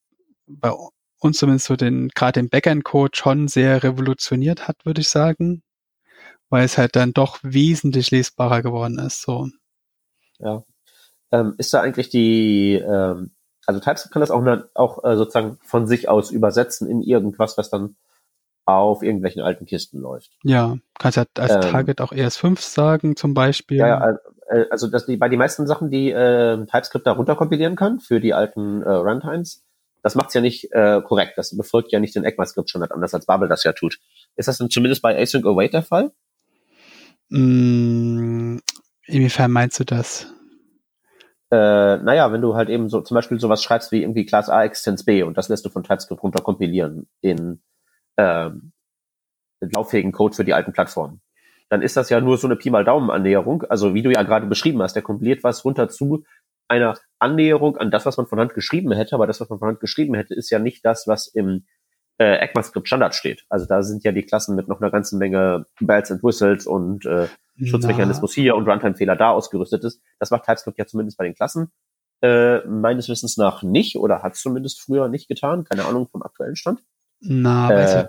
bei 0.47 0.73
uns 1.19 1.39
zumindest 1.39 1.67
so 1.67 1.77
den, 1.77 2.09
gerade 2.09 2.41
den 2.41 2.49
Backend-Code 2.49 3.17
schon 3.17 3.49
sehr 3.49 3.83
revolutioniert 3.83 4.69
hat, 4.69 4.85
würde 4.85 5.03
ich 5.03 5.09
sagen. 5.09 5.63
Weil 6.49 6.65
es 6.65 6.77
halt 6.77 6.97
dann 6.97 7.13
doch 7.13 7.39
wesentlich 7.43 8.11
lesbarer 8.11 8.63
geworden 8.63 8.99
ist, 8.99 9.23
so. 9.23 9.49
Ja. 10.39 10.65
Ähm, 11.31 11.55
ist 11.57 11.73
da 11.73 11.81
eigentlich 11.81 12.11
die, 12.11 12.75
ähm, 12.75 13.31
also 13.67 13.81
TypeScript 13.81 14.13
kann 14.13 14.21
das 14.21 14.31
auch, 14.31 14.45
auch 14.75 15.05
äh, 15.05 15.17
sozusagen 15.17 15.59
von 15.63 15.87
sich 15.87 16.09
aus 16.09 16.31
übersetzen 16.31 16.89
in 16.89 17.03
irgendwas, 17.03 17.57
was 17.59 17.71
dann 17.71 17.97
auf 18.65 19.03
irgendwelchen 19.03 19.43
alten 19.43 19.67
Kisten 19.67 20.01
läuft. 20.01 20.31
Ja, 20.45 20.77
kannst 20.99 21.17
ja 21.17 21.25
als 21.37 21.53
ähm, 21.53 21.61
Target 21.61 22.01
auch 22.01 22.13
ES5 22.13 22.61
sagen 22.61 23.17
zum 23.17 23.35
Beispiel. 23.35 23.79
Ja, 23.79 23.87
ja 23.89 24.19
äh, 24.49 24.67
also 24.71 24.87
dass 24.89 25.07
die, 25.07 25.17
bei 25.17 25.29
den 25.29 25.39
meisten 25.39 25.67
Sachen, 25.67 25.91
die 25.91 26.11
äh, 26.11 26.65
TypeScript 26.67 27.07
da 27.07 27.13
runterkompilieren 27.13 27.77
kann 27.77 28.01
für 28.01 28.21
die 28.21 28.35
alten 28.35 28.83
äh, 28.83 28.91
Runtimes, 28.91 29.65
das 30.03 30.15
macht's 30.15 30.35
ja 30.35 30.41
nicht 30.41 30.73
äh, 30.73 31.01
korrekt. 31.03 31.35
Das 31.37 31.57
befolgt 31.57 31.93
ja 31.93 32.01
nicht 32.01 32.15
den 32.15 32.25
ECMAScript-Standard, 32.25 32.93
anders 32.93 33.15
als 33.15 33.27
Babel 33.27 33.49
das 33.49 33.63
ja 33.65 33.73
tut. 33.73 33.99
Ist 34.37 34.49
das 34.49 34.59
denn 34.59 34.71
zumindest 34.71 35.03
bei 35.03 35.17
Async 35.17 35.47
Await 35.47 35.73
der 35.73 35.83
Fall? 35.83 36.11
Mm, 37.29 38.59
inwiefern 39.07 39.51
meinst 39.51 39.79
du 39.79 39.85
das? 39.85 40.27
Äh, 41.53 41.99
naja, 41.99 42.33
wenn 42.33 42.41
du 42.41 42.55
halt 42.55 42.71
eben 42.71 42.89
so 42.89 43.03
zum 43.03 43.15
Beispiel 43.15 43.39
sowas 43.39 43.63
schreibst 43.63 43.93
wie 43.93 44.01
irgendwie 44.01 44.25
Class 44.25 44.49
A 44.49 44.65
Extens 44.65 45.05
B 45.05 45.23
und 45.23 45.37
das 45.37 45.51
lässt 45.51 45.67
du 45.67 45.69
von 45.69 45.83
TypeScript 45.83 46.23
runterkompilieren 46.23 47.09
in 47.21 47.61
ähm, 48.17 48.73
lauffähigen 49.61 50.13
Code 50.13 50.35
für 50.35 50.45
die 50.45 50.55
alten 50.55 50.73
Plattformen. 50.73 51.21
Dann 51.69 51.83
ist 51.83 51.97
das 51.97 52.09
ja 52.09 52.23
nur 52.23 52.39
so 52.39 52.47
eine 52.47 52.57
Pi 52.57 52.71
mal 52.71 52.85
Daumen 52.85 53.11
Annäherung. 53.11 53.65
Also 53.65 53.93
wie 53.93 54.03
du 54.03 54.11
ja 54.11 54.23
gerade 54.23 54.47
beschrieben 54.47 54.81
hast, 54.83 54.95
der 54.95 55.03
kompiliert 55.03 55.45
was 55.45 55.63
runter 55.65 55.91
zu 55.91 56.25
einer 56.69 56.99
Annäherung 57.19 57.77
an 57.77 57.91
das, 57.91 58.07
was 58.07 58.17
man 58.17 58.27
von 58.27 58.41
Hand 58.41 58.55
geschrieben 58.55 58.93
hätte. 58.93 59.15
Aber 59.15 59.27
das, 59.27 59.41
was 59.41 59.51
man 59.51 59.59
von 59.59 59.69
Hand 59.69 59.81
geschrieben 59.81 60.15
hätte, 60.15 60.35
ist 60.35 60.51
ja 60.51 60.59
nicht 60.59 60.85
das, 60.87 61.07
was 61.07 61.27
im 61.27 61.67
äh, 62.19 62.37
ECMAScript 62.45 62.87
Standard 62.87 63.15
steht. 63.15 63.45
Also 63.51 63.67
da 63.67 63.83
sind 63.83 64.05
ja 64.05 64.13
die 64.13 64.25
Klassen 64.25 64.57
mit 64.57 64.69
noch 64.69 64.81
einer 64.81 64.91
ganzen 64.91 65.19
Menge 65.19 65.67
Bells 65.81 66.11
and 66.11 66.23
Whistles 66.23 66.67
und 66.67 67.05
äh, 67.05 67.29
Schutzmechanismus 67.63 68.33
hier 68.33 68.57
und 68.57 68.69
Runtime-Fehler 68.69 69.17
da 69.17 69.31
ausgerüstet 69.31 69.85
ist. 69.85 70.01
Das 70.19 70.31
macht 70.31 70.45
TypeScript 70.45 70.79
ja 70.79 70.87
zumindest 70.87 71.19
bei 71.19 71.25
den 71.25 71.35
Klassen 71.35 71.71
äh, 72.23 72.61
meines 72.67 73.09
Wissens 73.09 73.37
nach 73.37 73.63
nicht 73.63 73.97
oder 73.97 74.23
hat 74.23 74.35
es 74.35 74.41
zumindest 74.41 74.81
früher 74.81 75.09
nicht 75.09 75.29
getan. 75.29 75.65
Keine 75.65 75.85
Ahnung 75.85 76.09
vom 76.09 76.23
aktuellen 76.23 76.57
Stand. 76.57 76.83
Na, 77.21 77.71
äh, 77.71 77.77
weiß 77.77 77.95
ich, 77.95 78.09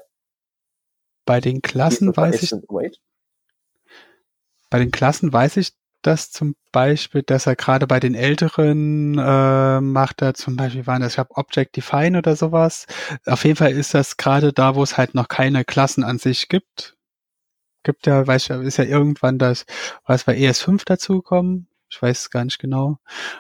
bei 1.26 1.42
den 1.42 1.62
Klassen 1.62 2.16
weiß 2.16 2.44
ich. 2.44 2.54
Bei 4.70 4.80
den 4.80 4.92
Klassen 4.92 5.32
weiß 5.32 5.58
ich 5.58 5.74
das 6.02 6.32
zum 6.32 6.56
Beispiel, 6.72 7.24
dass 7.24 7.48
er 7.48 7.56
gerade 7.56 7.88
bei 7.88 8.00
den 8.00 8.14
älteren 8.14 9.18
äh, 9.18 9.80
macht 9.80 10.22
er 10.22 10.34
zum 10.34 10.58
Beispiel, 10.58 10.86
waren 10.86 11.02
das, 11.02 11.14
ich 11.14 11.16
glaube, 11.16 11.36
Object 11.36 11.78
Define 11.78 12.18
oder 12.18 12.36
sowas. 12.36 12.86
Auf 13.26 13.46
jeden 13.46 13.56
Fall 13.56 13.72
ist 13.72 13.94
das 13.94 14.18
gerade 14.18 14.52
da, 14.52 14.76
wo 14.76 14.84
es 14.84 14.98
halt 14.98 15.16
noch 15.16 15.28
keine 15.28 15.64
Klassen 15.64 16.04
an 16.04 16.20
sich 16.20 16.50
gibt. 16.50 16.98
Gibt 17.84 18.08
ja, 18.08 18.26
weiß 18.26 18.50
ich, 18.50 18.56
ist 18.62 18.78
ja 18.78 18.86
irgendwann 18.86 19.38
das, 19.38 19.66
was 20.06 20.24
bei 20.24 20.38
ES5 20.38 20.84
dazugekommen, 20.86 21.68
ich 21.94 22.02
weiß 22.02 22.22
es 22.22 22.30
gar 22.32 22.44
nicht 22.44 22.58
genau. 22.58 22.98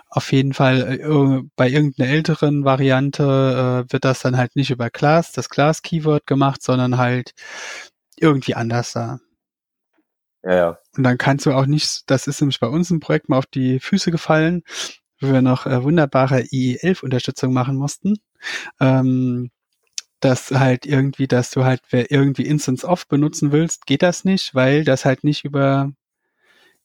Auf 0.09 0.31
jeden 0.31 0.53
Fall 0.53 0.99
äh, 0.99 1.49
bei 1.55 1.69
irgendeiner 1.69 2.11
älteren 2.11 2.63
Variante 2.65 3.85
äh, 3.89 3.91
wird 3.91 4.05
das 4.05 4.19
dann 4.21 4.37
halt 4.37 4.55
nicht 4.55 4.69
über 4.69 4.91
Class, 4.91 5.31
das 5.31 5.49
Class-Keyword 5.49 6.27
gemacht, 6.27 6.61
sondern 6.61 6.97
halt 6.99 7.33
irgendwie 8.15 8.53
anders 8.53 8.91
da. 8.93 9.19
Ja, 10.43 10.55
ja. 10.55 10.77
Und 10.95 11.03
dann 11.03 11.17
kannst 11.17 11.47
du 11.47 11.51
auch 11.53 11.65
nicht, 11.65 12.03
das 12.11 12.27
ist 12.27 12.41
nämlich 12.41 12.59
bei 12.59 12.67
uns 12.67 12.91
im 12.91 12.99
Projekt 12.99 13.27
mal 13.27 13.39
auf 13.39 13.47
die 13.47 13.79
Füße 13.79 14.11
gefallen, 14.11 14.61
wo 15.19 15.31
wir 15.31 15.41
noch 15.41 15.65
äh, 15.65 15.83
wunderbare 15.83 16.41
IE11-Unterstützung 16.41 17.53
machen 17.53 17.75
mussten. 17.75 18.17
Ähm, 18.79 19.49
dass 20.23 20.51
halt 20.51 20.85
irgendwie, 20.85 21.27
dass 21.27 21.51
du 21.51 21.65
halt, 21.65 21.81
irgendwie 21.91 22.45
Instance 22.45 22.87
Off 22.87 23.07
benutzen 23.07 23.51
willst, 23.51 23.85
geht 23.85 24.01
das 24.01 24.23
nicht, 24.23 24.55
weil 24.55 24.83
das 24.83 25.05
halt 25.05 25.23
nicht 25.23 25.43
über 25.43 25.91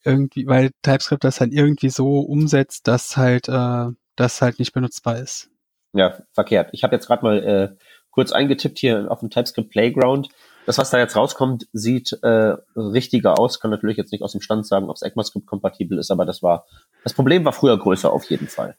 irgendwie, 0.04 0.46
weil 0.46 0.70
TypeScript 0.82 1.24
das 1.24 1.40
halt 1.40 1.52
irgendwie 1.52 1.90
so 1.90 2.20
umsetzt, 2.20 2.88
dass 2.88 3.16
halt 3.16 3.48
äh, 3.48 3.86
das 4.16 4.42
halt 4.42 4.58
nicht 4.58 4.72
benutzbar 4.72 5.18
ist. 5.18 5.50
Ja, 5.92 6.18
verkehrt. 6.32 6.70
Ich 6.72 6.82
habe 6.84 6.94
jetzt 6.94 7.06
gerade 7.06 7.24
mal 7.24 7.38
äh, 7.44 7.76
kurz 8.10 8.32
eingetippt 8.32 8.78
hier 8.78 9.10
auf 9.10 9.20
dem 9.20 9.30
TypeScript 9.30 9.70
Playground. 9.70 10.28
Das, 10.66 10.78
was 10.78 10.90
da 10.90 10.98
jetzt 10.98 11.16
rauskommt, 11.16 11.66
sieht 11.72 12.12
äh, 12.22 12.56
richtiger 12.76 13.38
aus. 13.38 13.60
Kann 13.60 13.70
natürlich 13.70 13.96
jetzt 13.96 14.12
nicht 14.12 14.22
aus 14.22 14.32
dem 14.32 14.40
Stand 14.40 14.66
sagen, 14.66 14.90
ob 14.90 14.96
es 14.96 15.02
ECMAScript 15.02 15.46
kompatibel 15.46 15.98
ist, 15.98 16.10
aber 16.10 16.26
das 16.26 16.42
war 16.42 16.66
das 17.04 17.14
Problem 17.14 17.44
war 17.44 17.52
früher 17.52 17.78
größer 17.78 18.12
auf 18.12 18.28
jeden 18.28 18.48
Fall. 18.48 18.76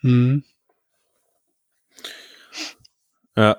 Hm. 0.00 0.44
Ja, 3.36 3.56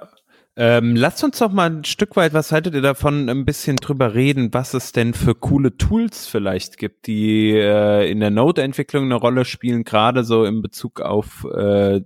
Ähm, 0.57 0.95
lasst 0.95 1.21
uns 1.21 1.39
doch 1.39 1.51
mal 1.51 1.69
ein 1.69 1.83
Stück 1.83 2.15
weit, 2.15 2.33
was 2.33 2.53
haltet 2.53 2.75
ihr 2.75 2.81
davon, 2.81 3.29
ein 3.29 3.43
bisschen 3.43 3.75
drüber 3.75 4.13
reden, 4.13 4.53
was 4.53 4.73
es 4.73 4.93
denn 4.93 5.13
für 5.13 5.35
coole 5.35 5.75
Tools 5.75 6.27
vielleicht 6.27 6.77
gibt, 6.77 7.07
die 7.07 7.51
äh, 7.51 8.09
in 8.09 8.21
der 8.21 8.29
Node-Entwicklung 8.29 9.03
eine 9.03 9.15
Rolle 9.15 9.43
spielen, 9.43 9.83
gerade 9.83 10.23
so 10.23 10.45
in 10.45 10.61
Bezug 10.61 11.01
auf 11.01 11.45
äh, 11.53 11.99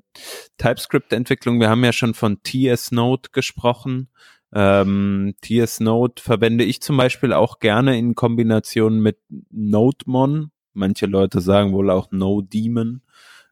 TypeScript-Entwicklung. 0.58 1.60
Wir 1.60 1.70
haben 1.70 1.84
ja 1.84 1.94
schon 1.94 2.16
von 2.16 2.42
TS 2.42 2.92
Node 2.92 3.30
gesprochen. 3.32 4.10
Ähm, 4.52 5.36
TS 5.42 5.80
Node 5.82 6.20
verwende 6.20 6.64
ich 6.64 6.82
zum 6.82 6.98
Beispiel 6.98 7.34
auch 7.34 7.60
gerne 7.60 8.00
in 8.00 8.16
Kombination 8.16 9.00
mit 9.00 9.20
NodeMon. 9.52 10.50
Manche 10.74 11.06
Leute 11.06 11.40
sagen 11.42 11.72
wohl 11.74 11.92
auch 11.92 12.10
NoDemon. 12.10 13.04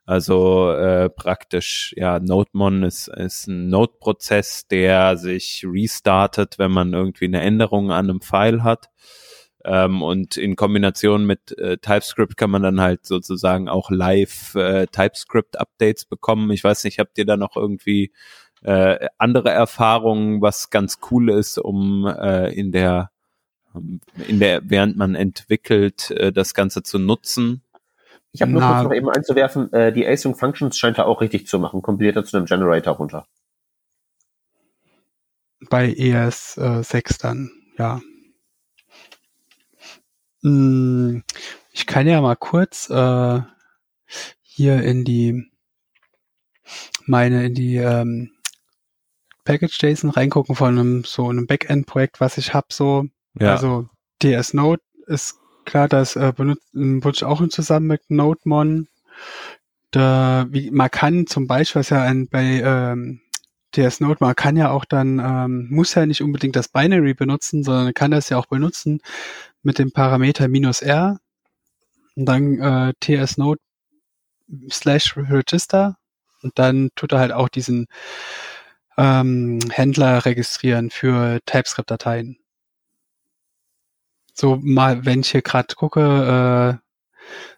Also 0.08 0.72
äh, 0.72 1.10
praktisch, 1.10 1.92
ja, 1.94 2.18
NodeMon 2.18 2.82
ist, 2.82 3.08
ist 3.08 3.46
ein 3.46 3.68
Node-Prozess, 3.68 4.66
der 4.66 5.18
sich 5.18 5.66
restartet, 5.68 6.58
wenn 6.58 6.70
man 6.70 6.94
irgendwie 6.94 7.26
eine 7.26 7.42
Änderung 7.42 7.92
an 7.92 8.08
einem 8.08 8.22
File 8.22 8.64
hat. 8.64 8.88
Ähm, 9.66 10.00
und 10.00 10.38
in 10.38 10.56
Kombination 10.56 11.26
mit 11.26 11.58
äh, 11.58 11.76
TypeScript 11.76 12.38
kann 12.38 12.48
man 12.48 12.62
dann 12.62 12.80
halt 12.80 13.04
sozusagen 13.04 13.68
auch 13.68 13.90
live 13.90 14.54
äh, 14.54 14.86
TypeScript-Updates 14.86 16.06
bekommen. 16.06 16.50
Ich 16.52 16.64
weiß 16.64 16.84
nicht, 16.84 16.98
habt 16.98 17.18
ihr 17.18 17.26
da 17.26 17.36
noch 17.36 17.54
irgendwie 17.54 18.10
äh, 18.62 19.08
andere 19.18 19.50
Erfahrungen, 19.50 20.40
was 20.40 20.70
ganz 20.70 21.00
cool 21.10 21.28
ist, 21.28 21.58
um 21.58 22.06
äh, 22.06 22.50
in 22.54 22.72
der 22.72 23.10
in 24.26 24.40
der 24.40 24.62
während 24.64 24.96
man 24.96 25.14
entwickelt, 25.14 26.10
äh, 26.12 26.32
das 26.32 26.54
Ganze 26.54 26.82
zu 26.82 26.98
nutzen? 26.98 27.62
Ich 28.32 28.42
habe 28.42 28.52
nur 28.52 28.60
kurz 28.60 28.82
noch 28.82 28.92
eben 28.92 29.08
einzuwerfen, 29.08 29.72
äh, 29.72 29.92
die 29.92 30.06
Async 30.06 30.38
Functions 30.38 30.76
scheint 30.76 30.98
er 30.98 31.06
auch 31.06 31.20
richtig 31.20 31.46
zu 31.46 31.58
machen, 31.58 31.82
kompiliert 31.82 32.16
er 32.16 32.24
zu 32.24 32.36
einem 32.36 32.46
Generator 32.46 32.96
runter. 32.96 33.26
Bei 35.70 35.86
ES6 35.86 36.94
äh, 36.94 37.18
dann, 37.20 37.50
ja. 37.78 38.00
Hm, 40.42 41.24
ich 41.72 41.86
kann 41.86 42.06
ja 42.06 42.20
mal 42.20 42.36
kurz 42.36 42.88
äh, 42.90 43.40
hier 44.42 44.82
in 44.82 45.04
die 45.04 45.50
meine 47.06 47.46
in 47.46 47.54
die 47.54 47.76
ähm, 47.76 48.30
Package 49.44 49.82
JSON 49.82 50.10
reingucken 50.10 50.54
von 50.54 50.78
einem 50.78 51.04
so 51.04 51.28
einem 51.28 51.46
Backend 51.46 51.86
Projekt, 51.86 52.20
was 52.20 52.36
ich 52.38 52.52
habe 52.52 52.66
so. 52.70 53.06
Ja. 53.40 53.52
Also 53.52 53.88
DS 54.22 54.52
Node 54.52 54.82
ist 55.06 55.40
klar, 55.68 55.88
das 55.88 56.16
äh, 56.16 56.32
benutzt 56.34 56.72
benutze 56.72 57.28
auch 57.28 57.46
zusammen 57.48 57.86
mit 57.86 58.10
NodeMon. 58.10 58.88
Da, 59.90 60.46
wie, 60.50 60.70
man 60.70 60.90
kann 60.90 61.26
zum 61.26 61.46
Beispiel, 61.46 61.80
was 61.80 61.90
ja 61.90 62.02
ein, 62.02 62.28
bei 62.28 62.60
ähm, 62.64 63.20
DS 63.76 64.00
Node, 64.00 64.18
man 64.20 64.34
kann 64.34 64.56
ja 64.56 64.70
auch 64.70 64.84
dann, 64.84 65.18
ähm, 65.18 65.68
muss 65.70 65.94
ja 65.94 66.06
nicht 66.06 66.22
unbedingt 66.22 66.56
das 66.56 66.68
Binary 66.68 67.14
benutzen, 67.14 67.62
sondern 67.64 67.94
kann 67.94 68.10
das 68.10 68.30
ja 68.30 68.38
auch 68.38 68.46
benutzen 68.46 69.00
mit 69.62 69.78
dem 69.78 69.92
Parameter 69.92 70.48
minus 70.48 70.82
R 70.82 71.18
und 72.16 72.26
dann 72.26 72.58
äh, 72.58 72.94
TS 73.00 73.38
Node 73.38 73.60
slash 74.70 75.16
Register 75.16 75.96
und 76.42 76.58
dann 76.58 76.90
tut 76.96 77.12
er 77.12 77.18
halt 77.20 77.32
auch 77.32 77.48
diesen 77.48 77.86
ähm, 78.96 79.60
Händler 79.70 80.24
registrieren 80.24 80.90
für 80.90 81.40
TypeScript-Dateien. 81.46 82.38
So 84.38 84.56
mal, 84.62 85.04
wenn 85.04 85.20
ich 85.20 85.30
hier 85.32 85.42
gerade 85.42 85.74
gucke, 85.74 86.78
äh, 86.78 86.86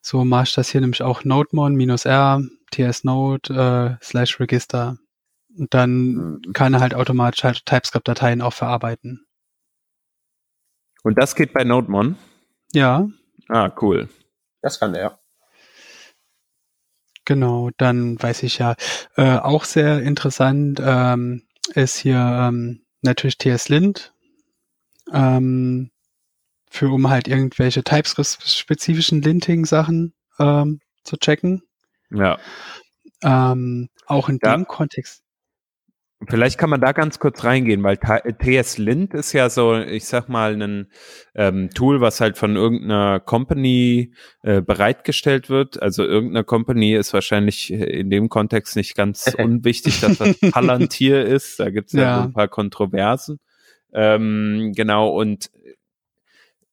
so 0.00 0.24
mache 0.24 0.44
ich 0.44 0.54
das 0.54 0.70
hier 0.70 0.80
nämlich 0.80 1.02
auch 1.02 1.24
NodeMon 1.24 1.74
minus 1.74 2.06
R, 2.06 2.42
tsnode 2.72 3.98
äh, 4.00 4.02
slash 4.02 4.40
Register. 4.40 4.96
Und 5.58 5.74
dann 5.74 5.90
mhm. 5.90 6.42
kann 6.54 6.72
er 6.72 6.80
halt 6.80 6.94
automatisch 6.94 7.44
halt 7.44 7.66
TypeScript-Dateien 7.66 8.40
auch 8.40 8.54
verarbeiten. 8.54 9.26
Und 11.02 11.18
das 11.18 11.34
geht 11.34 11.52
bei 11.52 11.64
NodeMon? 11.64 12.16
Ja. 12.72 13.06
Ah, 13.50 13.70
cool. 13.82 14.08
Das 14.62 14.80
kann 14.80 14.94
er. 14.94 15.20
Genau, 17.26 17.68
dann 17.76 18.20
weiß 18.22 18.42
ich 18.42 18.56
ja. 18.56 18.74
Äh, 19.16 19.36
auch 19.36 19.64
sehr 19.64 20.00
interessant 20.00 20.80
ähm, 20.82 21.42
ist 21.74 21.98
hier 21.98 22.16
ähm, 22.16 22.86
natürlich 23.02 23.36
TS-Lint. 23.36 24.14
Ähm, 25.12 25.90
für 26.70 26.88
um 26.88 27.10
halt 27.10 27.28
irgendwelche 27.28 27.82
TypeScript-spezifischen 27.82 29.20
Linting-Sachen 29.20 30.14
ähm, 30.38 30.80
zu 31.02 31.16
checken. 31.16 31.62
Ja. 32.10 32.38
Ähm, 33.22 33.88
auch 34.06 34.28
in 34.28 34.38
ja. 34.42 34.56
dem 34.56 34.66
Kontext. 34.66 35.22
Vielleicht 36.28 36.58
kann 36.58 36.68
man 36.68 36.82
da 36.82 36.92
ganz 36.92 37.18
kurz 37.18 37.44
reingehen, 37.44 37.82
weil 37.82 37.96
TS 37.96 38.76
Lint 38.76 39.14
ist 39.14 39.32
ja 39.32 39.48
so, 39.48 39.78
ich 39.78 40.04
sag 40.04 40.28
mal, 40.28 40.60
ein 40.60 40.92
ähm, 41.34 41.70
Tool, 41.70 42.02
was 42.02 42.20
halt 42.20 42.36
von 42.36 42.56
irgendeiner 42.56 43.20
Company 43.20 44.12
äh, 44.42 44.60
bereitgestellt 44.60 45.48
wird. 45.48 45.80
Also 45.80 46.04
irgendeine 46.04 46.44
Company 46.44 46.94
ist 46.94 47.14
wahrscheinlich 47.14 47.72
in 47.72 48.10
dem 48.10 48.28
Kontext 48.28 48.76
nicht 48.76 48.94
ganz 48.96 49.34
unwichtig, 49.38 50.00
dass 50.00 50.18
das 50.18 50.38
Palantir 50.52 51.24
ist. 51.24 51.58
Da 51.58 51.70
gibt 51.70 51.88
es 51.88 51.94
ja, 51.94 52.02
ja 52.02 52.22
ein 52.24 52.34
paar 52.34 52.48
Kontroversen. 52.48 53.40
Ähm, 53.92 54.72
genau, 54.76 55.08
und 55.08 55.50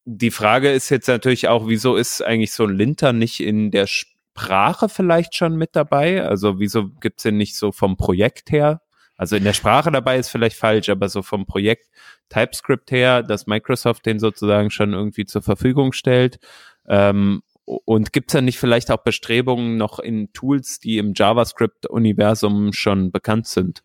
die 0.09 0.31
Frage 0.31 0.71
ist 0.71 0.89
jetzt 0.89 1.09
natürlich 1.09 1.49
auch, 1.49 1.67
wieso 1.67 1.97
ist 1.97 2.21
eigentlich 2.21 2.53
so 2.53 2.63
ein 2.63 2.73
Linter 2.73 3.11
nicht 3.11 3.41
in 3.41 3.71
der 3.71 3.87
Sprache 3.87 4.87
vielleicht 4.87 5.35
schon 5.35 5.57
mit 5.57 5.75
dabei? 5.75 6.23
Also 6.23 6.59
wieso 6.59 6.87
gibt's 6.87 7.23
den 7.23 7.35
nicht 7.35 7.57
so 7.57 7.73
vom 7.73 7.97
Projekt 7.97 8.49
her? 8.49 8.81
Also 9.17 9.35
in 9.35 9.43
der 9.43 9.51
Sprache 9.51 9.91
dabei 9.91 10.17
ist 10.17 10.29
vielleicht 10.29 10.55
falsch, 10.55 10.87
aber 10.87 11.09
so 11.09 11.23
vom 11.23 11.45
Projekt 11.45 11.89
TypeScript 12.29 12.89
her, 12.91 13.21
dass 13.21 13.47
Microsoft 13.47 14.05
den 14.05 14.19
sozusagen 14.19 14.69
schon 14.69 14.93
irgendwie 14.93 15.25
zur 15.25 15.41
Verfügung 15.41 15.91
stellt. 15.91 16.39
Ähm, 16.87 17.43
und 17.65 18.13
gibt's 18.13 18.31
da 18.31 18.39
nicht 18.39 18.59
vielleicht 18.59 18.91
auch 18.91 19.03
Bestrebungen 19.03 19.75
noch 19.75 19.99
in 19.99 20.31
Tools, 20.31 20.79
die 20.79 20.99
im 20.99 21.11
JavaScript-Universum 21.15 22.71
schon 22.71 23.11
bekannt 23.11 23.47
sind? 23.47 23.83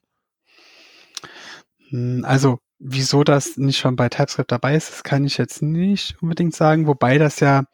Hm, 1.89 2.25
also 2.25 2.61
wieso 2.85 3.23
das 3.23 3.57
nicht 3.57 3.79
schon 3.79 3.97
bei 3.97 4.09
TypeScript 4.09 4.51
dabei 4.51 4.75
ist, 4.75 4.91
das 4.91 5.03
kann 5.05 5.25
ich 5.25 5.39
jetzt 5.39 5.63
nicht 5.63 6.17
unbedingt 6.21 6.55
sagen, 6.55 6.87
wobei 6.87 7.19
das 7.19 7.41
ja 7.41 7.65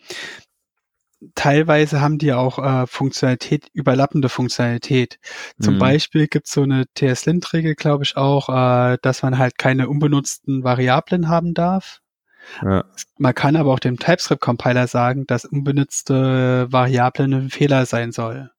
teilweise 1.34 2.00
haben 2.00 2.18
die 2.18 2.32
auch 2.32 2.58
äh, 2.58 2.86
Funktionalität, 2.86 3.68
überlappende 3.72 4.28
Funktionalität. 4.28 5.18
Zum 5.60 5.74
mhm. 5.74 5.78
Beispiel 5.78 6.28
gibt 6.28 6.46
es 6.46 6.52
so 6.52 6.62
eine 6.62 6.84
TS-Lint-Regel, 6.94 7.74
glaube 7.74 8.04
ich, 8.04 8.16
auch, 8.16 8.48
äh, 8.48 8.98
dass 9.02 9.22
man 9.22 9.38
halt 9.38 9.58
keine 9.58 9.88
unbenutzten 9.88 10.62
Variablen 10.62 11.28
haben 11.28 11.54
darf. 11.54 12.00
Ja. 12.62 12.84
Man 13.18 13.34
kann 13.34 13.56
aber 13.56 13.72
auch 13.72 13.80
dem 13.80 13.98
TypeScript-Compiler 13.98 14.86
sagen, 14.86 15.26
dass 15.26 15.44
unbenutzte 15.44 16.66
Variablen 16.70 17.34
ein 17.34 17.50
Fehler 17.50 17.84
sein 17.84 18.12
soll. 18.12 18.50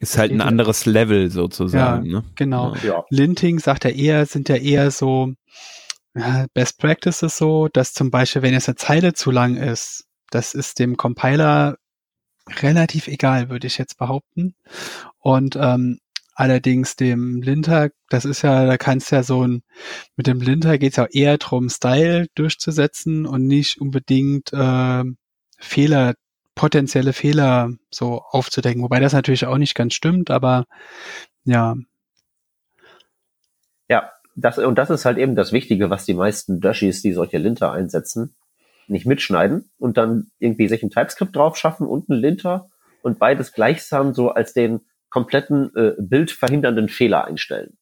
Ist 0.00 0.16
halt 0.16 0.30
ein 0.30 0.40
anderes 0.40 0.86
Level 0.86 1.30
sozusagen. 1.30 2.06
Ja, 2.06 2.20
ne? 2.20 2.24
genau. 2.36 2.74
Ja. 2.84 3.04
Linting 3.10 3.58
sagt 3.58 3.84
er 3.84 3.94
eher, 3.94 4.26
sind 4.26 4.48
ja 4.48 4.56
eher 4.56 4.90
so 4.90 5.32
ja, 6.14 6.46
Best 6.54 6.78
Practices 6.78 7.36
so, 7.36 7.68
dass 7.68 7.94
zum 7.94 8.10
Beispiel, 8.10 8.42
wenn 8.42 8.52
jetzt 8.54 8.68
eine 8.68 8.76
Zeile 8.76 9.12
zu 9.12 9.30
lang 9.30 9.56
ist, 9.56 10.04
das 10.30 10.54
ist 10.54 10.78
dem 10.78 10.96
Compiler 10.96 11.76
relativ 12.60 13.08
egal, 13.08 13.50
würde 13.50 13.66
ich 13.66 13.78
jetzt 13.78 13.98
behaupten. 13.98 14.54
Und 15.18 15.56
ähm, 15.56 15.98
allerdings 16.34 16.96
dem 16.96 17.42
Linter, 17.42 17.90
das 18.08 18.24
ist 18.24 18.42
ja, 18.42 18.66
da 18.66 18.76
kannst 18.76 19.10
ja 19.10 19.22
so 19.22 19.46
ein, 19.46 19.62
mit 20.16 20.26
dem 20.26 20.40
Linter 20.40 20.78
geht 20.78 20.92
es 20.92 20.96
ja 20.96 21.06
eher 21.06 21.38
darum, 21.38 21.68
Style 21.68 22.26
durchzusetzen 22.34 23.26
und 23.26 23.46
nicht 23.46 23.80
unbedingt 23.80 24.52
äh, 24.52 25.04
Fehler 25.58 26.14
potenzielle 26.58 27.12
Fehler 27.12 27.70
so 27.88 28.20
aufzudecken. 28.30 28.82
Wobei 28.82 28.98
das 28.98 29.12
natürlich 29.12 29.46
auch 29.46 29.58
nicht 29.58 29.76
ganz 29.76 29.94
stimmt, 29.94 30.28
aber 30.28 30.66
ja. 31.44 31.76
Ja, 33.88 34.10
das, 34.34 34.58
und 34.58 34.76
das 34.76 34.90
ist 34.90 35.04
halt 35.04 35.18
eben 35.18 35.36
das 35.36 35.52
Wichtige, 35.52 35.88
was 35.88 36.04
die 36.04 36.14
meisten 36.14 36.60
Dashis, 36.60 37.00
die 37.00 37.12
solche 37.12 37.38
Linter 37.38 37.70
einsetzen, 37.70 38.34
nicht 38.88 39.06
mitschneiden 39.06 39.70
und 39.78 39.96
dann 39.96 40.32
irgendwie 40.40 40.66
sich 40.66 40.82
ein 40.82 40.90
TypeScript 40.90 41.36
drauf 41.36 41.56
schaffen 41.56 41.86
und 41.86 42.08
ein 42.08 42.16
Linter 42.16 42.68
und 43.02 43.20
beides 43.20 43.52
gleichsam 43.52 44.12
so 44.12 44.30
als 44.30 44.52
den 44.52 44.80
kompletten 45.10 45.70
äh, 45.76 45.92
bildverhindernden 45.96 46.88
Fehler 46.88 47.24
einstellen. 47.24 47.78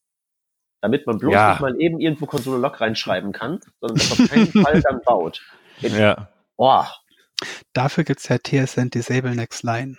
Damit 0.82 1.06
man 1.06 1.16
bloß 1.16 1.32
ja. 1.32 1.50
nicht 1.52 1.60
mal 1.60 1.80
eben 1.80 1.98
irgendwo 1.98 2.26
Konsole 2.26 2.60
Log 2.60 2.78
reinschreiben 2.78 3.32
kann, 3.32 3.58
sondern 3.80 3.96
das 3.96 4.12
auf 4.12 4.28
keinen 4.28 4.48
Fall 4.48 4.82
dann 4.86 5.00
baut. 5.02 5.40
ja. 5.80 6.28
Oh, 6.58 6.84
Dafür 7.72 8.04
gibt's 8.04 8.28
ja 8.28 8.38
TSN 8.38 8.90
Disable 8.90 9.34
Next 9.34 9.62
Line. 9.62 9.96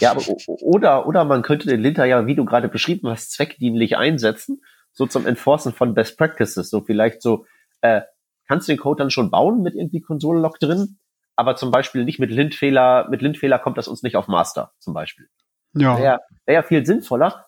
Ja, 0.00 0.10
aber 0.10 0.22
oder, 0.46 1.06
oder 1.06 1.24
man 1.24 1.42
könnte 1.42 1.68
den 1.68 1.80
Linter 1.80 2.04
ja, 2.04 2.26
wie 2.26 2.34
du 2.34 2.44
gerade 2.44 2.68
beschrieben 2.68 3.08
hast, 3.08 3.32
zweckdienlich 3.32 3.96
einsetzen, 3.96 4.62
so 4.92 5.06
zum 5.06 5.26
Enforcen 5.26 5.72
von 5.72 5.94
Best 5.94 6.18
Practices. 6.18 6.68
So 6.68 6.82
vielleicht 6.82 7.22
so, 7.22 7.46
äh, 7.80 8.02
kannst 8.46 8.68
du 8.68 8.72
den 8.72 8.78
Code 8.78 8.98
dann 9.02 9.10
schon 9.10 9.30
bauen 9.30 9.62
mit 9.62 9.74
irgendwie 9.74 10.00
Konsole-Log 10.00 10.58
drin, 10.58 10.98
aber 11.36 11.56
zum 11.56 11.70
Beispiel 11.70 12.04
nicht 12.04 12.18
mit 12.18 12.30
Lintfehler, 12.30 13.08
mit 13.08 13.22
Lintfehler 13.22 13.58
kommt 13.58 13.78
das 13.78 13.88
uns 13.88 14.02
nicht 14.02 14.16
auf 14.16 14.28
Master, 14.28 14.72
zum 14.78 14.92
Beispiel. 14.92 15.28
Ja. 15.72 15.98
Wäre 15.98 16.20
wär 16.46 16.54
ja 16.54 16.62
viel 16.62 16.84
sinnvoller, 16.84 17.46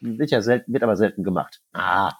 wird 0.00 0.30
ja 0.30 0.40
selten, 0.40 0.72
wird 0.72 0.82
aber 0.82 0.96
selten 0.96 1.22
gemacht. 1.22 1.60
Ah. 1.72 2.10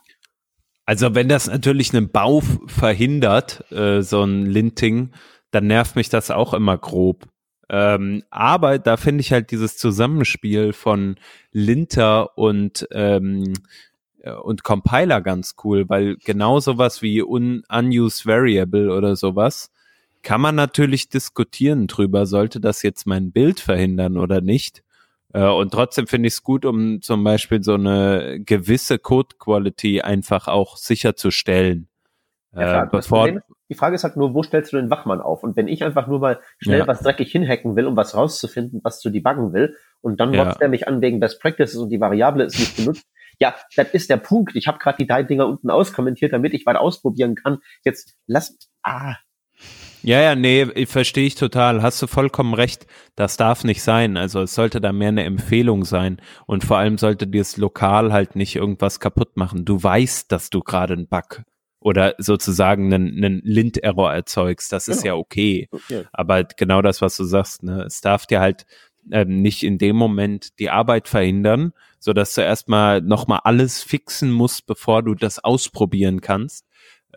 Also 0.85 1.15
wenn 1.15 1.29
das 1.29 1.47
natürlich 1.47 1.95
einen 1.95 2.11
Bau 2.11 2.43
verhindert, 2.67 3.65
äh, 3.73 4.03
so 4.03 4.23
ein 4.23 4.47
Linting, 4.47 5.13
dann 5.53 5.69
nervt 5.69 5.95
mich 5.95 6.09
das 6.09 6.31
auch 6.31 6.53
immer 6.53 6.77
grob. 6.77 7.29
Ähm, 7.69 8.25
aber 8.31 8.79
da 8.79 8.97
finde 8.97 9.21
ich 9.21 9.33
halt 9.33 9.51
dieses 9.51 9.79
Zusammenspiel 9.79 10.73
von 10.73 11.17
Linter 11.53 12.37
und 12.37 12.87
ähm, 12.91 13.55
äh, 14.23 14.33
und 14.33 14.65
Compiler 14.65 15.21
ganz 15.21 15.55
cool, 15.65 15.89
weil 15.89 16.17
genau 16.17 16.61
sowas 16.61 17.03
wie 17.03 17.23
un 17.23 17.63
unused 17.69 18.27
variable 18.27 18.93
oder 18.93 19.17
sowas 19.17 19.71
kann 20.23 20.41
man 20.41 20.55
natürlich 20.55 21.09
diskutieren 21.09 21.89
drüber, 21.89 22.27
sollte 22.27 22.61
das 22.61 22.83
jetzt 22.83 23.07
mein 23.07 23.33
Bild 23.33 23.59
verhindern 23.59 24.17
oder 24.17 24.41
nicht. 24.41 24.85
Äh, 25.33 25.49
und 25.49 25.73
trotzdem 25.73 26.07
finde 26.07 26.29
ich 26.29 26.35
es 26.35 26.43
gut, 26.43 26.65
um 26.65 27.03
zum 27.03 27.25
Beispiel 27.25 27.63
so 27.63 27.75
eine 27.75 28.41
gewisse 28.41 28.99
Code 28.99 29.37
Quality 29.39 30.01
einfach 30.01 30.47
auch 30.47 30.77
sicherzustellen. 30.77 31.89
Ja, 32.55 32.85
äh, 32.85 32.87
bevor, 32.91 33.43
die 33.73 33.79
Frage 33.79 33.95
ist 33.95 34.05
halt 34.05 34.17
nur, 34.17 34.35
wo 34.35 34.43
stellst 34.43 34.71
du 34.75 34.77
den 34.77 34.91
Wachmann 34.91 35.23
auf? 35.23 35.43
Und 35.43 35.57
wenn 35.57 35.67
ich 35.67 35.83
einfach 35.83 36.07
nur 36.07 36.19
mal 36.19 36.41
schnell 36.59 36.81
ja. 36.81 36.87
was 36.87 37.01
dreckig 37.01 37.33
hinhacken 37.33 37.75
will, 37.75 37.87
um 37.87 37.97
was 37.97 38.15
rauszufinden, 38.15 38.81
was 38.85 39.01
zu 39.01 39.09
debuggen 39.09 39.55
will, 39.55 39.77
und 40.03 40.21
dann 40.21 40.35
ja. 40.35 40.53
der 40.53 40.69
mich 40.69 40.87
an 40.89 41.01
wegen 41.01 41.21
Best 41.21 41.41
Practices 41.41 41.77
und 41.77 41.89
die 41.89 41.99
Variable 41.99 42.45
ist 42.45 42.59
nicht 42.59 42.77
benutzt, 42.77 43.07
ja, 43.39 43.55
das 43.75 43.89
ist 43.95 44.11
der 44.11 44.19
Punkt. 44.19 44.55
Ich 44.57 44.67
habe 44.69 44.79
gerade 44.79 44.99
die 44.99 45.07
drei 45.07 45.23
Dinger 45.23 45.47
unten 45.47 45.71
auskommentiert, 45.71 46.35
damit 46.35 46.53
ich 46.53 46.67
weiter 46.67 46.83
ausprobieren 46.83 47.35
kann. 47.35 47.61
Jetzt 47.83 48.15
lass, 48.27 48.59
ah, 48.83 49.17
ja, 50.03 50.21
ja, 50.21 50.35
nee, 50.35 50.85
verstehe 50.85 51.27
ich 51.27 51.37
total. 51.37 51.81
Hast 51.81 52.03
du 52.03 52.09
vollkommen 52.09 52.53
recht. 52.53 52.87
Das 53.15 53.39
darf 53.39 53.65
nicht 53.65 53.83
sein. 53.83 54.19
Also 54.19 54.43
es 54.43 54.55
sollte 54.55 54.83
da 54.83 54.93
mehr 54.93 55.09
eine 55.09 55.25
Empfehlung 55.25 55.85
sein. 55.85 56.21
Und 56.45 56.65
vor 56.65 56.77
allem 56.77 56.99
sollte 56.99 57.27
dir 57.27 57.41
das 57.41 57.57
Lokal 57.57 58.13
halt 58.13 58.37
nicht 58.37 58.57
irgendwas 58.57 59.01
kaputt 59.01 59.37
machen. 59.37 59.65
Du 59.65 59.83
weißt, 59.83 60.31
dass 60.31 60.51
du 60.51 60.61
gerade 60.61 60.95
einen 60.95 61.07
Bug 61.07 61.43
oder 61.83 62.15
sozusagen 62.19 62.93
einen, 62.93 63.17
einen 63.17 63.41
Lint-Error 63.45 64.13
erzeugst. 64.13 64.73
Das 64.73 64.87
genau. 64.87 64.97
ist 64.97 65.05
ja 65.05 65.15
okay. 65.15 65.69
okay. 65.71 66.05
Aber 66.13 66.45
genau 66.45 66.83
das, 66.83 67.03
was 67.03 67.17
du 67.17 67.25
sagst, 67.25 67.63
ne, 67.63 67.83
es 67.83 68.01
darf 68.01 68.27
dir 68.27 68.41
halt 68.41 68.67
ähm, 69.11 69.43
nicht 69.43 69.63
in 69.63 69.79
dem 69.79 69.97
Moment 69.97 70.59
die 70.59 70.71
Arbeit 70.71 71.09
verhindern, 71.09 71.73
so 71.99 72.13
dass 72.13 72.35
du 72.35 72.41
erstmal 72.41 73.01
nochmal 73.01 73.41
alles 73.45 73.83
fixen 73.83 74.31
musst, 74.31 74.67
bevor 74.67 75.03
du 75.03 75.15
das 75.15 75.43
ausprobieren 75.43 76.21
kannst. 76.21 76.67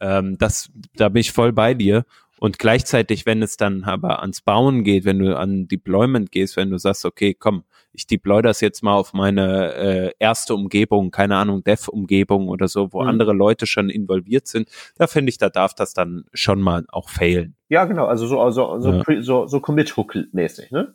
Ähm, 0.01 0.37
das, 0.37 0.71
da 0.95 1.09
bin 1.09 1.21
ich 1.21 1.31
voll 1.31 1.53
bei 1.53 1.73
dir. 1.73 2.05
Und 2.39 2.59
gleichzeitig, 2.59 3.25
wenn 3.25 3.41
es 3.41 3.57
dann 3.57 3.83
aber 3.85 4.21
ans 4.21 4.41
Bauen 4.41 4.83
geht, 4.83 5.05
wenn 5.05 5.19
du 5.19 5.37
an 5.37 5.67
Deployment 5.67 6.31
gehst, 6.31 6.57
wenn 6.57 6.69
du 6.69 6.77
sagst, 6.77 7.05
okay, 7.05 7.33
komm, 7.33 7.63
ich 7.93 8.07
deploy 8.07 8.41
das 8.41 8.59
jetzt 8.59 8.83
mal 8.83 8.93
auf 8.93 9.13
meine 9.13 9.73
äh, 9.73 10.11
erste 10.19 10.53
Umgebung, 10.53 11.11
keine 11.11 11.37
Ahnung, 11.37 11.63
Dev-Umgebung 11.63 12.49
oder 12.49 12.67
so, 12.67 12.91
wo 12.91 13.01
mhm. 13.01 13.07
andere 13.07 13.33
Leute 13.33 13.67
schon 13.67 13.89
involviert 13.89 14.47
sind, 14.47 14.69
da 14.97 15.07
finde 15.07 15.29
ich, 15.29 15.37
da 15.37 15.49
darf 15.49 15.73
das 15.73 15.93
dann 15.93 16.25
schon 16.33 16.61
mal 16.61 16.85
auch 16.89 17.09
failen. 17.09 17.55
Ja, 17.69 17.85
genau, 17.85 18.05
also 18.05 18.27
so, 18.27 18.41
also 18.41 18.79
so, 18.79 18.91
ja. 18.91 19.21
so, 19.21 19.47
so 19.47 19.59
Commit-Hook-mäßig, 19.61 20.71
ne? 20.71 20.93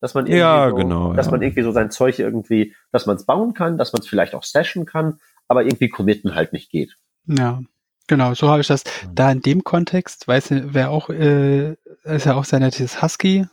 Dass 0.00 0.14
man 0.14 0.26
irgendwie 0.26 0.38
ja, 0.38 0.70
so, 0.70 0.76
genau, 0.76 1.12
dass 1.12 1.26
ja. 1.26 1.32
man 1.32 1.42
irgendwie 1.42 1.62
so 1.62 1.72
sein 1.72 1.90
Zeug 1.90 2.18
irgendwie, 2.18 2.74
dass 2.92 3.06
man 3.06 3.16
es 3.16 3.26
bauen 3.26 3.52
kann, 3.52 3.78
dass 3.78 3.92
man 3.92 4.00
es 4.00 4.08
vielleicht 4.08 4.34
auch 4.34 4.44
stashen 4.44 4.86
kann, 4.86 5.18
aber 5.48 5.64
irgendwie 5.64 5.88
committen 5.88 6.34
halt 6.34 6.52
nicht 6.52 6.70
geht. 6.70 6.96
Ja. 7.26 7.60
Genau, 8.08 8.32
so 8.34 8.48
habe 8.48 8.62
ich 8.62 8.66
das. 8.66 8.84
Mhm. 8.84 9.14
Da 9.14 9.30
in 9.30 9.42
dem 9.42 9.62
Kontext, 9.62 10.26
weiß 10.26 10.50
nicht, 10.50 10.68
wer 10.72 10.90
auch, 10.90 11.10
äh, 11.10 11.74
ist 12.04 12.26
ja 12.26 12.34
auch 12.34 12.44
sehr 12.44 12.58
nettes 12.58 13.00
Husky, 13.02 13.46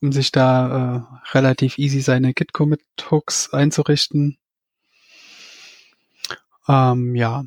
um 0.00 0.12
sich 0.12 0.32
da 0.32 1.06
äh, 1.32 1.36
relativ 1.36 1.76
easy 1.76 2.00
seine 2.00 2.32
Git-Commit-Hooks 2.32 3.52
einzurichten. 3.52 4.38
Ähm, 6.68 7.14
ja. 7.16 7.44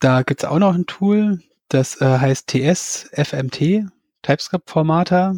Da 0.00 0.22
gibt's 0.22 0.44
auch 0.44 0.58
noch 0.58 0.74
ein 0.74 0.86
Tool, 0.86 1.42
das 1.68 2.00
äh, 2.00 2.18
heißt 2.18 2.48
TS 2.48 3.08
FMT, 3.12 3.86
TypeScript-Formater. 4.22 5.36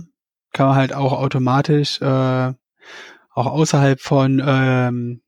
Kann 0.52 0.66
man 0.66 0.76
halt 0.76 0.94
auch 0.94 1.12
automatisch 1.12 2.00
äh, 2.00 2.52
auch 3.34 3.46
außerhalb 3.46 4.00
von 4.00 4.42
ähm, 4.44 5.22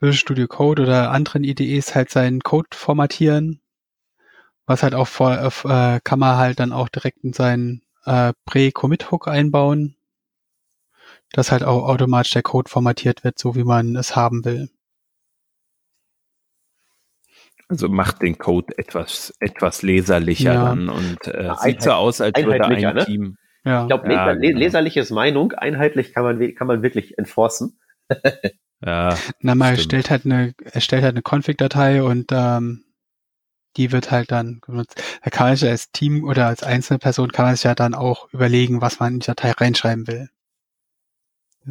Visual 0.00 0.14
Studio 0.14 0.46
Code 0.46 0.82
oder 0.82 1.10
anderen 1.10 1.44
IDEs 1.44 1.94
halt 1.94 2.10
seinen 2.10 2.40
Code 2.40 2.68
formatieren. 2.72 3.60
Was 4.66 4.82
halt 4.82 4.94
auch 4.94 5.08
vor, 5.08 5.32
äh, 5.32 6.00
kann 6.04 6.18
man 6.18 6.36
halt 6.36 6.60
dann 6.60 6.72
auch 6.72 6.88
direkt 6.88 7.24
in 7.24 7.32
seinen 7.32 7.82
äh, 8.04 8.32
Pre-Commit-Hook 8.44 9.26
einbauen, 9.26 9.96
dass 11.32 11.50
halt 11.50 11.64
auch 11.64 11.88
automatisch 11.88 12.32
der 12.32 12.42
Code 12.42 12.70
formatiert 12.70 13.24
wird, 13.24 13.38
so 13.38 13.56
wie 13.56 13.64
man 13.64 13.96
es 13.96 14.14
haben 14.14 14.44
will. 14.44 14.68
Also 17.68 17.88
macht 17.88 18.22
den 18.22 18.38
Code 18.38 18.78
etwas, 18.78 19.34
etwas 19.40 19.82
leserlicher 19.82 20.54
ja. 20.54 20.64
dann 20.64 20.88
und 20.88 21.26
äh, 21.26 21.52
sieht 21.58 21.82
so 21.82 21.92
aus, 21.92 22.20
als 22.20 22.42
würde 22.42 22.64
ein 22.64 22.94
ne? 22.94 23.04
Team. 23.04 23.36
Ja. 23.64 23.82
Ich 23.82 23.88
glaube, 23.88 24.10
ja, 24.10 24.32
genau. 24.32 24.58
leserliches 24.58 25.10
Meinung, 25.10 25.52
einheitlich 25.52 26.14
kann 26.14 26.22
man, 26.24 26.54
kann 26.54 26.66
man 26.66 26.82
wirklich 26.82 27.18
enforcen. 27.18 27.78
Ja. 28.84 29.16
Na, 29.40 29.54
man 29.54 29.74
erstellt 29.74 30.10
halt 30.10 30.24
eine, 30.24 30.54
erstellt 30.72 31.02
halt 31.02 31.14
eine 31.14 31.22
Config-Datei 31.22 32.02
und 32.02 32.30
ähm, 32.30 32.84
die 33.76 33.92
wird 33.92 34.10
halt 34.10 34.30
dann 34.30 34.60
genutzt. 34.60 35.02
Da 35.22 35.30
kann 35.30 35.48
man 35.48 35.56
sich 35.56 35.68
als 35.68 35.90
Team 35.90 36.24
oder 36.24 36.46
als 36.46 36.62
einzelne 36.62 36.98
Person 36.98 37.32
kann 37.32 37.46
man 37.46 37.56
sich 37.56 37.64
ja 37.64 37.74
dann 37.74 37.94
auch 37.94 38.32
überlegen, 38.32 38.80
was 38.80 39.00
man 39.00 39.14
in 39.14 39.20
die 39.20 39.26
Datei 39.26 39.52
reinschreiben 39.52 40.06
will. 40.06 40.28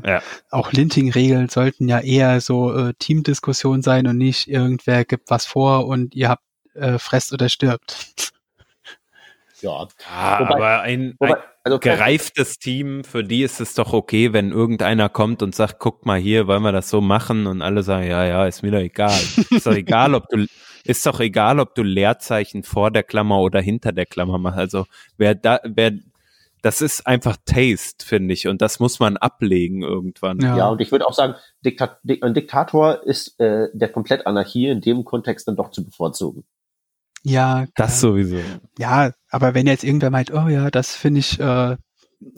Ja. 0.04 0.22
Auch 0.52 0.72
Linting-Regeln 0.72 1.50
sollten 1.50 1.88
ja 1.88 2.00
eher 2.00 2.40
so 2.42 2.74
äh, 2.74 2.94
Teamdiskussion 3.00 3.82
sein 3.82 4.08
und 4.08 4.18
nicht 4.18 4.48
irgendwer 4.48 5.06
gibt 5.06 5.30
was 5.30 5.46
vor 5.46 5.88
und 5.88 6.14
ihr 6.14 6.30
habt 6.30 6.44
äh, 6.76 7.00
fresst 7.00 7.34
oder 7.34 7.50
stirbt. 7.50 8.34
Ja, 9.62 9.88
ja 10.00 10.40
wobei, 10.40 10.56
aber 10.56 10.82
ein, 10.82 11.16
wobei, 11.20 11.36
ein 11.36 11.44
also 11.64 11.80
gereiftes 11.80 12.60
Team, 12.60 13.04
für 13.04 13.24
die 13.24 13.44
ist 13.44 13.60
es 13.60 13.74
doch 13.74 13.94
okay, 13.94 14.34
wenn 14.34 14.52
irgendeiner 14.52 15.10
kommt 15.10 15.42
und 15.42 15.56
sagt, 15.56 15.80
guck 15.80 16.06
mal 16.06 16.20
hier, 16.20 16.48
wollen 16.48 16.64
wir 16.64 16.72
das 16.72 16.90
so 16.90 17.02
machen 17.02 17.48
und 17.48 17.62
alle 17.62 17.84
sagen, 17.84 18.08
ja, 18.08 18.26
ja, 18.26 18.46
ist 18.46 18.64
mir 18.64 18.72
doch 18.72 18.80
egal. 18.80 19.20
ist 19.50 19.66
doch 19.66 19.74
egal, 19.74 20.14
ob 20.14 20.28
du, 20.30 20.46
ist 20.84 21.06
doch 21.06 21.20
egal, 21.20 21.60
ob 21.60 21.76
du 21.76 21.84
Leerzeichen 21.84 22.64
vor 22.64 22.92
der 22.92 23.04
Klammer 23.04 23.40
oder 23.40 23.60
hinter 23.60 23.92
der 23.92 24.06
Klammer 24.06 24.38
machst. 24.38 24.60
Also 24.60 24.86
wer 25.18 25.36
da, 25.36 25.60
wer, 25.64 25.94
das 26.62 26.82
ist 26.82 27.06
einfach 27.06 27.38
Taste, 27.46 28.06
finde 28.06 28.34
ich, 28.34 28.48
und 28.48 28.62
das 28.62 28.80
muss 28.80 29.00
man 29.00 29.18
ablegen 29.18 29.84
irgendwann. 29.84 30.40
Ja, 30.40 30.58
ja 30.58 30.68
und 30.70 30.82
ich 30.82 30.92
würde 30.92 31.08
auch 31.08 31.14
sagen, 31.14 31.36
Diktat 31.66 32.00
ein 32.22 32.34
Diktator 32.34 33.04
ist 33.04 33.40
äh, 33.40 33.68
der 33.74 33.90
komplett 33.90 34.26
Anarchie 34.26 34.68
in 34.68 34.82
dem 34.82 35.06
Kontext 35.06 35.48
dann 35.48 35.56
doch 35.56 35.72
zu 35.72 35.84
bevorzugen. 35.84 36.46
Ja, 37.28 37.66
das 37.76 38.00
sowieso. 38.00 38.40
Ja, 38.80 39.12
aber 39.30 39.54
wenn 39.54 39.68
jetzt 39.68 39.84
irgendwer 39.84 40.12
meint, 40.12 40.32
oh 40.32 40.48
ja, 40.48 40.72
das 40.72 40.96
finde 40.96 41.20
ich, 41.20 41.38
äh, 41.42 41.76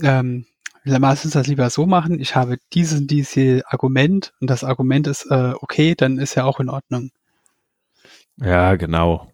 ähm, 0.01 0.47
lass 0.83 1.25
uns 1.25 1.35
das 1.35 1.45
lieber 1.45 1.69
so 1.69 1.85
machen. 1.85 2.19
Ich 2.19 2.35
habe 2.35 2.57
dieses 2.73 3.05
dieses 3.05 3.63
Argument 3.65 4.33
und 4.41 4.49
das 4.49 4.63
Argument 4.63 5.05
ist 5.05 5.27
äh, 5.29 5.53
okay, 5.61 5.93
dann 5.95 6.17
ist 6.17 6.33
ja 6.33 6.43
auch 6.43 6.59
in 6.59 6.69
Ordnung. 6.69 7.11
Ja, 8.37 8.77
genau. 8.77 9.31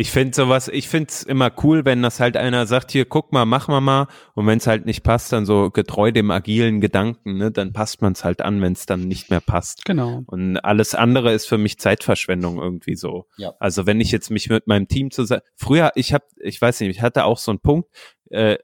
Ich 0.00 0.12
finde 0.12 0.34
sowas, 0.34 0.68
ich 0.68 0.88
finde 0.88 1.10
es 1.10 1.22
immer 1.22 1.52
cool, 1.62 1.84
wenn 1.84 2.00
das 2.00 2.20
halt 2.20 2.38
einer 2.38 2.66
sagt, 2.66 2.90
hier, 2.90 3.04
guck 3.04 3.34
mal, 3.34 3.44
mach 3.44 3.68
mal 3.68 3.82
mal. 3.82 4.06
Und 4.32 4.46
wenn 4.46 4.56
es 4.56 4.66
halt 4.66 4.86
nicht 4.86 5.02
passt, 5.02 5.30
dann 5.30 5.44
so 5.44 5.70
getreu 5.70 6.10
dem 6.10 6.30
agilen 6.30 6.80
Gedanken, 6.80 7.36
ne, 7.36 7.50
dann 7.50 7.74
passt 7.74 8.00
man 8.00 8.14
es 8.14 8.24
halt 8.24 8.40
an, 8.40 8.62
wenn 8.62 8.72
es 8.72 8.86
dann 8.86 9.06
nicht 9.08 9.28
mehr 9.28 9.42
passt. 9.42 9.84
Genau. 9.84 10.22
Und 10.24 10.56
alles 10.56 10.94
andere 10.94 11.34
ist 11.34 11.44
für 11.44 11.58
mich 11.58 11.78
Zeitverschwendung 11.78 12.56
irgendwie 12.56 12.96
so. 12.96 13.26
Ja. 13.36 13.52
Also 13.60 13.84
wenn 13.84 14.00
ich 14.00 14.10
jetzt 14.10 14.30
mich 14.30 14.48
mit 14.48 14.66
meinem 14.66 14.88
Team 14.88 15.10
zusammen, 15.10 15.42
früher, 15.54 15.92
ich 15.96 16.14
habe, 16.14 16.24
ich 16.38 16.58
weiß 16.62 16.80
nicht, 16.80 16.96
ich 16.96 17.02
hatte 17.02 17.26
auch 17.26 17.36
so 17.36 17.50
einen 17.50 17.60
Punkt, 17.60 17.90
äh, 18.30 18.56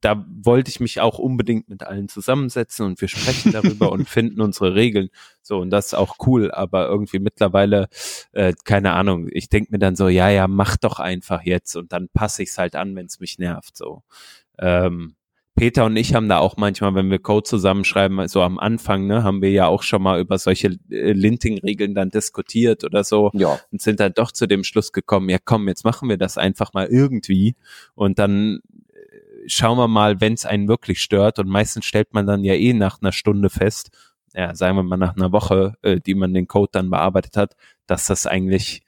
da 0.00 0.24
wollte 0.28 0.70
ich 0.70 0.80
mich 0.80 1.00
auch 1.00 1.18
unbedingt 1.18 1.68
mit 1.68 1.82
allen 1.82 2.08
zusammensetzen 2.08 2.86
und 2.86 3.00
wir 3.00 3.08
sprechen 3.08 3.52
darüber 3.52 3.92
und 3.92 4.08
finden 4.08 4.40
unsere 4.40 4.74
Regeln. 4.74 5.08
So, 5.40 5.58
und 5.58 5.70
das 5.70 5.86
ist 5.86 5.94
auch 5.94 6.16
cool, 6.26 6.50
aber 6.50 6.88
irgendwie 6.88 7.18
mittlerweile, 7.18 7.88
äh, 8.32 8.52
keine 8.64 8.92
Ahnung, 8.92 9.28
ich 9.30 9.48
denke 9.48 9.72
mir 9.72 9.78
dann 9.78 9.96
so, 9.96 10.08
ja, 10.08 10.28
ja, 10.28 10.48
mach 10.48 10.76
doch 10.76 11.00
einfach 11.00 11.42
jetzt 11.42 11.76
und 11.76 11.92
dann 11.92 12.08
passe 12.12 12.42
ich 12.42 12.50
es 12.50 12.58
halt 12.58 12.76
an, 12.76 12.94
wenn 12.96 13.06
es 13.06 13.20
mich 13.20 13.38
nervt. 13.38 13.76
So. 13.76 14.02
Ähm, 14.58 15.16
Peter 15.54 15.84
und 15.84 15.96
ich 15.96 16.14
haben 16.14 16.28
da 16.28 16.38
auch 16.38 16.56
manchmal, 16.56 16.94
wenn 16.94 17.10
wir 17.10 17.18
Code 17.18 17.44
zusammenschreiben, 17.44 18.26
so 18.26 18.40
am 18.40 18.58
Anfang, 18.58 19.06
ne, 19.06 19.22
haben 19.22 19.42
wir 19.42 19.50
ja 19.50 19.66
auch 19.66 19.82
schon 19.82 20.02
mal 20.02 20.18
über 20.18 20.38
solche 20.38 20.78
äh, 20.90 21.12
Linting-Regeln 21.12 21.94
dann 21.94 22.08
diskutiert 22.08 22.84
oder 22.84 23.04
so 23.04 23.30
ja. 23.34 23.60
und 23.70 23.82
sind 23.82 24.00
dann 24.00 24.14
doch 24.14 24.32
zu 24.32 24.46
dem 24.46 24.64
Schluss 24.64 24.92
gekommen, 24.92 25.28
ja 25.28 25.36
komm, 25.44 25.68
jetzt 25.68 25.84
machen 25.84 26.08
wir 26.08 26.16
das 26.16 26.38
einfach 26.38 26.72
mal 26.72 26.86
irgendwie 26.86 27.54
und 27.94 28.18
dann 28.18 28.60
schauen 29.46 29.78
wir 29.78 29.88
mal, 29.88 30.20
wenn 30.20 30.34
es 30.34 30.46
einen 30.46 30.68
wirklich 30.68 31.00
stört. 31.00 31.38
Und 31.38 31.48
meistens 31.48 31.84
stellt 31.84 32.12
man 32.14 32.26
dann 32.26 32.44
ja 32.44 32.54
eh 32.54 32.72
nach 32.72 33.00
einer 33.00 33.12
Stunde 33.12 33.50
fest, 33.50 33.90
ja, 34.34 34.54
sagen 34.54 34.76
wir 34.76 34.82
mal 34.82 34.96
nach 34.96 35.16
einer 35.16 35.32
Woche, 35.32 35.74
äh, 35.82 36.00
die 36.00 36.14
man 36.14 36.32
den 36.34 36.48
Code 36.48 36.70
dann 36.72 36.90
bearbeitet 36.90 37.36
hat, 37.36 37.54
dass 37.86 38.06
das 38.06 38.26
eigentlich, 38.26 38.82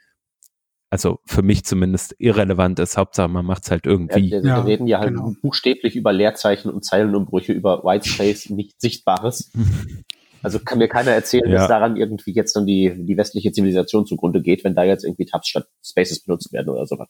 also 0.91 1.21
für 1.27 1.43
mich 1.43 1.65
zumindest 1.65 2.15
irrelevant 2.19 2.79
ist. 2.79 2.97
Hauptsache, 2.97 3.29
man 3.29 3.45
macht 3.45 3.65
es 3.65 3.71
halt 3.71 3.85
irgendwie. 3.87 4.31
Ja, 4.31 4.43
wir, 4.43 4.49
ja, 4.49 4.61
reden 4.63 4.87
ja 4.87 4.99
halt 5.01 5.11
genau. 5.11 5.35
buchstäblich 5.43 5.97
über 5.97 6.13
Leerzeichen 6.13 6.71
und 6.71 6.85
Zeilenumbrüche, 6.85 7.53
über 7.53 7.85
Whitespace, 7.85 8.51
nicht 8.51 8.81
Sichtbares. 8.81 9.53
Also 10.45 10.59
kann 10.59 10.77
mir 10.77 10.89
keiner 10.89 11.13
erzählen, 11.13 11.51
Ja. 11.51 11.61
dass 11.61 11.69
daran 11.69 11.97
irgendwie 11.97 12.35
jetzt 12.35 12.55
dann 12.55 12.67
die, 12.67 12.93
die 12.95 13.17
westliche 13.17 13.51
Zivilisation 13.51 14.05
zugrunde 14.05 14.43
geht, 14.43 14.63
wenn 14.63 14.75
da 14.75 14.85
jetzt 14.85 15.03
irgendwie 15.03 15.25
Tabs 15.25 15.49
statt 15.49 15.67
Spaces 15.83 16.23
benutzt 16.23 16.53
werden 16.53 16.69
oder 16.69 16.87
sowas. 16.87 17.09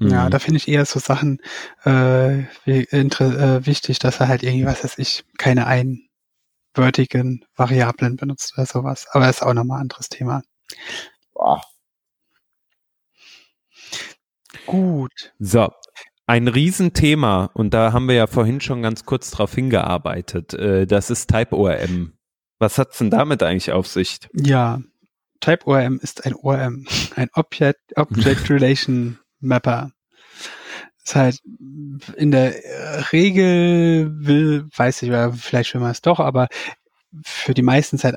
Ja, 0.00 0.26
Mhm. 0.26 0.30
da 0.30 0.38
finde 0.38 0.56
ich 0.56 0.68
eher 0.68 0.84
so 0.86 0.98
Sachen 0.98 1.40
äh, 1.84 2.44
wie, 2.64 2.84
äh, 2.90 3.66
wichtig, 3.66 3.98
dass 3.98 4.18
er 4.20 4.28
halt 4.28 4.42
irgendwie, 4.42 4.64
was 4.66 4.82
weiß 4.82 4.98
ich, 4.98 5.24
keine 5.38 5.66
einwörtigen 5.66 7.44
Variablen 7.54 8.16
benutzt 8.16 8.54
oder 8.56 8.66
sowas. 8.66 9.06
Aber 9.12 9.26
das 9.26 9.36
ist 9.36 9.42
auch 9.42 9.52
nochmal 9.54 9.78
ein 9.78 9.82
anderes 9.82 10.08
Thema. 10.08 10.42
Boah, 11.34 11.60
Gut. 14.66 15.32
So, 15.38 15.70
ein 16.26 16.48
Riesenthema, 16.48 17.50
und 17.54 17.74
da 17.74 17.92
haben 17.92 18.08
wir 18.08 18.14
ja 18.14 18.26
vorhin 18.26 18.60
schon 18.60 18.82
ganz 18.82 19.04
kurz 19.04 19.30
drauf 19.30 19.54
hingearbeitet, 19.54 20.54
äh, 20.54 20.86
das 20.86 21.10
ist 21.10 21.28
Type-ORM. 21.28 22.12
Was 22.58 22.78
hat's 22.78 22.98
denn 22.98 23.10
damit 23.10 23.42
eigentlich 23.42 23.72
auf 23.72 23.86
sich? 23.86 24.18
Ja, 24.32 24.80
Type 25.40 25.66
ORM 25.66 25.98
ist 26.02 26.26
ein 26.26 26.34
ORM, 26.34 26.86
ein 27.16 27.28
Object, 27.34 27.80
Object 27.96 28.50
Relation 28.50 29.18
Mapper. 29.40 29.92
Ist 31.04 31.16
halt 31.16 31.40
in 32.16 32.30
der 32.30 32.54
Regel 33.12 34.12
will, 34.14 34.68
weiß 34.76 35.02
ich, 35.02 35.08
oder 35.08 35.32
vielleicht 35.32 35.74
will 35.74 35.80
man 35.80 35.90
es 35.92 36.02
doch, 36.02 36.20
aber 36.20 36.48
für 37.24 37.54
die 37.54 37.62
meisten 37.62 37.98
Zeit, 37.98 38.16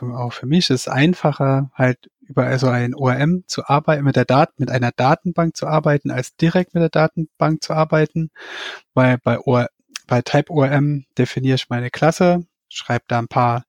auch 0.00 0.32
für 0.32 0.46
mich, 0.46 0.70
ist 0.70 0.82
es 0.82 0.88
einfacher, 0.88 1.70
halt 1.74 2.10
über 2.20 2.58
so 2.58 2.68
ein 2.68 2.94
ORM 2.94 3.44
zu 3.46 3.66
arbeiten, 3.66 4.04
mit 4.04 4.16
der 4.16 4.24
Dat 4.24 4.58
mit 4.58 4.70
einer 4.70 4.90
Datenbank 4.94 5.56
zu 5.56 5.66
arbeiten, 5.66 6.10
als 6.10 6.34
direkt 6.36 6.74
mit 6.74 6.82
der 6.82 6.90
Datenbank 6.90 7.62
zu 7.62 7.74
arbeiten. 7.74 8.30
Weil 8.94 9.18
bei, 9.18 9.38
OR 9.38 9.68
bei 10.06 10.22
Type 10.22 10.50
ORM 10.50 11.04
definiere 11.18 11.56
ich 11.56 11.68
meine 11.68 11.90
Klasse, 11.90 12.46
schreibe 12.68 13.04
da 13.08 13.18
ein 13.18 13.28
paar 13.28 13.64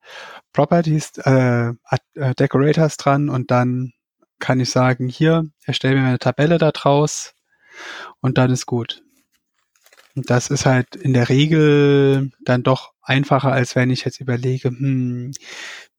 Properties, 0.53 1.11
äh, 1.19 1.73
äh, 2.15 2.35
Decorators 2.35 2.97
dran 2.97 3.29
und 3.29 3.51
dann 3.51 3.93
kann 4.43 4.59
ich 4.59 4.71
sagen, 4.71 5.07
hier, 5.07 5.45
erstelle 5.65 5.95
mir 5.95 6.05
eine 6.05 6.19
Tabelle 6.19 6.57
da 6.57 6.71
draus 6.73 7.33
und 8.19 8.37
dann 8.37 8.51
ist 8.51 8.65
gut. 8.65 9.01
Und 10.15 10.29
das 10.29 10.49
ist 10.49 10.65
halt 10.65 10.97
in 10.97 11.13
der 11.13 11.29
Regel 11.29 12.29
dann 12.41 12.61
doch 12.61 12.91
einfacher, 13.01 13.53
als 13.53 13.77
wenn 13.77 13.89
ich 13.89 14.03
jetzt 14.03 14.19
überlege, 14.19 14.67
hm, 14.67 15.31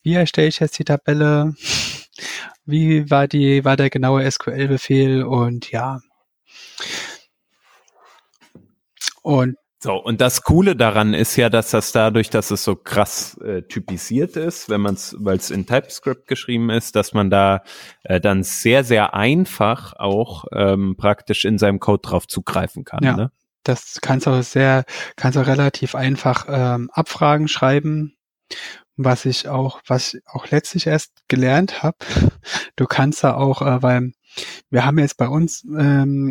wie 0.03 0.13
erstelle 0.13 0.49
ich 0.49 0.61
jetzt 0.61 0.79
die 0.79 0.85
Tabelle? 0.85 1.55
Wie 2.67 3.11
war 3.11 3.29
die, 3.29 3.65
war 3.65 3.77
der 3.77 3.89
genaue 3.89 4.31
SQL-Befehl 4.31 5.23
und 5.23 5.71
ja. 5.71 6.01
Und 9.23 9.57
So, 9.85 9.97
und 9.97 10.23
das 10.23 10.43
Coole 10.43 10.77
daran 10.77 11.13
ist 11.13 11.37
ja, 11.37 11.51
dass 11.51 11.71
das 11.71 11.93
dadurch, 11.93 12.31
dass 12.31 12.51
es 12.51 12.65
so 12.65 12.75
krass 12.75 13.37
äh, 13.39 13.63
typisiert 13.63 14.35
ist, 14.35 14.71
wenn 14.71 14.81
man 14.81 14.95
es, 14.95 15.15
weil 15.19 15.37
es 15.37 15.51
in 15.51 15.67
TypeScript 15.67 16.27
geschrieben 16.27 16.71
ist, 16.71 16.97
dass 16.97 17.13
man 17.13 17.29
da 17.29 17.63
äh, 18.03 18.19
dann 18.19 18.43
sehr, 18.45 18.83
sehr 18.83 19.13
einfach 19.13 19.93
auch 19.93 20.47
ähm, 20.53 20.97
praktisch 20.97 21.45
in 21.45 21.59
seinem 21.59 21.81
Code 21.81 22.01
drauf 22.01 22.27
zugreifen 22.27 22.85
kann. 22.85 23.05
Ja. 23.05 23.15
Ne? 23.15 23.31
das 23.65 23.99
kannst 24.01 24.27
du 24.27 24.31
auch 24.31 24.43
sehr, 24.43 24.85
kannst 25.17 25.37
auch 25.37 25.47
relativ 25.47 25.95
einfach 25.95 26.47
ähm, 26.49 26.91
Abfragen 26.93 27.49
schreiben. 27.49 28.17
Was 28.97 29.25
ich 29.27 29.49
auch, 29.49 29.81
was 29.87 30.15
ich 30.15 30.23
auch 30.27 30.49
letztlich 30.51 30.87
erst 30.87 31.13
gelernt 31.29 31.83
habe, 31.83 31.99
du 32.77 32.87
kannst 32.87 33.23
da 33.23 33.35
auch, 33.35 33.61
äh, 33.61 33.83
weil 33.83 34.13
wir 34.71 34.87
haben 34.87 34.99
jetzt 34.99 35.19
bei 35.19 35.29
uns, 35.29 35.63
ähm, 35.77 36.31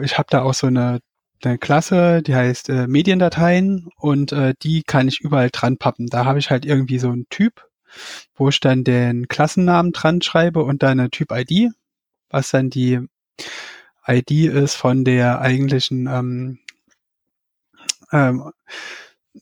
ich 0.00 0.18
habe 0.18 0.28
da 0.30 0.42
auch 0.42 0.54
so 0.54 0.66
eine, 0.68 1.00
eine 1.46 1.58
Klasse, 1.58 2.22
die 2.22 2.34
heißt 2.34 2.68
äh, 2.68 2.86
Mediendateien 2.86 3.88
und 3.96 4.32
äh, 4.32 4.54
die 4.62 4.82
kann 4.82 5.08
ich 5.08 5.20
überall 5.20 5.50
dran 5.50 5.78
pappen. 5.78 6.06
Da 6.06 6.24
habe 6.24 6.38
ich 6.38 6.50
halt 6.50 6.64
irgendwie 6.64 6.98
so 6.98 7.10
einen 7.10 7.28
Typ, 7.28 7.66
wo 8.34 8.48
ich 8.48 8.60
dann 8.60 8.84
den 8.84 9.28
Klassennamen 9.28 9.92
dran 9.92 10.22
schreibe 10.22 10.62
und 10.62 10.82
dann 10.82 11.00
eine 11.00 11.10
Typ-ID, 11.10 11.72
was 12.30 12.50
dann 12.50 12.70
die 12.70 13.00
ID 14.06 14.30
ist 14.30 14.74
von 14.74 15.04
der 15.04 15.40
eigentlichen 15.40 16.06
ähm, 16.06 16.58
ähm, 18.12 18.52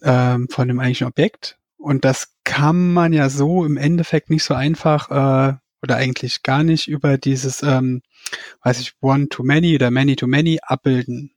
ähm, 0.03 0.49
von 0.49 0.69
dem 0.69 0.79
eigentlichen 0.81 1.09
Objekt. 1.09 1.59
Und 1.77 2.05
das 2.05 2.35
kann 2.45 2.93
man 2.93 3.13
ja 3.13 3.29
so 3.31 3.65
im 3.65 3.77
Endeffekt 3.77 4.31
nicht 4.31 4.45
so 4.45 4.55
einfach 4.55 5.11
äh, 5.11 5.57
oder 5.83 5.97
eigentlich 5.97 6.43
gar 6.43 6.63
nicht 6.63 6.89
über 6.89 7.17
dieses, 7.17 7.63
ähm, 7.63 8.03
weiß 8.63 8.81
ich, 8.81 8.95
One-to-Many 9.01 9.75
oder 9.75 9.91
Many-to-Many 9.91 10.61
abbilden. 10.63 11.33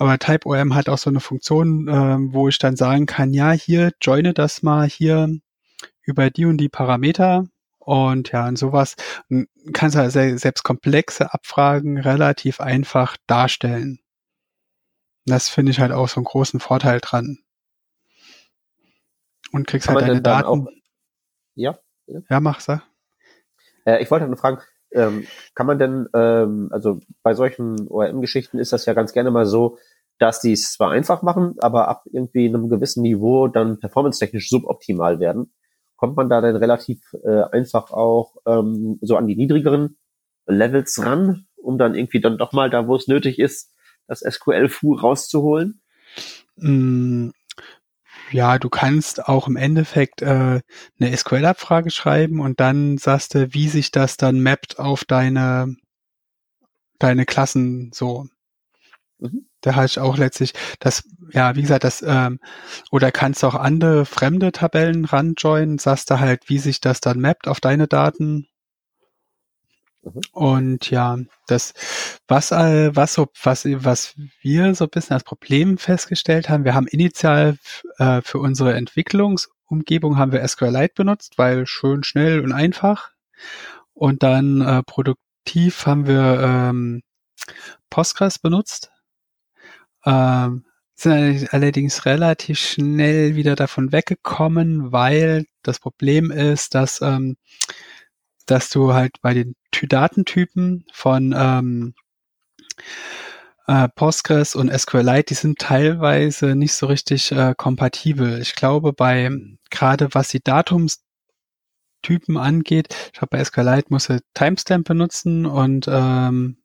Aber 0.00 0.18
TypeORM 0.18 0.74
hat 0.74 0.88
auch 0.88 0.96
so 0.96 1.10
eine 1.10 1.20
Funktion, 1.20 1.86
ähm, 1.86 2.32
wo 2.32 2.48
ich 2.48 2.58
dann 2.58 2.74
sagen 2.74 3.04
kann, 3.04 3.34
ja, 3.34 3.50
hier 3.50 3.92
joine 4.00 4.32
das 4.32 4.62
mal 4.62 4.88
hier 4.88 5.28
über 6.02 6.30
die 6.30 6.46
und 6.46 6.56
die 6.56 6.70
Parameter 6.70 7.44
und 7.78 8.32
ja, 8.32 8.48
und 8.48 8.56
sowas 8.56 8.96
n- 9.28 9.46
kannst 9.74 9.96
du 9.96 10.00
halt 10.00 10.12
se- 10.12 10.38
selbst 10.38 10.62
komplexe 10.62 11.34
Abfragen 11.34 11.98
relativ 11.98 12.62
einfach 12.62 13.18
darstellen. 13.26 13.98
Das 15.26 15.50
finde 15.50 15.72
ich 15.72 15.80
halt 15.80 15.92
auch 15.92 16.08
so 16.08 16.16
einen 16.16 16.24
großen 16.24 16.60
Vorteil 16.60 17.00
dran. 17.02 17.36
Und 19.52 19.66
kriegst 19.66 19.86
kann 19.86 19.96
halt 19.96 20.08
deine 20.08 20.22
Daten. 20.22 20.48
auch, 20.48 20.72
ja, 21.56 21.78
Ja, 22.30 22.40
mach 22.40 22.60
sag. 22.60 22.82
Äh, 23.84 24.02
ich 24.02 24.10
wollte 24.10 24.26
nur 24.26 24.38
fragen, 24.38 24.62
ähm, 24.92 25.26
kann 25.54 25.66
man 25.66 25.78
denn, 25.78 26.08
ähm, 26.14 26.68
also 26.72 27.00
bei 27.22 27.34
solchen 27.34 27.86
ORM-Geschichten 27.88 28.58
ist 28.58 28.72
das 28.72 28.86
ja 28.86 28.94
ganz 28.94 29.12
gerne 29.12 29.30
mal 29.30 29.46
so, 29.46 29.78
dass 30.20 30.40
die 30.40 30.52
es 30.52 30.72
zwar 30.74 30.92
einfach 30.92 31.22
machen, 31.22 31.56
aber 31.60 31.88
ab 31.88 32.04
irgendwie 32.12 32.46
einem 32.46 32.68
gewissen 32.68 33.02
Niveau 33.02 33.48
dann 33.48 33.80
performance-technisch 33.80 34.48
suboptimal 34.50 35.18
werden. 35.18 35.52
Kommt 35.96 36.16
man 36.16 36.28
da 36.28 36.40
denn 36.40 36.56
relativ 36.56 37.00
äh, 37.24 37.42
einfach 37.52 37.90
auch 37.90 38.36
ähm, 38.46 38.98
so 39.00 39.16
an 39.16 39.26
die 39.26 39.36
niedrigeren 39.36 39.98
Levels 40.46 41.02
ran, 41.04 41.46
um 41.56 41.78
dann 41.78 41.94
irgendwie 41.94 42.20
dann 42.20 42.38
doch 42.38 42.52
mal 42.52 42.70
da, 42.70 42.86
wo 42.86 42.96
es 42.96 43.08
nötig 43.08 43.38
ist, 43.38 43.74
das 44.06 44.20
SQL-Fu 44.20 44.94
rauszuholen? 44.94 45.80
Mm, 46.56 47.30
Ja, 48.32 48.58
du 48.58 48.68
kannst 48.68 49.26
auch 49.28 49.48
im 49.48 49.56
Endeffekt 49.56 50.22
äh, 50.22 50.60
eine 51.00 51.16
SQL-Abfrage 51.16 51.90
schreiben 51.90 52.40
und 52.40 52.60
dann 52.60 52.98
sagst 52.98 53.34
du, 53.34 53.52
wie 53.54 53.68
sich 53.68 53.90
das 53.90 54.16
dann 54.16 54.40
mappt 54.42 54.78
auf 54.78 55.04
deine 55.04 55.76
deine 57.00 57.26
Klassen 57.26 57.90
so. 57.92 58.26
Mhm. 59.18 59.49
Da 59.60 59.74
hatte 59.74 59.86
ich 59.86 59.98
auch 59.98 60.16
letztlich 60.16 60.52
das, 60.78 61.02
ja, 61.32 61.54
wie 61.56 61.62
gesagt, 61.62 61.84
das, 61.84 62.02
ähm, 62.02 62.40
oder 62.90 63.12
kannst 63.12 63.44
auch 63.44 63.54
andere 63.54 64.06
fremde 64.06 64.52
Tabellen 64.52 65.04
ranjoinen, 65.04 65.78
sagst 65.78 66.10
du 66.10 66.20
halt, 66.20 66.48
wie 66.48 66.58
sich 66.58 66.80
das 66.80 67.00
dann 67.00 67.20
mappt 67.20 67.48
auf 67.48 67.60
deine 67.60 67.86
Daten. 67.86 68.48
Mhm. 70.02 70.20
Und 70.32 70.90
ja, 70.90 71.18
das, 71.46 71.74
was, 72.28 72.52
äh, 72.52 72.94
was 72.94 73.14
so, 73.14 73.28
was, 73.42 73.64
was 73.66 74.14
wir 74.40 74.74
so 74.74 74.84
ein 74.84 74.90
bisschen 74.90 75.14
als 75.14 75.24
Problem 75.24 75.78
festgestellt 75.78 76.48
haben, 76.48 76.64
wir 76.64 76.74
haben 76.74 76.86
initial 76.86 77.58
äh, 77.98 78.22
für 78.22 78.38
unsere 78.38 78.74
Entwicklungsumgebung 78.74 80.16
haben 80.18 80.32
wir 80.32 80.46
SQLite 80.46 80.94
benutzt, 80.94 81.34
weil 81.36 81.66
schön 81.66 82.02
schnell 82.02 82.40
und 82.40 82.52
einfach. 82.52 83.10
Und 83.92 84.22
dann 84.22 84.62
äh, 84.62 84.82
produktiv 84.82 85.86
haben 85.86 86.06
wir 86.06 86.40
ähm, 86.42 87.02
Postgres 87.90 88.38
benutzt. 88.38 88.90
Ähm, 90.06 90.64
sind 90.94 91.52
allerdings- 91.54 92.04
relativ 92.06 92.58
schnell 92.58 93.34
wieder 93.36 93.56
davon 93.56 93.92
weggekommen, 93.92 94.92
weil 94.92 95.46
das 95.62 95.78
Problem 95.78 96.30
ist, 96.30 96.74
dass, 96.74 97.00
ähm, 97.00 97.36
dass 98.46 98.68
du 98.70 98.92
halt 98.92 99.12
bei 99.22 99.34
den 99.34 99.54
Ty- 99.72 99.88
Datentypen 99.88 100.84
von 100.92 101.34
ähm, 101.36 101.94
äh, 103.66 103.88
Postgres 103.94 104.54
und 104.56 104.70
SQLite, 104.70 105.24
die 105.28 105.34
sind 105.34 105.58
teilweise 105.58 106.54
nicht 106.56 106.74
so 106.74 106.86
richtig 106.86 107.32
äh, 107.32 107.54
kompatibel. 107.56 108.40
Ich 108.40 108.54
glaube, 108.54 108.92
bei 108.92 109.30
gerade 109.70 110.08
was 110.12 110.28
die 110.28 110.42
Datumstypen 110.42 111.02
angeht, 112.36 112.94
ich 113.06 113.12
glaube, 113.12 113.28
bei 113.30 113.44
SQLite 113.44 113.86
muss 113.90 114.08
er 114.10 114.20
Timestamp 114.34 114.86
benutzen 114.88 115.46
und 115.46 115.86
ähm, 115.88 116.56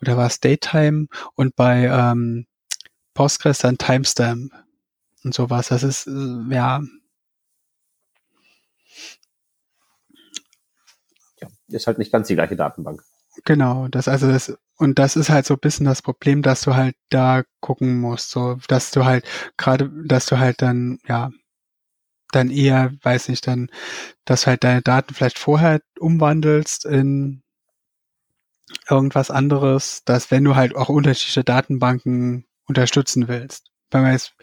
oder 0.00 0.16
war 0.16 0.26
es 0.26 0.40
Datetime 0.40 1.06
und 1.34 1.56
bei 1.56 1.84
ähm, 1.86 2.46
Postgres 3.14 3.58
dann 3.58 3.78
Timestamp 3.78 4.52
und 5.24 5.34
sowas. 5.34 5.68
Das 5.68 5.82
ist 5.82 6.06
äh, 6.06 6.54
ja 6.54 6.80
Ja, 11.40 11.48
ist 11.68 11.86
halt 11.86 11.98
nicht 11.98 12.12
ganz 12.12 12.28
die 12.28 12.34
gleiche 12.34 12.56
Datenbank. 12.56 13.02
Genau, 13.44 13.88
das 13.88 14.08
also 14.08 14.28
das 14.28 14.56
und 14.78 14.98
das 14.98 15.16
ist 15.16 15.28
halt 15.30 15.46
so 15.46 15.54
ein 15.54 15.60
bisschen 15.60 15.84
das 15.86 16.02
Problem, 16.02 16.42
dass 16.42 16.62
du 16.62 16.74
halt 16.74 16.96
da 17.10 17.42
gucken 17.60 18.00
musst, 18.00 18.30
so 18.30 18.58
dass 18.68 18.90
du 18.90 19.04
halt 19.04 19.26
gerade, 19.58 19.90
dass 20.06 20.26
du 20.26 20.38
halt 20.38 20.62
dann 20.62 20.98
ja 21.06 21.30
dann 22.32 22.50
eher, 22.50 22.92
weiß 23.02 23.28
nicht, 23.28 23.46
dann, 23.46 23.70
dass 24.24 24.42
du 24.42 24.48
halt 24.48 24.64
deine 24.64 24.82
Daten 24.82 25.14
vielleicht 25.14 25.38
vorher 25.38 25.80
umwandelst 25.98 26.84
in 26.84 27.42
irgendwas 28.88 29.30
anderes, 29.30 30.02
dass 30.04 30.30
wenn 30.30 30.44
du 30.44 30.56
halt 30.56 30.74
auch 30.76 30.88
unterschiedliche 30.88 31.44
Datenbanken 31.44 32.46
unterstützen 32.66 33.28
willst. 33.28 33.70
Wenn 33.90 34.02
man 34.02 34.12
jetzt 34.12 34.34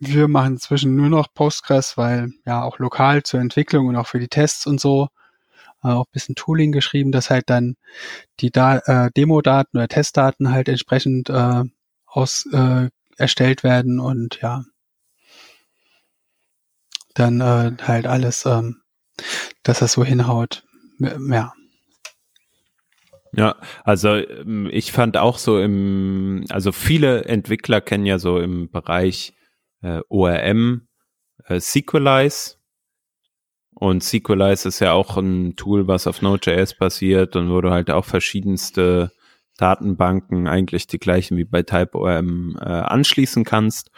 wir 0.00 0.28
machen 0.28 0.54
inzwischen 0.54 0.94
nur 0.94 1.08
noch 1.08 1.34
Postgres, 1.34 1.96
weil 1.96 2.30
ja 2.46 2.62
auch 2.62 2.78
lokal 2.78 3.24
zur 3.24 3.40
Entwicklung 3.40 3.88
und 3.88 3.96
auch 3.96 4.06
für 4.06 4.20
die 4.20 4.28
Tests 4.28 4.66
und 4.66 4.80
so 4.80 5.08
äh, 5.82 5.88
auch 5.88 6.06
bisschen 6.12 6.34
Tooling 6.36 6.72
geschrieben, 6.72 7.12
dass 7.12 7.30
halt 7.30 7.50
dann 7.50 7.76
die 8.40 8.50
da 8.50 8.78
äh, 8.78 9.10
Demo-Daten 9.16 9.76
oder 9.76 9.88
Testdaten 9.88 10.52
halt 10.52 10.68
entsprechend 10.68 11.30
äh, 11.30 11.64
aus 12.06 12.46
äh, 12.52 12.88
erstellt 13.16 13.64
werden 13.64 13.98
und 14.00 14.40
ja 14.40 14.64
dann 17.14 17.40
äh, 17.40 17.72
halt 17.82 18.06
alles, 18.06 18.46
ähm, 18.46 18.82
dass 19.64 19.80
das 19.80 19.92
so 19.92 20.04
hinhaut. 20.04 20.64
Ja. 20.98 21.52
Ja, 23.32 23.56
also 23.84 24.14
ähm, 24.16 24.68
ich 24.72 24.92
fand 24.92 25.16
auch 25.16 25.38
so 25.38 25.60
im, 25.60 26.44
also 26.48 26.72
viele 26.72 27.24
Entwickler 27.24 27.80
kennen 27.80 28.06
ja 28.06 28.18
so 28.18 28.38
im 28.38 28.70
Bereich 28.70 29.34
äh, 29.82 30.00
ORM 30.08 30.88
äh, 31.44 31.60
Sequelize. 31.60 32.56
Und 33.74 34.02
Sequelize 34.02 34.68
ist 34.68 34.80
ja 34.80 34.92
auch 34.92 35.16
ein 35.16 35.54
Tool, 35.54 35.86
was 35.86 36.06
auf 36.06 36.20
Node.js 36.20 36.74
basiert 36.74 37.36
und 37.36 37.50
wo 37.50 37.60
du 37.60 37.70
halt 37.70 37.90
auch 37.90 38.04
verschiedenste 38.04 39.12
Datenbanken, 39.56 40.48
eigentlich 40.48 40.86
die 40.86 40.98
gleichen 40.98 41.36
wie 41.36 41.44
bei 41.44 41.62
TypeORM, 41.62 42.56
äh, 42.60 42.64
anschließen 42.64 43.44
kannst 43.44 43.90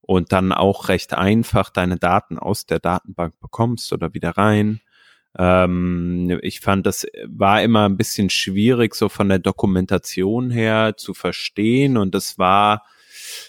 und 0.00 0.32
dann 0.32 0.52
auch 0.52 0.88
recht 0.88 1.14
einfach 1.14 1.70
deine 1.70 1.96
Daten 1.96 2.38
aus 2.38 2.66
der 2.66 2.78
Datenbank 2.78 3.38
bekommst 3.40 3.92
oder 3.92 4.14
wieder 4.14 4.30
rein. 4.30 4.80
Ähm, 5.38 6.38
ich 6.42 6.60
fand, 6.60 6.86
das 6.86 7.06
war 7.26 7.62
immer 7.62 7.88
ein 7.88 7.96
bisschen 7.96 8.30
schwierig, 8.30 8.94
so 8.94 9.08
von 9.08 9.28
der 9.28 9.38
Dokumentation 9.38 10.50
her 10.50 10.94
zu 10.96 11.14
verstehen 11.14 11.96
und 11.96 12.14
das 12.14 12.38
war 12.38 12.84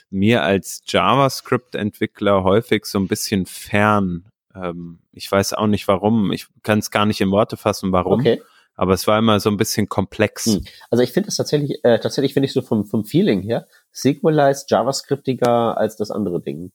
mir 0.10 0.44
als 0.44 0.82
JavaScript-Entwickler 0.88 2.44
häufig 2.44 2.86
so 2.86 3.00
ein 3.00 3.08
bisschen 3.08 3.46
fern. 3.46 4.26
Ähm, 4.56 5.00
ich 5.14 5.32
weiß 5.32 5.54
auch 5.54 5.68
nicht 5.68 5.88
warum. 5.88 6.32
Ich 6.32 6.48
kann 6.64 6.80
es 6.80 6.92
gar 6.92 7.06
nicht 7.06 7.22
in 7.22 7.32
Worte 7.32 7.58
fassen, 7.58 7.92
warum. 7.92 8.22
Okay. 8.22 8.42
Aber 8.76 8.94
es 8.94 9.08
war 9.08 9.18
immer 9.18 9.40
so 9.40 9.50
ein 9.50 9.58
bisschen 9.58 9.90
komplex. 9.90 10.46
Hm. 10.46 10.66
Also 10.92 11.04
ich 11.04 11.12
finde 11.12 11.30
es 11.30 11.36
tatsächlich, 11.36 11.84
äh, 11.84 12.00
tatsächlich 12.00 12.34
finde 12.34 12.46
ich 12.46 12.54
so 12.54 12.62
vom, 12.62 12.86
vom 12.86 13.06
Feeling 13.06 13.42
her, 13.42 13.68
SQLize 13.94 14.66
JavaScriptiger 14.70 15.78
als 15.78 15.96
das 15.96 16.12
andere 16.12 16.42
Ding. 16.42 16.72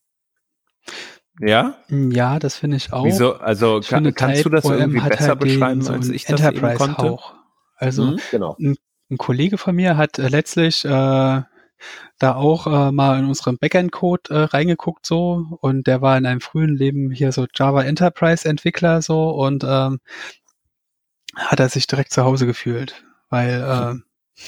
Ja? 1.42 1.74
Hm, 1.88 2.12
ja, 2.12 2.38
das 2.38 2.56
finde 2.56 2.76
ich 2.76 2.92
auch. 2.92 3.04
Wieso? 3.04 3.34
Also 3.34 3.80
ich 3.80 3.88
kann, 3.88 4.14
kannst 4.14 4.44
du 4.44 4.48
das 4.48 4.64
irgendwie 4.64 5.00
besser 5.00 5.28
halt 5.30 5.40
beschreiben, 5.40 5.82
so 5.82 5.92
als 5.92 6.08
ich 6.08 6.24
das 6.24 6.40
Enterprise 6.40 6.84
eben 6.84 6.94
konnte? 6.94 7.10
Auch. 7.10 7.34
Also 7.76 8.04
mhm, 8.04 8.20
genau. 8.30 8.56
ein, 8.60 8.76
ein, 9.10 9.18
Kollege 9.18 9.58
von 9.58 9.74
mir 9.74 9.96
hat 9.96 10.20
äh, 10.20 10.28
letztlich 10.28 10.84
äh, 10.84 10.88
da 10.88 12.34
auch 12.36 12.66
äh, 12.68 12.92
mal 12.92 13.18
in 13.18 13.26
unseren 13.26 13.58
Backend-Code 13.58 14.30
äh, 14.30 14.38
reingeguckt 14.44 15.04
so 15.04 15.58
und 15.60 15.88
der 15.88 16.00
war 16.00 16.16
in 16.16 16.26
einem 16.26 16.40
frühen 16.40 16.76
Leben 16.76 17.10
hier 17.10 17.32
so 17.32 17.46
Java 17.52 17.82
Enterprise 17.82 18.48
Entwickler 18.48 19.02
so 19.02 19.30
und 19.30 19.64
ähm, 19.64 19.98
hat 21.34 21.58
er 21.58 21.68
sich 21.68 21.88
direkt 21.88 22.12
zu 22.12 22.22
Hause 22.22 22.46
gefühlt, 22.46 23.04
weil 23.30 23.64
äh, 23.98 24.42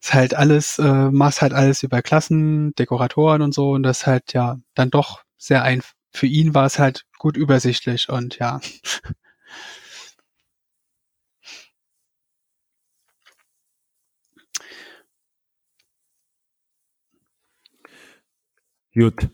ist 0.00 0.12
halt 0.12 0.34
alles, 0.34 0.80
äh, 0.80 1.10
machst 1.10 1.40
halt 1.40 1.52
alles 1.52 1.84
über 1.84 2.02
Klassen, 2.02 2.74
Dekoratoren 2.74 3.42
und 3.42 3.54
so 3.54 3.70
und 3.70 3.84
das 3.84 4.08
halt 4.08 4.32
ja 4.32 4.58
dann 4.74 4.90
doch 4.90 5.22
sehr 5.36 5.62
einfach. 5.62 5.92
Für 6.12 6.26
ihn 6.26 6.54
war 6.54 6.66
es 6.66 6.78
halt 6.78 7.06
gut 7.18 7.36
übersichtlich 7.36 8.08
und 8.08 8.38
ja. 8.38 8.60
Gut. 18.94 19.28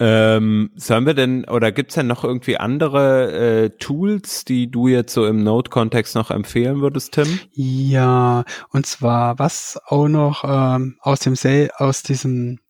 Ähm, 0.00 0.70
sollen 0.76 1.06
wir 1.06 1.14
denn, 1.14 1.44
oder 1.46 1.72
gibt's 1.72 1.96
denn 1.96 2.06
noch 2.06 2.22
irgendwie 2.22 2.56
andere 2.56 3.64
äh, 3.64 3.70
Tools, 3.78 4.44
die 4.44 4.70
du 4.70 4.86
jetzt 4.86 5.12
so 5.12 5.26
im 5.26 5.42
Node-Kontext 5.42 6.14
noch 6.14 6.30
empfehlen 6.30 6.80
würdest, 6.80 7.14
Tim? 7.14 7.40
Ja, 7.52 8.44
und 8.70 8.86
zwar, 8.86 9.40
was 9.40 9.80
auch 9.86 10.06
noch 10.06 10.44
ähm, 10.44 10.98
aus 11.00 11.18
dem 11.20 11.34
Sel 11.34 11.70
aus 11.76 12.04
diesem, 12.04 12.60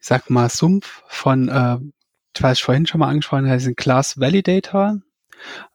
ich 0.00 0.06
sag 0.06 0.28
mal, 0.28 0.48
Sumpf 0.48 1.02
von, 1.06 1.48
äh, 1.48 1.78
was 2.42 2.58
ich 2.58 2.64
vorhin 2.64 2.86
schon 2.86 3.00
mal 3.00 3.08
angesprochen 3.08 3.46
habe, 3.46 3.58
diesen 3.58 3.76
Class 3.76 4.18
Validator. 4.20 4.98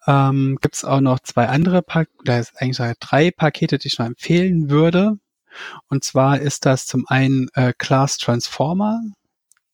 Ähm, 0.07 0.57
gibt's 0.61 0.83
auch 0.83 1.01
noch 1.01 1.19
zwei 1.19 1.47
andere, 1.47 1.81
pa 1.81 2.05
oder 2.19 2.43
eigentlich 2.55 2.77
sogar 2.77 2.95
drei 2.99 3.31
Pakete, 3.31 3.77
die 3.77 3.87
ich 3.87 3.99
noch 3.99 4.07
empfehlen 4.07 4.69
würde. 4.69 5.17
Und 5.89 6.03
zwar 6.03 6.39
ist 6.39 6.65
das 6.65 6.87
zum 6.87 7.05
einen 7.07 7.49
äh, 7.53 7.73
Class 7.77 8.17
Transformer 8.17 9.01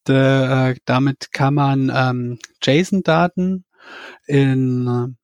äh, 0.10 0.76
damit 0.86 1.32
kann 1.32 1.54
man 1.54 1.92
ähm, 1.94 2.40
JSON-Daten 2.62 3.66
in 4.26 5.18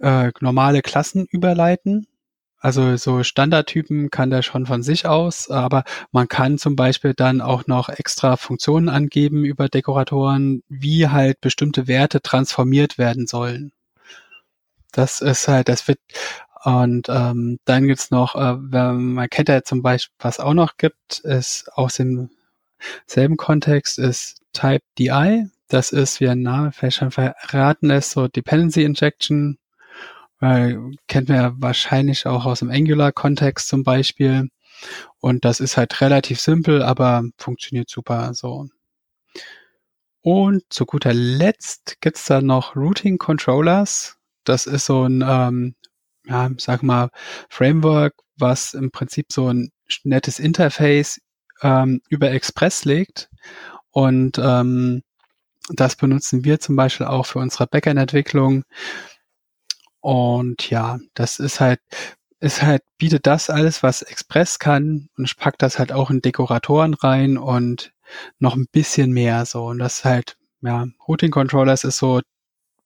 äh, 0.00 0.32
normale 0.40 0.82
Klassen 0.82 1.26
überleiten. 1.30 2.06
Also 2.58 2.96
so 2.96 3.22
Standardtypen 3.22 4.10
kann 4.10 4.30
der 4.30 4.42
schon 4.42 4.66
von 4.66 4.82
sich 4.82 5.06
aus, 5.06 5.50
aber 5.50 5.84
man 6.10 6.28
kann 6.28 6.58
zum 6.58 6.74
Beispiel 6.74 7.14
dann 7.14 7.40
auch 7.40 7.66
noch 7.66 7.88
extra 7.88 8.36
Funktionen 8.36 8.88
angeben 8.88 9.44
über 9.44 9.68
Dekoratoren, 9.68 10.62
wie 10.68 11.08
halt 11.08 11.40
bestimmte 11.40 11.86
Werte 11.86 12.22
transformiert 12.22 12.98
werden 12.98 13.26
sollen. 13.26 13.72
Das 14.92 15.20
ist 15.20 15.48
halt, 15.48 15.68
das 15.68 15.86
wird 15.88 15.98
und 16.64 17.08
ähm, 17.08 17.60
dann 17.64 17.86
gibt's 17.86 18.10
noch, 18.10 18.34
äh, 18.34 18.54
man 18.56 19.30
kennt 19.30 19.48
ja 19.48 19.62
zum 19.62 19.82
Beispiel, 19.82 20.14
was 20.18 20.40
auch 20.40 20.54
noch 20.54 20.78
gibt, 20.78 21.20
ist 21.20 21.70
aus 21.74 21.94
dem 21.94 22.30
selben 23.06 23.36
Kontext 23.36 23.98
ist 23.98 24.40
Type 24.52 24.82
DI. 24.98 25.46
Das 25.68 25.92
ist, 25.92 26.20
wie 26.20 26.28
ein 26.28 26.42
Name 26.42 26.72
vielleicht 26.72 26.98
schon 26.98 27.10
verraten 27.10 27.88
lässt, 27.88 28.10
so 28.10 28.28
Dependency 28.28 28.82
Injection. 28.84 29.58
Äh, 30.40 30.74
kennt 31.08 31.28
man 31.28 31.36
ja 31.38 31.52
wahrscheinlich 31.56 32.26
auch 32.26 32.44
aus 32.46 32.60
dem 32.60 32.70
Angular-Kontext 32.70 33.68
zum 33.68 33.84
Beispiel. 33.84 34.48
Und 35.20 35.44
das 35.44 35.60
ist 35.60 35.76
halt 35.76 36.00
relativ 36.00 36.40
simpel, 36.40 36.82
aber 36.82 37.24
funktioniert 37.38 37.88
super 37.88 38.34
so. 38.34 38.68
Und 40.22 40.64
zu 40.70 40.86
guter 40.86 41.14
Letzt 41.14 42.00
gibt's 42.00 42.26
da 42.26 42.40
noch 42.40 42.74
Routing 42.76 43.16
Controllers. 43.18 44.16
Das 44.44 44.66
ist 44.66 44.86
so 44.86 45.04
ein, 45.04 45.24
ähm, 45.26 45.76
ja, 46.24 46.50
sag 46.58 46.82
mal, 46.82 47.10
Framework, 47.48 48.14
was 48.36 48.74
im 48.74 48.90
Prinzip 48.90 49.32
so 49.32 49.48
ein 49.52 49.70
nettes 50.04 50.38
Interface 50.40 51.20
ähm, 51.62 52.00
über 52.08 52.30
Express 52.32 52.84
legt. 52.84 53.30
Und 53.90 54.38
ähm, 54.38 55.02
das 55.70 55.96
benutzen 55.96 56.44
wir 56.44 56.60
zum 56.60 56.76
Beispiel 56.76 57.06
auch 57.06 57.26
für 57.26 57.38
unsere 57.38 57.66
Backend-Entwicklung. 57.66 58.64
Und 60.06 60.70
ja, 60.70 60.98
das 61.14 61.38
ist 61.38 61.60
halt, 61.60 61.80
ist 62.40 62.62
halt, 62.62 62.82
bietet 62.98 63.26
das 63.26 63.50
alles, 63.50 63.82
was 63.82 64.02
Express 64.02 64.58
kann. 64.58 65.08
Und 65.16 65.24
ich 65.24 65.36
pack 65.36 65.58
das 65.58 65.78
halt 65.78 65.92
auch 65.92 66.10
in 66.10 66.20
Dekoratoren 66.20 66.94
rein 66.94 67.38
und 67.38 67.92
noch 68.38 68.54
ein 68.54 68.66
bisschen 68.70 69.12
mehr 69.12 69.46
so. 69.46 69.66
Und 69.66 69.78
das 69.78 70.04
halt, 70.04 70.36
ja, 70.60 70.86
Routing 71.08 71.30
Controllers 71.32 71.84
ist 71.84 71.98
so, 71.98 72.20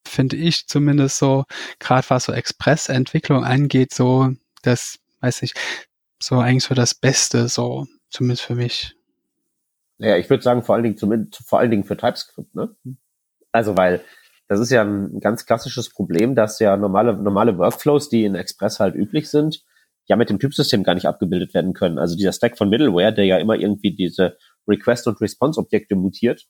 finde 0.07 0.35
ich 0.37 0.67
zumindest 0.67 1.17
so, 1.17 1.45
gerade 1.79 2.09
was 2.09 2.25
so 2.25 2.33
Express-Entwicklung 2.33 3.43
angeht, 3.43 3.93
so, 3.93 4.31
das, 4.63 4.97
weiß 5.19 5.43
ich, 5.43 5.53
so 6.19 6.39
eigentlich 6.39 6.63
so 6.63 6.73
das 6.73 6.95
Beste, 6.95 7.47
so 7.49 7.87
Zumindest 8.11 8.43
für 8.43 8.55
mich. 8.55 8.95
Ja, 9.97 10.17
ich 10.17 10.29
würde 10.29 10.43
sagen, 10.43 10.63
vor 10.63 10.75
allen 10.75 10.83
Dingen, 10.83 10.97
zumindest, 10.97 11.47
vor 11.47 11.59
allen 11.59 11.71
Dingen 11.71 11.85
für 11.85 11.95
TypeScript, 11.95 12.53
ne? 12.53 12.75
Also, 13.51 13.77
weil 13.77 14.03
das 14.51 14.59
ist 14.59 14.69
ja 14.69 14.83
ein 14.83 15.21
ganz 15.21 15.45
klassisches 15.45 15.89
Problem, 15.89 16.35
dass 16.35 16.59
ja 16.59 16.75
normale, 16.75 17.15
normale 17.15 17.57
Workflows, 17.57 18.09
die 18.09 18.25
in 18.25 18.35
Express 18.35 18.81
halt 18.81 18.95
üblich 18.95 19.29
sind, 19.29 19.63
ja 20.07 20.17
mit 20.17 20.29
dem 20.29 20.39
Typsystem 20.39 20.83
gar 20.83 20.93
nicht 20.93 21.05
abgebildet 21.05 21.53
werden 21.53 21.71
können. 21.71 21.97
Also 21.97 22.17
dieser 22.17 22.33
Stack 22.33 22.57
von 22.57 22.69
Middleware, 22.69 23.13
der 23.13 23.23
ja 23.23 23.37
immer 23.37 23.55
irgendwie 23.55 23.95
diese 23.95 24.37
Request- 24.67 25.07
und 25.07 25.21
Response-Objekte 25.21 25.95
mutiert, 25.95 26.47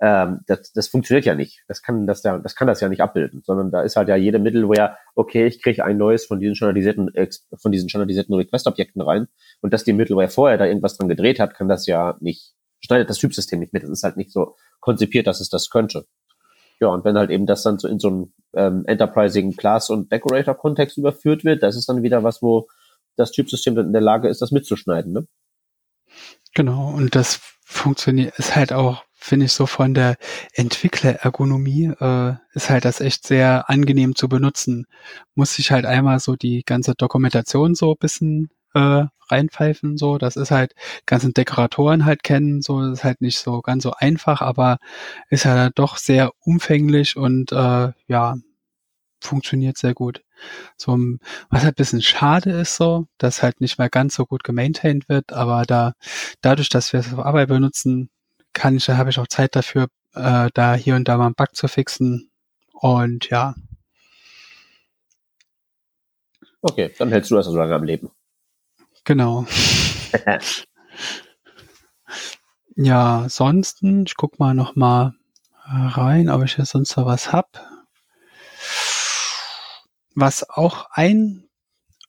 ähm, 0.00 0.42
das, 0.46 0.72
das 0.72 0.86
funktioniert 0.86 1.24
ja 1.24 1.34
nicht. 1.34 1.64
Das 1.66 1.82
kann 1.82 2.06
das, 2.06 2.22
ja, 2.22 2.38
das 2.38 2.54
kann 2.54 2.68
das 2.68 2.80
ja 2.80 2.88
nicht 2.88 3.02
abbilden, 3.02 3.42
sondern 3.44 3.72
da 3.72 3.82
ist 3.82 3.96
halt 3.96 4.08
ja 4.08 4.14
jede 4.14 4.38
Middleware, 4.38 4.98
okay, 5.16 5.48
ich 5.48 5.60
kriege 5.60 5.84
ein 5.84 5.96
neues 5.96 6.26
von 6.26 6.38
diesen 6.38 6.54
standardisierten, 6.54 7.10
von 7.60 7.72
diesen 7.72 7.88
standardisierten 7.88 8.36
Request-Objekten 8.36 9.02
rein 9.02 9.26
und 9.62 9.72
dass 9.72 9.82
die 9.82 9.94
Middleware 9.94 10.28
vorher 10.28 10.58
da 10.58 10.66
irgendwas 10.66 10.96
dran 10.96 11.08
gedreht 11.08 11.40
hat, 11.40 11.54
kann 11.54 11.66
das 11.66 11.86
ja 11.86 12.16
nicht, 12.20 12.54
schneidet 12.78 13.10
das 13.10 13.18
Typsystem 13.18 13.58
nicht 13.58 13.72
mit. 13.72 13.82
Das 13.82 13.90
ist 13.90 14.04
halt 14.04 14.16
nicht 14.16 14.30
so 14.30 14.54
konzipiert, 14.78 15.26
dass 15.26 15.40
es 15.40 15.48
das 15.48 15.68
könnte. 15.68 16.06
Ja, 16.82 16.88
und 16.88 17.04
wenn 17.04 17.16
halt 17.16 17.30
eben 17.30 17.46
das 17.46 17.62
dann 17.62 17.78
so 17.78 17.86
in 17.86 18.00
so 18.00 18.08
einen 18.08 18.34
ähm, 18.54 18.82
Enterprising 18.86 19.56
Class 19.56 19.88
und 19.88 20.10
Decorator 20.10 20.56
Kontext 20.56 20.98
überführt 20.98 21.44
wird, 21.44 21.62
das 21.62 21.76
ist 21.76 21.88
dann 21.88 22.02
wieder 22.02 22.24
was, 22.24 22.42
wo 22.42 22.66
das 23.14 23.30
Typsystem 23.30 23.76
dann 23.76 23.86
in 23.86 23.92
der 23.92 24.02
Lage 24.02 24.28
ist, 24.28 24.42
das 24.42 24.50
mitzuschneiden, 24.50 25.12
ne? 25.12 25.28
Genau, 26.54 26.90
und 26.90 27.14
das 27.14 27.40
funktioniert, 27.64 28.36
ist 28.36 28.56
halt 28.56 28.72
auch 28.72 29.04
finde 29.12 29.46
ich 29.46 29.52
so 29.52 29.66
von 29.66 29.94
der 29.94 30.16
Entwicklerergonomie 30.54 31.92
äh, 32.00 32.34
ist 32.54 32.68
halt 32.68 32.84
das 32.84 33.00
echt 33.00 33.24
sehr 33.24 33.70
angenehm 33.70 34.16
zu 34.16 34.28
benutzen. 34.28 34.86
Muss 35.36 35.60
ich 35.60 35.70
halt 35.70 35.86
einmal 35.86 36.18
so 36.18 36.34
die 36.34 36.64
ganze 36.66 36.94
Dokumentation 36.96 37.76
so 37.76 37.94
bisschen 37.94 38.50
äh, 38.74 39.04
reinpfeifen, 39.30 39.96
so. 39.96 40.18
Das 40.18 40.36
ist 40.36 40.50
halt, 40.50 40.74
ganzen 41.06 41.32
Dekoratoren 41.32 42.04
halt 42.04 42.22
kennen, 42.22 42.62
so, 42.62 42.80
das 42.80 42.98
ist 42.98 43.04
halt 43.04 43.20
nicht 43.20 43.38
so 43.38 43.60
ganz 43.62 43.82
so 43.82 43.92
einfach, 43.92 44.42
aber 44.42 44.78
ist 45.30 45.46
halt 45.46 45.78
doch 45.78 45.96
sehr 45.96 46.32
umfänglich 46.40 47.16
und 47.16 47.52
äh, 47.52 47.92
ja, 48.06 48.36
funktioniert 49.20 49.78
sehr 49.78 49.94
gut. 49.94 50.22
So, 50.76 50.98
was 51.50 51.64
halt 51.64 51.76
bisschen 51.76 52.02
schade 52.02 52.50
ist 52.50 52.76
so, 52.76 53.06
dass 53.18 53.42
halt 53.42 53.60
nicht 53.60 53.78
mehr 53.78 53.88
ganz 53.90 54.14
so 54.14 54.26
gut 54.26 54.44
gemaintained 54.44 55.08
wird, 55.08 55.32
aber 55.32 55.62
da, 55.62 55.94
dadurch, 56.40 56.68
dass 56.68 56.92
wir 56.92 57.00
es 57.00 57.12
auf 57.12 57.20
Arbeit 57.24 57.48
benutzen, 57.48 58.10
kann 58.52 58.76
ich, 58.76 58.88
habe 58.88 59.10
ich 59.10 59.18
auch 59.18 59.28
Zeit 59.28 59.56
dafür, 59.56 59.88
äh, 60.14 60.50
da 60.54 60.74
hier 60.74 60.96
und 60.96 61.08
da 61.08 61.16
mal 61.16 61.26
einen 61.26 61.34
Bug 61.34 61.54
zu 61.54 61.68
fixen. 61.68 62.30
Und 62.72 63.30
ja. 63.30 63.54
Okay, 66.60 66.92
dann 66.98 67.10
hältst 67.10 67.30
du 67.30 67.36
das 67.36 67.46
so 67.46 67.56
lange 67.56 67.74
am 67.74 67.84
Leben. 67.84 68.10
Genau. 69.04 69.46
ja, 72.76 73.18
ansonsten, 73.18 74.04
ich 74.06 74.14
guck 74.16 74.38
mal 74.38 74.54
noch 74.54 74.76
mal 74.76 75.14
rein, 75.66 76.28
ob 76.28 76.44
ich 76.44 76.56
jetzt 76.56 76.70
sonst 76.70 76.96
noch 76.96 77.06
was 77.06 77.32
hab. 77.32 77.60
Was 80.14 80.48
auch 80.48 80.88
ein 80.92 81.48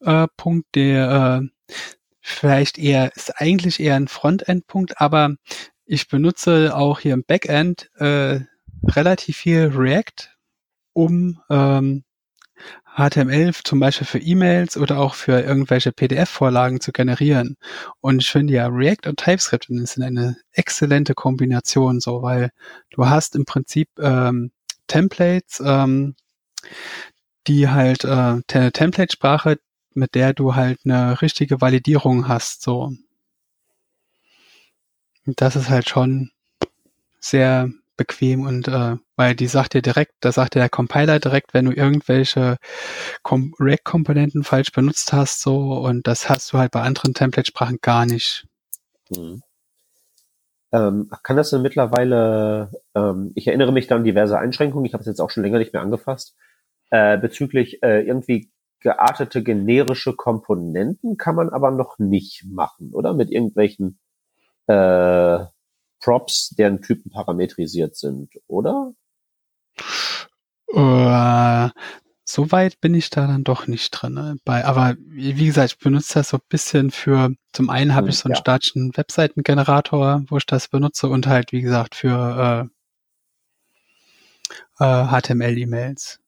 äh, 0.02 0.28
Punkt, 0.38 0.76
der 0.76 1.50
äh, 1.72 1.76
vielleicht 2.20 2.78
eher 2.78 3.16
ist 3.16 3.40
eigentlich 3.40 3.80
eher 3.80 3.96
ein 3.96 4.08
Frontend-Punkt, 4.08 5.00
aber 5.00 5.36
ich 5.86 6.08
benutze 6.08 6.76
auch 6.76 7.00
hier 7.00 7.14
im 7.14 7.24
Backend 7.24 7.90
äh, 7.96 8.42
relativ 8.84 9.38
viel 9.38 9.72
React, 9.74 10.30
um 10.94 11.42
ähm, 11.50 12.04
HTML 12.96 13.54
zum 13.64 13.80
Beispiel 13.80 14.06
für 14.06 14.20
E-Mails 14.20 14.78
oder 14.78 15.00
auch 15.00 15.16
für 15.16 15.40
irgendwelche 15.42 15.92
PDF-Vorlagen 15.92 16.80
zu 16.80 16.92
generieren. 16.92 17.58
Und 18.02 18.22
ich 18.22 18.30
finde 18.30 18.54
ja 18.54 18.68
React 18.68 19.08
und 19.08 19.18
TypeScript 19.18 19.66
sind 19.68 20.04
eine 20.04 20.38
exzellente 20.52 21.16
Kombination, 21.16 22.00
so 22.00 22.22
weil 22.22 22.52
du 22.92 23.08
hast 23.08 23.36
im 23.36 23.46
Prinzip 23.46 23.90
ähm, 24.00 24.52
Templates, 24.88 25.62
ähm, 25.66 26.16
die 27.48 27.70
halt 27.70 28.04
äh, 28.04 28.42
eine 28.54 28.72
Template-Sprache, 28.72 29.60
mit 29.96 30.16
der 30.16 30.34
du 30.34 30.56
halt 30.56 30.80
eine 30.86 31.22
richtige 31.22 31.62
Validierung 31.62 32.28
hast, 32.28 32.62
so. 32.62 32.92
Und 35.26 35.42
das 35.42 35.56
ist 35.56 35.70
halt 35.70 35.90
schon 35.90 36.32
sehr 37.20 37.70
bequem 37.96 38.46
und 38.46 38.68
äh, 38.68 38.98
weil 39.16 39.36
die 39.36 39.48
sagt 39.48 39.74
dir 39.74 39.82
direkt, 39.82 40.14
da 40.22 40.32
sagt 40.32 40.56
dir 40.56 40.60
der 40.60 40.70
Compiler 40.70 41.20
direkt, 41.20 41.54
wenn 41.54 41.66
du 41.66 41.72
irgendwelche 41.72 42.58
React-Komponenten 43.26 44.44
falsch 44.44 44.72
benutzt 44.72 45.14
hast, 45.14 45.42
so 45.42 45.74
und 45.78 46.08
das 46.08 46.30
hast 46.30 46.52
du 46.54 46.58
halt 46.58 46.72
bei 46.72 46.82
anderen 46.82 47.14
Template-Sprachen 47.14 47.80
gar 47.82 48.06
nicht. 48.06 48.46
Mhm. 49.10 49.44
Ähm, 50.72 51.10
kann 51.22 51.38
das 51.38 51.52
denn 51.52 51.62
mittlerweile, 51.62 52.72
ähm, 52.96 53.32
ich 53.36 53.48
erinnere 53.48 53.72
mich 53.72 53.88
dann 53.88 54.00
an 54.00 54.04
diverse 54.04 54.40
Einschränkungen, 54.40 54.86
ich 54.86 54.94
habe 54.94 55.02
es 55.02 55.08
jetzt 55.08 55.22
auch 55.22 55.30
schon 55.30 55.44
länger 55.44 55.60
nicht 55.60 55.74
mehr 55.74 55.84
angefasst, 55.84 56.36
äh, 56.90 57.18
bezüglich 57.18 57.84
äh, 57.84 58.02
irgendwie 58.02 58.52
geartete 58.80 59.44
generische 59.44 60.14
Komponenten 60.14 61.18
kann 61.18 61.36
man 61.36 61.50
aber 61.50 61.72
noch 61.72 62.00
nicht 62.00 62.46
machen, 62.46 62.92
oder? 62.94 63.14
Mit 63.14 63.32
irgendwelchen 63.32 63.98
äh, 64.68 65.46
Props, 66.00 66.50
deren 66.50 66.82
Typen 66.82 67.12
parametrisiert 67.12 67.96
sind, 67.96 68.30
oder? 68.48 68.94
Uh, 70.72 71.70
so 72.26 72.52
weit 72.52 72.82
bin 72.82 72.96
ich 72.96 73.10
da 73.10 73.28
dann 73.28 73.44
doch 73.44 73.68
nicht 73.68 73.92
drin. 73.92 74.14
Ne? 74.14 74.38
Bei, 74.44 74.66
aber 74.66 74.96
wie 74.98 75.46
gesagt, 75.46 75.74
ich 75.74 75.78
benutze 75.78 76.16
das 76.16 76.30
so 76.30 76.38
ein 76.38 76.44
bisschen 76.50 76.90
für, 76.90 77.32
zum 77.52 77.70
einen 77.70 77.94
habe 77.94 78.08
hm, 78.08 78.10
ich 78.10 78.18
so 78.18 78.26
einen 78.26 78.34
ja. 78.34 78.40
statischen 78.40 78.96
Webseitengenerator, 78.96 80.24
wo 80.28 80.38
ich 80.38 80.46
das 80.46 80.68
benutze 80.68 81.10
und 81.10 81.28
halt, 81.28 81.52
wie 81.52 81.62
gesagt, 81.62 81.96
für 81.96 82.70
äh, 84.80 84.84
äh, 84.84 85.22
HTML-E-Mails. 85.22 86.20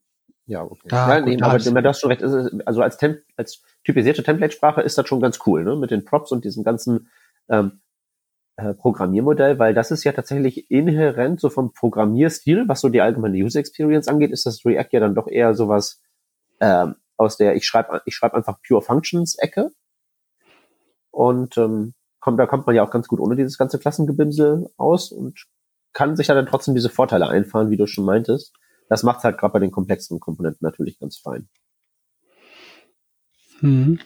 Ja, 0.47 0.63
okay. 0.63 0.87
Da, 0.89 1.17
ja, 1.17 1.25
nee, 1.25 1.41
aber 1.41 1.63
wenn 1.65 1.83
das 1.83 1.99
schon 1.99 2.11
recht 2.11 2.21
ist, 2.21 2.53
also 2.65 2.81
als, 2.81 2.97
Temp 2.97 3.21
als 3.35 3.63
typisierte 3.83 4.21
Template-Sprache 4.21 4.81
ist 4.81 4.97
das 4.97 5.07
schon 5.07 5.21
ganz 5.21 5.39
cool, 5.47 5.63
ne? 5.63 5.75
Mit 5.75 5.89
den 5.89 6.05
Props 6.05 6.31
und 6.31 6.45
diesem 6.45 6.63
ganzen 6.63 7.09
ähm, 7.49 7.65
äh, 7.67 7.84
Programmiermodell, 8.55 9.59
weil 9.59 9.73
das 9.73 9.91
ist 9.91 10.03
ja 10.05 10.13
tatsächlich 10.13 10.71
inhärent 10.71 11.41
so 11.41 11.49
vom 11.49 11.73
Programmierstil, 11.73 12.67
was 12.67 12.81
so 12.81 12.89
die 12.89 13.01
allgemeine 13.01 13.37
User 13.37 13.59
Experience 13.59 14.07
angeht, 14.07 14.31
ist 14.31 14.45
das 14.45 14.65
React 14.65 14.89
ja 14.91 14.99
dann 15.01 15.15
doch 15.15 15.27
eher 15.27 15.53
sowas 15.55 16.01
ähm, 16.61 16.95
aus 17.17 17.37
der 17.37 17.55
ich 17.55 17.65
schreibe 17.65 18.01
ich 18.05 18.15
schreibe 18.15 18.35
einfach 18.35 18.59
Pure 18.65 18.81
Functions 18.81 19.37
Ecke 19.37 19.71
und 21.11 21.57
ähm, 21.57 21.93
kommt, 22.19 22.39
da 22.39 22.45
kommt 22.45 22.65
man 22.65 22.75
ja 22.75 22.83
auch 22.83 22.91
ganz 22.91 23.07
gut 23.07 23.19
ohne 23.19 23.35
dieses 23.35 23.57
ganze 23.57 23.77
Klassengebimsel 23.77 24.69
aus 24.77 25.11
und 25.11 25.45
kann 25.93 26.15
sich 26.15 26.27
ja 26.27 26.35
dann 26.35 26.45
trotzdem 26.45 26.75
diese 26.75 26.89
Vorteile 26.89 27.27
einfahren, 27.27 27.69
wie 27.69 27.77
du 27.77 27.87
schon 27.87 28.05
meintest. 28.05 28.53
Das 28.89 29.03
macht 29.03 29.23
halt 29.23 29.37
gerade 29.37 29.53
bei 29.53 29.59
den 29.59 29.71
komplexen 29.71 30.19
Komponenten 30.19 30.65
natürlich 30.65 30.99
ganz 30.99 31.17
fein. 31.17 31.47
Hm. 33.59 33.99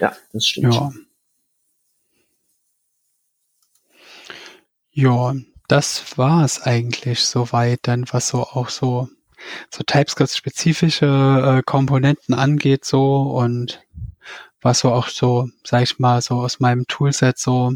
Ja, 0.00 0.16
das 0.32 0.46
stimmt. 0.46 0.74
Ja. 0.74 0.90
Ja, 4.92 5.34
das 5.68 6.18
war 6.18 6.44
es 6.44 6.62
eigentlich 6.62 7.24
soweit 7.24 7.80
dann, 7.82 8.04
was 8.10 8.28
so 8.28 8.42
auch 8.42 8.68
so, 8.68 9.08
so 9.70 9.82
TypeScript-spezifische 9.84 11.58
äh, 11.58 11.62
Komponenten 11.62 12.34
angeht, 12.34 12.84
so 12.84 13.22
und 13.22 13.82
was 14.60 14.80
so 14.80 14.92
auch 14.92 15.08
so, 15.08 15.48
sag 15.64 15.82
ich 15.82 15.98
mal, 15.98 16.20
so 16.20 16.40
aus 16.40 16.60
meinem 16.60 16.86
Toolset 16.86 17.38
so 17.38 17.72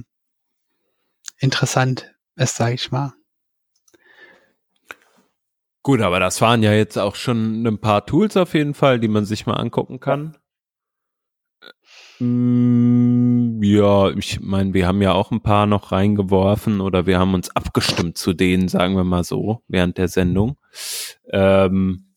interessant 1.38 2.12
ist, 2.36 2.56
sag 2.56 2.74
ich 2.74 2.90
mal. 2.90 3.14
Gut, 5.82 6.00
aber 6.00 6.18
das 6.18 6.40
waren 6.40 6.62
ja 6.62 6.72
jetzt 6.72 6.98
auch 6.98 7.14
schon 7.14 7.64
ein 7.66 7.78
paar 7.78 8.06
Tools 8.06 8.36
auf 8.36 8.54
jeden 8.54 8.74
Fall, 8.74 8.98
die 8.98 9.08
man 9.08 9.24
sich 9.24 9.46
mal 9.46 9.54
angucken 9.54 10.00
kann. 10.00 10.36
Mm, 12.20 13.62
ja, 13.62 14.10
ich 14.10 14.40
meine, 14.40 14.74
wir 14.74 14.86
haben 14.86 15.02
ja 15.02 15.12
auch 15.12 15.30
ein 15.30 15.42
paar 15.42 15.66
noch 15.66 15.92
reingeworfen 15.92 16.80
oder 16.80 17.06
wir 17.06 17.18
haben 17.18 17.34
uns 17.34 17.54
abgestimmt 17.54 18.18
zu 18.18 18.32
denen, 18.32 18.68
sagen 18.68 18.96
wir 18.96 19.04
mal 19.04 19.24
so, 19.24 19.62
während 19.68 19.98
der 19.98 20.08
Sendung. 20.08 20.56
Ähm, 21.30 22.12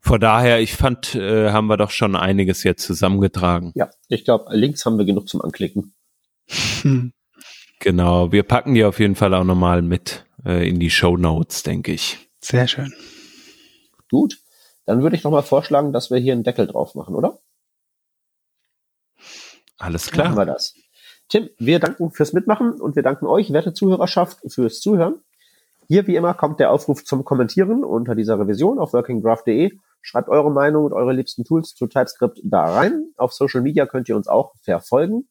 von 0.00 0.20
daher, 0.20 0.60
ich 0.60 0.74
fand, 0.74 1.14
äh, 1.14 1.50
haben 1.50 1.68
wir 1.68 1.76
doch 1.76 1.90
schon 1.90 2.16
einiges 2.16 2.64
jetzt 2.64 2.84
zusammengetragen. 2.84 3.72
Ja, 3.74 3.90
ich 4.08 4.24
glaube, 4.24 4.54
Links 4.54 4.84
haben 4.84 4.98
wir 4.98 5.04
genug 5.04 5.28
zum 5.28 5.40
Anklicken. 5.42 5.94
Hm. 6.82 7.12
Genau, 7.78 8.32
wir 8.32 8.42
packen 8.42 8.74
die 8.74 8.84
auf 8.84 9.00
jeden 9.00 9.14
Fall 9.14 9.32
auch 9.34 9.44
nochmal 9.44 9.82
mit 9.82 10.26
äh, 10.44 10.68
in 10.68 10.78
die 10.78 10.90
Show 10.90 11.16
Notes, 11.16 11.62
denke 11.62 11.92
ich. 11.92 12.18
Sehr 12.40 12.68
schön. 12.68 12.92
Gut, 14.10 14.38
dann 14.84 15.02
würde 15.02 15.16
ich 15.16 15.24
nochmal 15.24 15.42
vorschlagen, 15.42 15.92
dass 15.92 16.10
wir 16.10 16.18
hier 16.18 16.32
einen 16.32 16.44
Deckel 16.44 16.66
drauf 16.66 16.94
machen, 16.94 17.14
oder? 17.14 17.38
Alles 19.82 20.10
klar. 20.10 20.28
Machen 20.28 20.38
wir 20.38 20.46
das. 20.46 20.74
Tim, 21.28 21.48
wir 21.58 21.80
danken 21.80 22.12
fürs 22.12 22.32
Mitmachen 22.32 22.80
und 22.80 22.94
wir 22.94 23.02
danken 23.02 23.26
euch, 23.26 23.52
werte 23.52 23.72
Zuhörerschaft, 23.72 24.38
fürs 24.46 24.80
Zuhören. 24.80 25.16
Hier, 25.88 26.06
wie 26.06 26.14
immer, 26.14 26.34
kommt 26.34 26.60
der 26.60 26.70
Aufruf 26.70 27.04
zum 27.04 27.24
Kommentieren 27.24 27.82
unter 27.84 28.14
dieser 28.14 28.38
Revision 28.38 28.78
auf 28.78 28.92
workingdraft.de. 28.92 29.72
Schreibt 30.00 30.28
eure 30.28 30.52
Meinung 30.52 30.84
und 30.84 30.92
eure 30.92 31.12
liebsten 31.12 31.44
Tools 31.44 31.74
zu 31.74 31.86
TypeScript 31.86 32.40
da 32.44 32.64
rein. 32.64 33.12
Auf 33.16 33.32
Social 33.32 33.60
Media 33.60 33.86
könnt 33.86 34.08
ihr 34.08 34.16
uns 34.16 34.28
auch 34.28 34.54
verfolgen. 34.62 35.28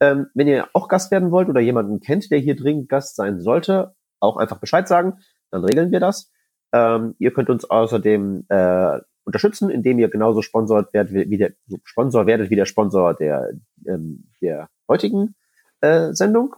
Ähm, 0.00 0.26
wenn 0.34 0.46
ihr 0.46 0.68
auch 0.74 0.88
Gast 0.88 1.10
werden 1.10 1.30
wollt 1.30 1.48
oder 1.48 1.60
jemanden 1.60 2.00
kennt, 2.00 2.30
der 2.30 2.38
hier 2.38 2.54
dringend 2.54 2.90
Gast 2.90 3.16
sein 3.16 3.40
sollte, 3.40 3.94
auch 4.20 4.36
einfach 4.36 4.58
Bescheid 4.58 4.86
sagen, 4.86 5.14
dann 5.50 5.64
regeln 5.64 5.90
wir 5.90 6.00
das. 6.00 6.30
Ähm, 6.72 7.14
ihr 7.18 7.32
könnt 7.32 7.48
uns 7.48 7.64
außerdem 7.64 8.44
äh, 8.48 8.98
unterstützen, 9.26 9.70
indem 9.70 9.98
ihr 9.98 10.08
genauso 10.08 10.40
Sponsor 10.40 10.86
werdet 10.92 11.12
wie 11.12 11.36
der 11.36 11.52
Sponsor 11.84 12.26
werdet 12.26 12.48
wie 12.48 12.56
der 12.56 12.64
Sponsor 12.64 13.12
der 13.12 13.50
ähm, 13.86 14.30
der 14.40 14.68
heutigen 14.88 15.34
äh, 15.80 16.12
Sendung. 16.12 16.54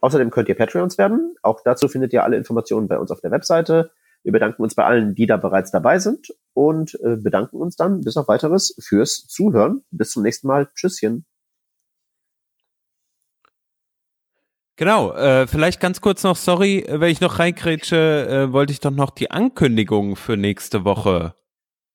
Außerdem 0.00 0.30
könnt 0.30 0.48
ihr 0.48 0.56
Patreons 0.56 0.96
werden. 0.96 1.36
Auch 1.42 1.60
dazu 1.62 1.86
findet 1.88 2.12
ihr 2.14 2.24
alle 2.24 2.38
Informationen 2.38 2.88
bei 2.88 2.98
uns 2.98 3.10
auf 3.10 3.20
der 3.20 3.30
Webseite. 3.30 3.90
Wir 4.22 4.32
bedanken 4.32 4.62
uns 4.62 4.74
bei 4.74 4.84
allen, 4.84 5.14
die 5.14 5.26
da 5.26 5.36
bereits 5.36 5.70
dabei 5.70 5.98
sind 5.98 6.28
und 6.54 6.98
äh, 7.02 7.16
bedanken 7.16 7.56
uns 7.56 7.76
dann 7.76 8.00
bis 8.00 8.16
auf 8.16 8.28
weiteres 8.28 8.74
fürs 8.80 9.26
Zuhören. 9.26 9.82
Bis 9.90 10.10
zum 10.10 10.22
nächsten 10.22 10.46
Mal. 10.46 10.68
Tschüsschen. 10.74 11.26
Genau, 14.76 15.12
äh, 15.12 15.46
vielleicht 15.46 15.78
ganz 15.78 16.00
kurz 16.00 16.22
noch, 16.22 16.36
sorry, 16.36 16.86
wenn 16.88 17.10
ich 17.10 17.20
noch 17.20 17.38
reingrätsche, 17.38 18.48
äh, 18.48 18.52
wollte 18.52 18.72
ich 18.72 18.80
doch 18.80 18.90
noch 18.90 19.10
die 19.10 19.30
Ankündigung 19.30 20.16
für 20.16 20.38
nächste 20.38 20.86
Woche 20.86 21.34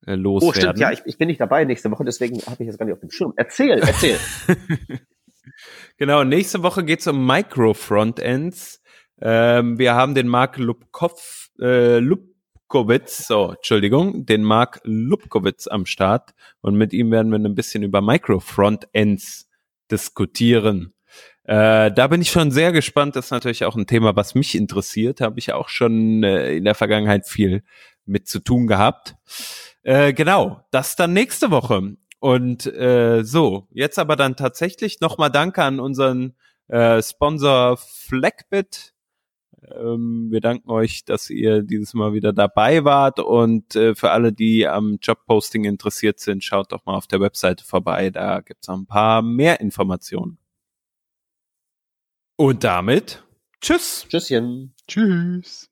äh, 0.05 0.15
loswerden. 0.15 0.49
Oh, 0.49 0.53
stimmt, 0.53 0.79
ja, 0.79 0.91
ich, 0.91 1.01
ich 1.05 1.17
bin 1.17 1.27
nicht 1.27 1.41
dabei 1.41 1.65
nächste 1.65 1.91
Woche, 1.91 2.03
deswegen 2.03 2.41
habe 2.45 2.63
ich 2.63 2.67
das 2.67 2.77
gar 2.77 2.85
nicht 2.85 2.93
auf 2.93 2.99
dem 2.99 3.11
Schirm. 3.11 3.33
Erzähl, 3.35 3.79
erzähl. 3.79 4.17
genau, 5.97 6.23
nächste 6.23 6.63
Woche 6.63 6.83
geht's 6.83 7.07
um 7.07 7.25
Micro-Frontends. 7.25 8.81
Ähm, 9.21 9.79
wir 9.79 9.95
haben 9.95 10.15
den 10.15 10.27
Mark 10.27 10.57
Lubkov, 10.57 11.49
äh, 11.59 11.99
Lub 11.99 12.35
Lubkowitz, 12.75 13.27
so, 13.27 13.51
Entschuldigung, 13.51 14.25
den 14.25 14.43
Mark 14.43 14.81
Lubkowitz 14.83 15.67
am 15.67 15.85
Start. 15.85 16.33
Und 16.61 16.75
mit 16.75 16.93
ihm 16.93 17.11
werden 17.11 17.31
wir 17.31 17.39
ein 17.39 17.55
bisschen 17.55 17.83
über 17.83 18.01
Micro-Frontends 18.01 19.47
diskutieren. 19.91 20.93
Äh, 21.43 21.91
da 21.91 22.07
bin 22.07 22.21
ich 22.21 22.31
schon 22.31 22.51
sehr 22.51 22.71
gespannt. 22.71 23.15
Das 23.15 23.25
ist 23.25 23.31
natürlich 23.31 23.65
auch 23.65 23.75
ein 23.75 23.85
Thema, 23.85 24.15
was 24.15 24.33
mich 24.33 24.55
interessiert. 24.55 25.21
Habe 25.21 25.39
ich 25.39 25.53
auch 25.53 25.69
schon 25.69 26.23
äh, 26.23 26.55
in 26.55 26.65
der 26.65 26.75
Vergangenheit 26.75 27.27
viel 27.27 27.63
mit 28.05 28.27
zu 28.27 28.39
tun 28.39 28.67
gehabt. 28.67 29.15
Äh, 29.85 30.13
genau, 30.13 30.65
das 30.71 30.95
dann 30.95 31.13
nächste 31.13 31.51
Woche. 31.51 31.95
Und 32.19 32.65
äh, 32.65 33.23
so, 33.23 33.67
jetzt 33.71 33.99
aber 33.99 34.15
dann 34.15 34.35
tatsächlich 34.35 34.99
nochmal 34.99 35.29
Danke 35.29 35.61
an 35.63 35.79
unseren 35.79 36.33
äh, 36.69 37.03
Sponsor 37.03 37.77
Flackbit. 37.77 38.95
Ähm, 39.61 40.29
wir 40.31 40.41
danken 40.41 40.71
euch, 40.71 41.05
dass 41.05 41.29
ihr 41.29 41.61
dieses 41.61 41.93
Mal 41.93 42.13
wieder 42.13 42.33
dabei 42.33 42.83
wart 42.83 43.19
und 43.19 43.75
äh, 43.75 43.93
für 43.93 44.09
alle, 44.09 44.33
die 44.33 44.67
am 44.67 44.97
Jobposting 44.99 45.65
interessiert 45.65 46.19
sind, 46.19 46.43
schaut 46.43 46.71
doch 46.71 46.83
mal 46.85 46.95
auf 46.95 47.05
der 47.05 47.21
Webseite 47.21 47.63
vorbei. 47.63 48.09
Da 48.09 48.41
gibt's 48.41 48.67
noch 48.67 48.77
ein 48.77 48.87
paar 48.87 49.21
mehr 49.21 49.59
Informationen. 49.61 50.39
Und 52.37 52.63
damit, 52.63 53.23
tschüss. 53.61 54.07
Tschüsschen. 54.09 54.73
Tschüss. 54.87 55.69